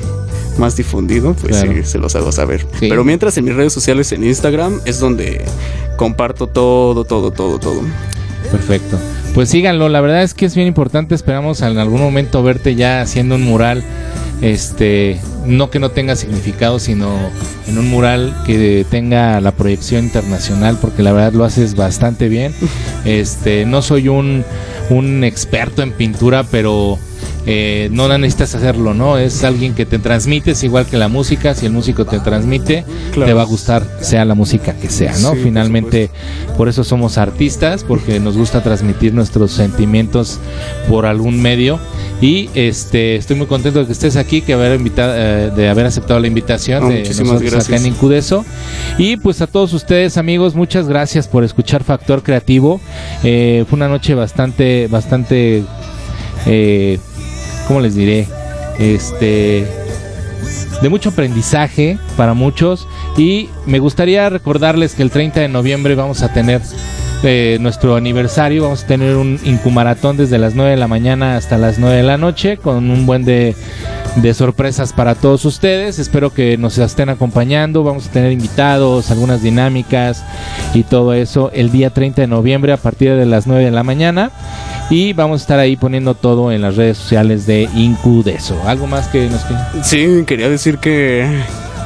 más 0.58 0.76
difundido, 0.76 1.34
pues 1.34 1.56
Claro. 1.56 1.72
sí, 1.72 1.84
se 1.84 1.98
los 1.98 2.14
hago 2.16 2.32
saber. 2.32 2.66
Sí. 2.78 2.88
Pero 2.88 3.04
mientras 3.04 3.36
en 3.38 3.44
mis 3.44 3.54
redes 3.54 3.72
sociales, 3.72 4.10
en 4.12 4.24
Instagram, 4.24 4.80
es 4.84 4.98
donde 5.00 5.44
comparto 5.96 6.46
todo, 6.46 7.04
todo, 7.04 7.30
todo, 7.30 7.58
todo. 7.58 7.80
Perfecto. 8.50 8.98
Pues 9.34 9.48
síganlo, 9.50 9.88
la 9.88 10.00
verdad 10.00 10.22
es 10.22 10.32
que 10.34 10.46
es 10.46 10.54
bien 10.54 10.66
importante. 10.68 11.14
Esperamos 11.14 11.60
en 11.60 11.78
algún 11.78 12.00
momento 12.00 12.42
verte 12.42 12.74
ya 12.74 13.02
haciendo 13.02 13.34
un 13.34 13.42
mural. 13.42 13.82
Este, 14.40 15.20
no 15.46 15.70
que 15.70 15.78
no 15.78 15.90
tenga 15.90 16.16
significado, 16.16 16.78
sino 16.78 17.16
en 17.66 17.78
un 17.78 17.88
mural 17.88 18.36
que 18.44 18.84
tenga 18.90 19.40
la 19.40 19.52
proyección 19.52 20.04
internacional, 20.04 20.78
porque 20.80 21.02
la 21.02 21.12
verdad 21.12 21.32
lo 21.32 21.44
haces 21.44 21.74
bastante 21.74 22.28
bien. 22.28 22.54
Este, 23.04 23.66
no 23.66 23.82
soy 23.82 24.08
un, 24.08 24.44
un 24.90 25.22
experto 25.22 25.82
en 25.82 25.92
pintura, 25.92 26.44
pero 26.50 26.98
eh, 27.46 27.88
no 27.92 28.08
necesitas 28.18 28.54
hacerlo, 28.54 28.94
¿no? 28.94 29.18
Es 29.18 29.44
alguien 29.44 29.74
que 29.74 29.86
te 29.86 29.98
transmite, 29.98 30.52
es 30.52 30.64
igual 30.64 30.86
que 30.86 30.96
la 30.96 31.08
música. 31.08 31.54
Si 31.54 31.66
el 31.66 31.72
músico 31.72 32.04
te 32.04 32.18
transmite, 32.20 32.84
Claro. 33.12 33.26
te 33.26 33.32
va 33.34 33.42
a 33.42 33.46
gustar, 33.46 33.86
sea 34.00 34.24
la 34.24 34.34
música 34.34 34.74
que 34.74 34.88
sea, 34.88 35.12
¿no? 35.20 35.32
Sí, 35.32 35.40
Finalmente, 35.44 36.10
por 36.56 36.68
eso 36.68 36.82
somos 36.84 37.18
artistas, 37.18 37.84
porque 37.84 38.18
nos 38.20 38.36
gusta 38.36 38.62
transmitir 38.62 39.14
nuestros 39.14 39.52
sentimientos 39.52 40.38
por 40.88 41.06
algún 41.06 41.40
medio. 41.40 41.78
Y 42.20 42.48
este 42.54 43.16
estoy 43.16 43.36
muy 43.36 43.46
contento 43.46 43.80
de 43.80 43.86
que 43.86 43.92
estés 43.92 44.16
aquí, 44.16 44.40
que 44.40 44.54
haber 44.54 44.76
invitado, 44.78 45.12
eh, 45.16 45.50
de 45.54 45.68
haber 45.68 45.84
aceptado 45.86 46.18
la 46.18 46.26
invitación 46.26 46.82
Oh, 46.84 46.88
de 46.88 47.00
muchísimas 47.00 47.32
nosotros 47.34 47.52
acá 47.52 47.58
gracias. 47.68 47.80
en 47.82 47.86
Incudeso. 47.92 48.44
Y 48.98 49.16
pues 49.18 49.40
a 49.42 49.46
todos 49.46 49.72
ustedes, 49.74 50.16
amigos, 50.16 50.54
muchas 50.54 50.88
gracias 50.88 51.28
por 51.28 51.44
escuchar 51.44 51.84
Factor 51.84 52.22
Creativo. 52.22 52.80
Eh, 53.22 53.64
fue 53.68 53.76
una 53.76 53.88
noche 53.88 54.14
bastante, 54.14 54.86
bastante, 54.88 55.62
eh, 56.46 56.98
¿cómo 57.66 57.80
les 57.80 57.94
diré? 57.94 58.26
Este 58.78 59.66
de 60.82 60.88
mucho 60.88 61.10
aprendizaje 61.10 61.98
para 62.16 62.34
muchos. 62.34 62.86
Y 63.16 63.48
me 63.66 63.78
gustaría 63.78 64.28
recordarles 64.28 64.94
que 64.94 65.02
el 65.02 65.10
30 65.10 65.40
de 65.40 65.48
noviembre 65.48 65.94
vamos 65.94 66.22
a 66.22 66.32
tener 66.32 66.60
eh, 67.22 67.56
nuestro 67.60 67.96
aniversario, 67.96 68.64
vamos 68.64 68.84
a 68.84 68.86
tener 68.86 69.16
un 69.16 69.40
incumaratón 69.42 70.18
desde 70.18 70.38
las 70.38 70.54
9 70.54 70.72
de 70.72 70.76
la 70.76 70.86
mañana 70.86 71.36
hasta 71.36 71.56
las 71.56 71.78
9 71.78 71.96
de 71.96 72.02
la 72.02 72.18
noche 72.18 72.58
con 72.58 72.90
un 72.90 73.06
buen 73.06 73.24
de, 73.24 73.56
de 74.16 74.34
sorpresas 74.34 74.92
para 74.92 75.14
todos 75.14 75.46
ustedes, 75.46 75.98
espero 75.98 76.34
que 76.34 76.58
nos 76.58 76.76
estén 76.76 77.08
acompañando, 77.08 77.82
vamos 77.82 78.06
a 78.06 78.10
tener 78.10 78.32
invitados, 78.32 79.10
algunas 79.10 79.42
dinámicas 79.42 80.24
y 80.74 80.82
todo 80.82 81.14
eso 81.14 81.50
el 81.54 81.70
día 81.70 81.88
30 81.88 82.20
de 82.20 82.28
noviembre 82.28 82.72
a 82.72 82.76
partir 82.76 83.16
de 83.16 83.24
las 83.24 83.46
9 83.46 83.64
de 83.64 83.70
la 83.70 83.82
mañana 83.82 84.30
y 84.90 85.12
vamos 85.12 85.40
a 85.40 85.42
estar 85.42 85.58
ahí 85.58 85.76
poniendo 85.76 86.14
todo 86.14 86.52
en 86.52 86.62
las 86.62 86.76
redes 86.76 86.98
sociales 86.98 87.46
de 87.46 87.68
Incudeso. 87.74 88.60
¿Algo 88.66 88.86
más 88.86 89.08
que 89.08 89.28
nos 89.28 89.42
Sí, 89.86 90.24
quería 90.26 90.48
decir 90.48 90.78
que, 90.78 91.26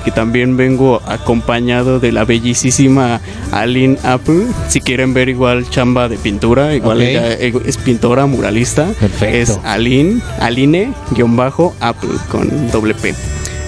que 0.04 0.10
también 0.10 0.56
vengo 0.56 1.00
acompañado 1.06 1.98
de 2.00 2.12
la 2.12 2.24
bellísima 2.24 3.20
Aline 3.52 3.96
Apple. 4.02 4.44
Si 4.68 4.80
quieren 4.80 5.14
ver 5.14 5.28
igual 5.28 5.68
chamba 5.70 6.08
de 6.08 6.16
pintura, 6.18 6.74
igual 6.74 7.00
ella 7.00 7.32
es 7.32 7.76
pintora 7.78 8.26
muralista. 8.26 8.86
Perfecto. 9.00 9.52
Es 9.52 9.58
Aline, 9.64 10.20
Aline-Apple 10.40 12.10
con 12.30 12.70
doble 12.70 12.94
P 12.94 13.08
en 13.10 13.14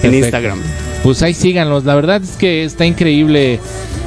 Perfecto. 0.01 0.17
Instagram. 0.17 0.59
Pues 1.03 1.21
ahí 1.21 1.33
síganlos, 1.33 1.83
la 1.85 1.95
verdad 1.95 2.21
es 2.23 2.31
que 2.37 2.63
está 2.63 2.85
increíble. 2.85 3.59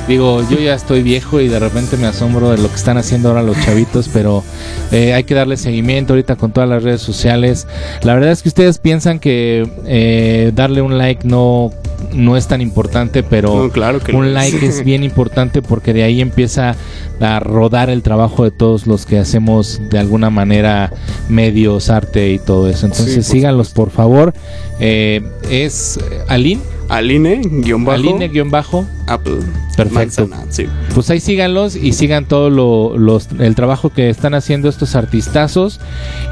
Digo, 0.09 0.41
yo 0.49 0.61
ya 0.61 0.75
estoy 0.75 1.03
viejo 1.03 1.41
y 1.41 1.49
de 1.49 1.59
repente 1.59 1.97
me 1.97 2.07
asombro 2.07 2.51
de 2.51 2.59
lo 2.59 2.69
que 2.69 2.77
están 2.77 2.97
haciendo 2.97 3.29
ahora 3.29 3.43
los 3.43 3.61
chavitos, 3.65 4.09
pero 4.13 4.45
eh, 4.93 5.13
hay 5.13 5.25
que 5.25 5.35
darle 5.35 5.57
seguimiento 5.57 6.13
ahorita 6.13 6.37
con 6.37 6.53
todas 6.53 6.69
las 6.69 6.85
redes 6.85 7.01
sociales. 7.01 7.67
La 8.03 8.15
verdad 8.15 8.31
es 8.31 8.43
que 8.43 8.49
ustedes 8.49 8.79
piensan 8.79 9.19
que 9.19 9.69
eh, 9.85 10.53
darle 10.55 10.81
un 10.81 10.97
like 10.97 11.27
no, 11.27 11.73
no 12.13 12.37
es 12.37 12.47
tan 12.47 12.61
importante, 12.61 13.25
pero 13.25 13.65
No, 13.65 13.71
claro 13.71 13.99
que 13.99 14.13
lo 14.13 14.19
un 14.19 14.33
like 14.33 14.65
es 14.65 14.85
bien 14.85 15.03
importante 15.03 15.61
porque 15.61 15.93
de 15.93 16.05
ahí 16.05 16.21
empieza 16.21 16.77
a 17.21 17.41
rodar 17.41 17.91
el 17.91 18.03
trabajo 18.03 18.45
de 18.45 18.53
todos 18.53 18.87
los 18.87 19.07
que 19.07 19.19
hacemos 19.19 19.81
de 19.91 19.99
alguna 19.99 20.31
manera 20.31 20.93
medios, 21.29 21.91
arte 21.91 22.31
y 22.31 22.39
todo 22.39 22.69
eso. 22.69 22.87
Entonces 22.87 23.17
por 23.17 23.25
síganlos 23.25 23.71
por 23.71 23.91
favor. 23.91 24.35
Eh, 24.79 25.21
es 25.51 25.99
Aline. 26.29 26.61
Aline-Apple 26.89 27.93
Aline-bajo 27.93 28.87
Apple. 29.07 29.39
Perfecto. 29.77 30.27
Manzana, 30.27 30.45
sí. 30.51 30.67
Pues 30.95 31.11
ahí 31.11 31.21
síganlos 31.21 31.77
y 31.77 31.93
sigan 31.93 32.27
todo 32.27 32.51
lo, 32.51 32.97
los, 32.97 33.29
el 33.39 33.55
trabajo 33.55 33.91
que 33.91 34.09
están 34.09 34.35
haciendo 34.35 34.69
estos 34.69 34.95
artistazos. 34.95 35.81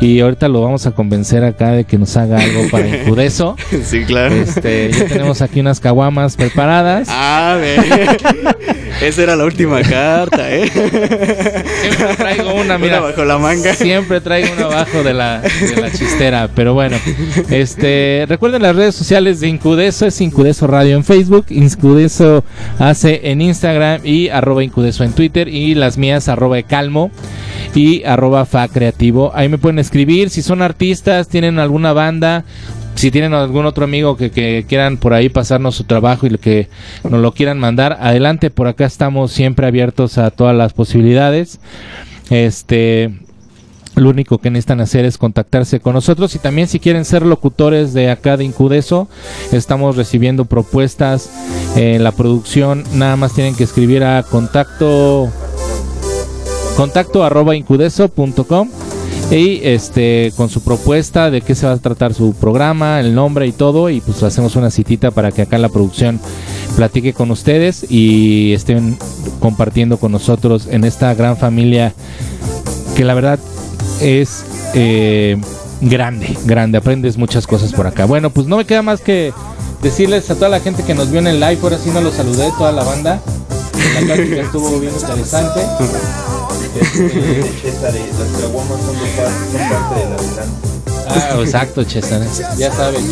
Y 0.01 0.21
ahorita 0.21 0.49
lo 0.49 0.63
vamos 0.63 0.87
a 0.87 0.93
convencer 0.93 1.45
acá 1.45 1.71
de 1.71 1.85
que 1.85 1.99
nos 1.99 2.17
haga 2.17 2.39
algo 2.39 2.69
para 2.71 2.89
Incudeso. 2.89 3.57
Sí, 3.85 4.05
claro. 4.05 4.35
Este, 4.35 4.91
ya 4.93 5.07
tenemos 5.07 5.43
aquí 5.43 5.61
unas 5.61 5.81
caguamas 5.81 6.37
preparadas. 6.37 7.09
Ah, 7.27 7.57
ve. 7.59 7.77
Esa 9.01 9.23
era 9.23 9.37
la 9.37 9.45
última 9.45 9.83
carta, 9.83 10.55
¿eh? 10.55 10.71
Siempre 10.71 12.17
traigo 12.17 12.55
una, 12.55 12.79
mira. 12.79 12.99
Una 12.99 13.11
bajo 13.11 13.25
la 13.25 13.39
manga. 13.39 13.75
Siempre 13.75 14.21
traigo 14.21 14.53
una 14.57 14.67
abajo 14.67 15.03
de 15.03 15.15
la, 15.15 15.41
de 15.41 15.81
la 15.81 15.91
chistera. 15.91 16.49
Pero 16.55 16.75
bueno, 16.75 16.97
este 17.51 18.25
recuerden 18.29 18.63
las 18.63 18.77
redes 18.77 18.95
sociales 18.95 19.41
de 19.41 19.49
Incudeso, 19.49 20.07
es 20.07 20.21
Incudeso 20.21 20.67
Radio 20.67 20.97
en 20.97 21.05
Facebook, 21.05 21.47
Incudeso 21.51 22.45
hace 22.79 23.31
en 23.31 23.41
Instagram 23.41 24.01
y 24.05 24.29
arroba 24.29 24.65
Incudeso 24.65 25.05
en 25.05 25.13
Twitter 25.13 25.49
y 25.49 25.75
las 25.75 25.99
mías 25.99 26.29
arroba 26.29 26.61
Calmo 26.63 27.11
y 27.75 28.05
arroba 28.05 28.45
Fa 28.45 28.69
Creativo. 28.69 29.33
Ahí 29.35 29.49
me 29.49 29.59
pueden 29.59 29.79
escribir 29.79 30.31
si 30.31 30.43
son 30.43 30.63
artistas, 30.63 31.29
tienen 31.29 31.59
alguna 31.59 31.93
banda. 31.93 32.45
Si 32.95 33.11
tienen 33.11 33.35
algún 33.35 33.67
otro 33.67 33.85
amigo 33.85 34.17
que, 34.17 34.31
que 34.31 34.65
quieran 34.69 34.99
por 34.99 35.15
ahí 35.15 35.29
pasarnos 35.29 35.75
su 35.75 35.83
trabajo 35.83 36.29
y 36.29 36.39
que 36.39 36.69
nos 37.03 37.21
lo 37.21 37.33
quieran 37.33 37.59
mandar, 37.59 37.99
adelante, 38.01 38.51
por 38.51 38.69
acá 38.69 38.87
estamos 38.87 39.33
siempre 39.33 39.67
abiertos 39.67 40.17
a 40.17 40.31
todas 40.31 40.55
las 40.57 40.75
posibilidades. 40.75 41.59
Este, 42.31 43.11
lo 43.97 44.11
único 44.11 44.39
que 44.39 44.51
necesitan 44.51 44.81
hacer 44.81 45.05
es 45.05 45.19
contactarse 45.19 45.81
con 45.81 45.95
nosotros 45.95 46.35
y 46.35 46.39
también 46.39 46.69
si 46.69 46.81
quieren 46.81 47.05
ser 47.05 47.25
locutores 47.25 47.93
de 47.95 48.11
acá 48.11 48.37
de 48.37 48.45
Incudeso, 48.45 49.09
estamos 49.53 49.97
recibiendo 49.97 50.45
propuestas 50.45 51.31
en 51.77 52.03
la 52.03 52.13
producción, 52.13 52.85
nada 52.93 53.17
más 53.17 53.35
tienen 53.35 53.55
que 53.55 53.65
escribir 53.65 54.05
a 54.05 54.23
contacto 54.23 55.29
contacto 56.77 57.23
arroba 57.23 57.55
incudeso.com 57.55 58.69
y 59.31 59.61
este 59.63 60.33
con 60.37 60.49
su 60.49 60.63
propuesta 60.63 61.31
de 61.31 61.41
qué 61.41 61.55
se 61.55 61.67
va 61.67 61.73
a 61.73 61.79
tratar 61.79 62.15
su 62.15 62.35
programa, 62.35 63.01
el 63.01 63.15
nombre 63.15 63.47
y 63.47 63.53
todo 63.53 63.91
y 63.91 64.01
pues 64.01 64.23
hacemos 64.23 64.57
una 64.57 64.71
citita 64.71 65.11
para 65.13 65.31
que 65.33 65.43
acá 65.43 65.57
la 65.59 65.69
producción 65.69 66.21
platique 66.77 67.13
con 67.13 67.31
ustedes 67.31 67.87
y 67.89 68.53
estén 68.53 68.99
compartiendo 69.41 69.99
con 69.99 70.13
nosotros 70.13 70.67
en 70.69 70.85
esta 70.85 71.15
gran 71.15 71.37
familia 71.37 71.95
que 72.97 73.05
la 73.05 73.15
verdad 73.15 73.39
es 74.01 74.45
eh, 74.75 75.37
grande, 75.81 76.37
grande, 76.45 76.79
aprendes 76.79 77.17
muchas 77.17 77.47
cosas 77.47 77.73
por 77.73 77.87
acá. 77.87 78.05
Bueno, 78.05 78.31
pues 78.31 78.47
no 78.47 78.57
me 78.57 78.65
queda 78.65 78.83
más 78.83 79.01
que 79.01 79.33
decirles 79.83 80.31
a 80.31 80.35
toda 80.35 80.49
la 80.49 80.61
gente 80.61 80.83
que 80.83 80.95
nos 80.95 81.11
vio 81.11 81.21
en 81.21 81.27
el 81.27 81.41
live, 81.41 81.59
ahora 81.63 81.79
sí 81.79 81.91
no 81.91 82.01
los 82.01 82.15
saludé, 82.15 82.51
toda 82.59 82.73
la 82.73 82.85
banda. 82.85 83.21
La 83.95 84.01
plática 84.07 84.41
estuvo 84.43 84.81
bien 84.81 84.93
interesante. 84.95 85.61
Ah, 91.07 91.37
exacto, 91.41 91.85
Chester. 91.85 92.21
Ya 92.57 92.73
saben. 92.73 93.05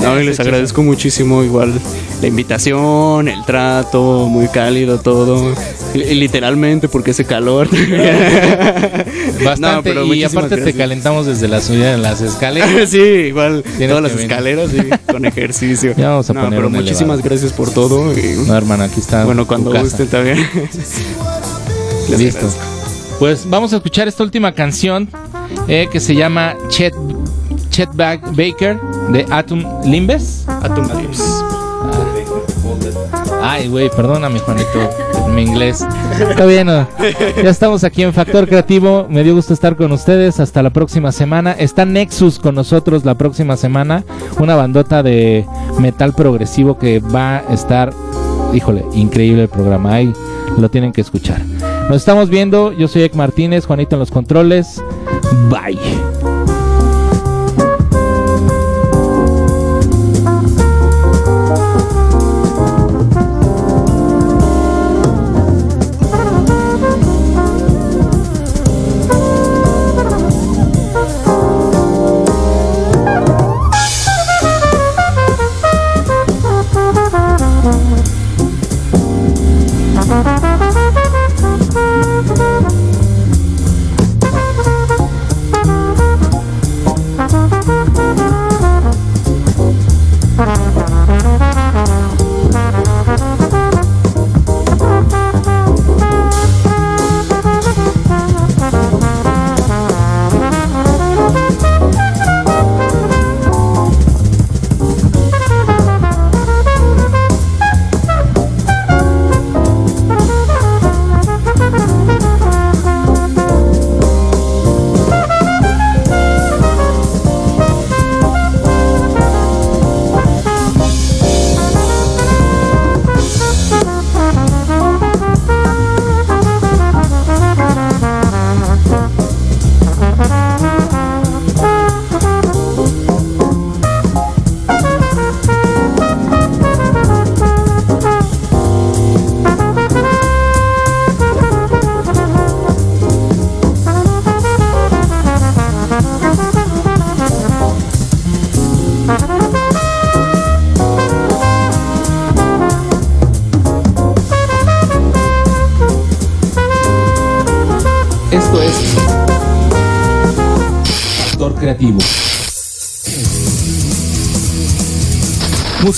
No, 0.00 0.20
y 0.20 0.24
les 0.24 0.38
agradezco 0.40 0.82
muchísimo 0.82 1.42
igual 1.42 1.72
la 2.20 2.26
invitación, 2.28 3.28
el 3.28 3.44
trato, 3.44 4.26
muy 4.28 4.48
cálido 4.48 4.98
todo. 5.00 5.54
Y 5.94 6.14
literalmente 6.14 6.88
porque 6.88 7.12
ese 7.12 7.24
calor. 7.24 7.68
Bastante. 9.44 9.60
No, 9.60 9.82
pero 9.82 10.14
y 10.14 10.24
aparte 10.24 10.56
te 10.58 10.74
calentamos 10.74 11.26
desde 11.26 11.48
la 11.48 11.60
subida 11.60 11.94
en 11.94 12.02
las 12.02 12.20
escaleras. 12.20 12.90
sí, 12.90 12.98
igual 12.98 13.62
Tienes 13.62 13.88
todas 13.88 14.02
las 14.02 14.12
venir. 14.14 14.30
escaleras, 14.30 14.70
sí, 14.70 14.78
con 15.10 15.24
ejercicio. 15.24 15.94
Ya 15.96 16.10
vamos 16.10 16.28
a 16.30 16.34
no, 16.34 16.42
poner 16.44 16.58
pero 16.58 16.70
muchísimas 16.70 17.22
gracias 17.22 17.52
por 17.52 17.70
todo. 17.70 18.12
Y, 18.16 18.44
No, 18.46 18.56
hermano, 18.56 18.84
aquí 18.84 19.00
está. 19.00 19.24
bueno, 19.24 19.46
cuando 19.46 19.72
gusten 19.78 20.08
también. 20.08 20.38
Les 22.10 22.20
Listo. 22.20 22.38
agradezco. 22.46 22.75
Pues 23.18 23.48
vamos 23.48 23.72
a 23.72 23.76
escuchar 23.76 24.08
esta 24.08 24.22
última 24.22 24.52
canción 24.52 25.08
eh, 25.68 25.88
que 25.90 26.00
se 26.00 26.14
llama 26.14 26.54
Chet, 26.68 26.94
Chet 27.70 27.88
Ba- 27.94 28.18
Baker 28.18 28.78
de 29.10 29.26
Atom 29.30 29.64
Limbes. 29.84 30.44
Atom 30.48 30.86
Lips. 31.00 31.44
Ay, 33.42 33.68
güey, 33.68 33.88
perdóname, 33.90 34.38
Juanito, 34.40 34.90
mi 35.30 35.42
inglés. 35.42 35.86
Está 36.30 36.44
bien, 36.46 36.66
¿no? 36.66 36.86
ya 37.42 37.48
estamos 37.50 37.84
aquí 37.84 38.02
en 38.02 38.12
Factor 38.12 38.46
Creativo. 38.48 39.06
Me 39.08 39.22
dio 39.24 39.34
gusto 39.34 39.54
estar 39.54 39.76
con 39.76 39.92
ustedes. 39.92 40.38
Hasta 40.40 40.62
la 40.62 40.70
próxima 40.70 41.10
semana. 41.12 41.52
Está 41.52 41.84
Nexus 41.86 42.38
con 42.38 42.54
nosotros 42.54 43.04
la 43.04 43.14
próxima 43.14 43.56
semana. 43.56 44.04
Una 44.40 44.56
bandota 44.56 45.02
de 45.02 45.46
metal 45.78 46.12
progresivo 46.12 46.76
que 46.78 47.00
va 47.00 47.38
a 47.48 47.54
estar, 47.54 47.92
híjole, 48.52 48.84
increíble 48.94 49.42
el 49.42 49.48
programa. 49.48 49.94
Ahí 49.94 50.12
lo 50.58 50.68
tienen 50.68 50.92
que 50.92 51.00
escuchar. 51.00 51.40
Nos 51.88 51.98
estamos 51.98 52.28
viendo. 52.28 52.72
Yo 52.72 52.88
soy 52.88 53.02
Ek 53.02 53.14
Martínez, 53.14 53.64
Juanito 53.64 53.94
en 53.94 54.00
los 54.00 54.10
controles. 54.10 54.82
Bye. 55.48 55.78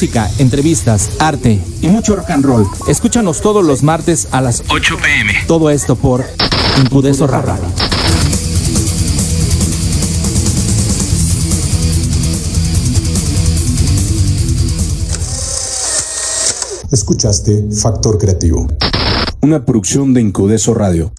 Música, 0.01 0.31
entrevistas, 0.39 1.11
arte 1.19 1.59
y 1.83 1.89
mucho 1.89 2.15
rock 2.15 2.31
and 2.31 2.45
roll. 2.45 2.65
Escúchanos 2.87 3.41
todos 3.41 3.65
los 3.65 3.83
martes 3.83 4.29
a 4.31 4.41
las 4.41 4.63
8 4.69 4.97
pm. 5.03 5.35
Todo 5.49 5.71
esto 5.71 5.97
por 5.97 6.25
Incudeso 6.81 7.27
Radio. 7.27 7.65
Escuchaste 16.93 17.67
Factor 17.73 18.19
Creativo. 18.19 18.69
Una 19.41 19.65
producción 19.65 20.15
de 20.15 20.21
Incudeso 20.21 20.75
Radio. 20.75 21.13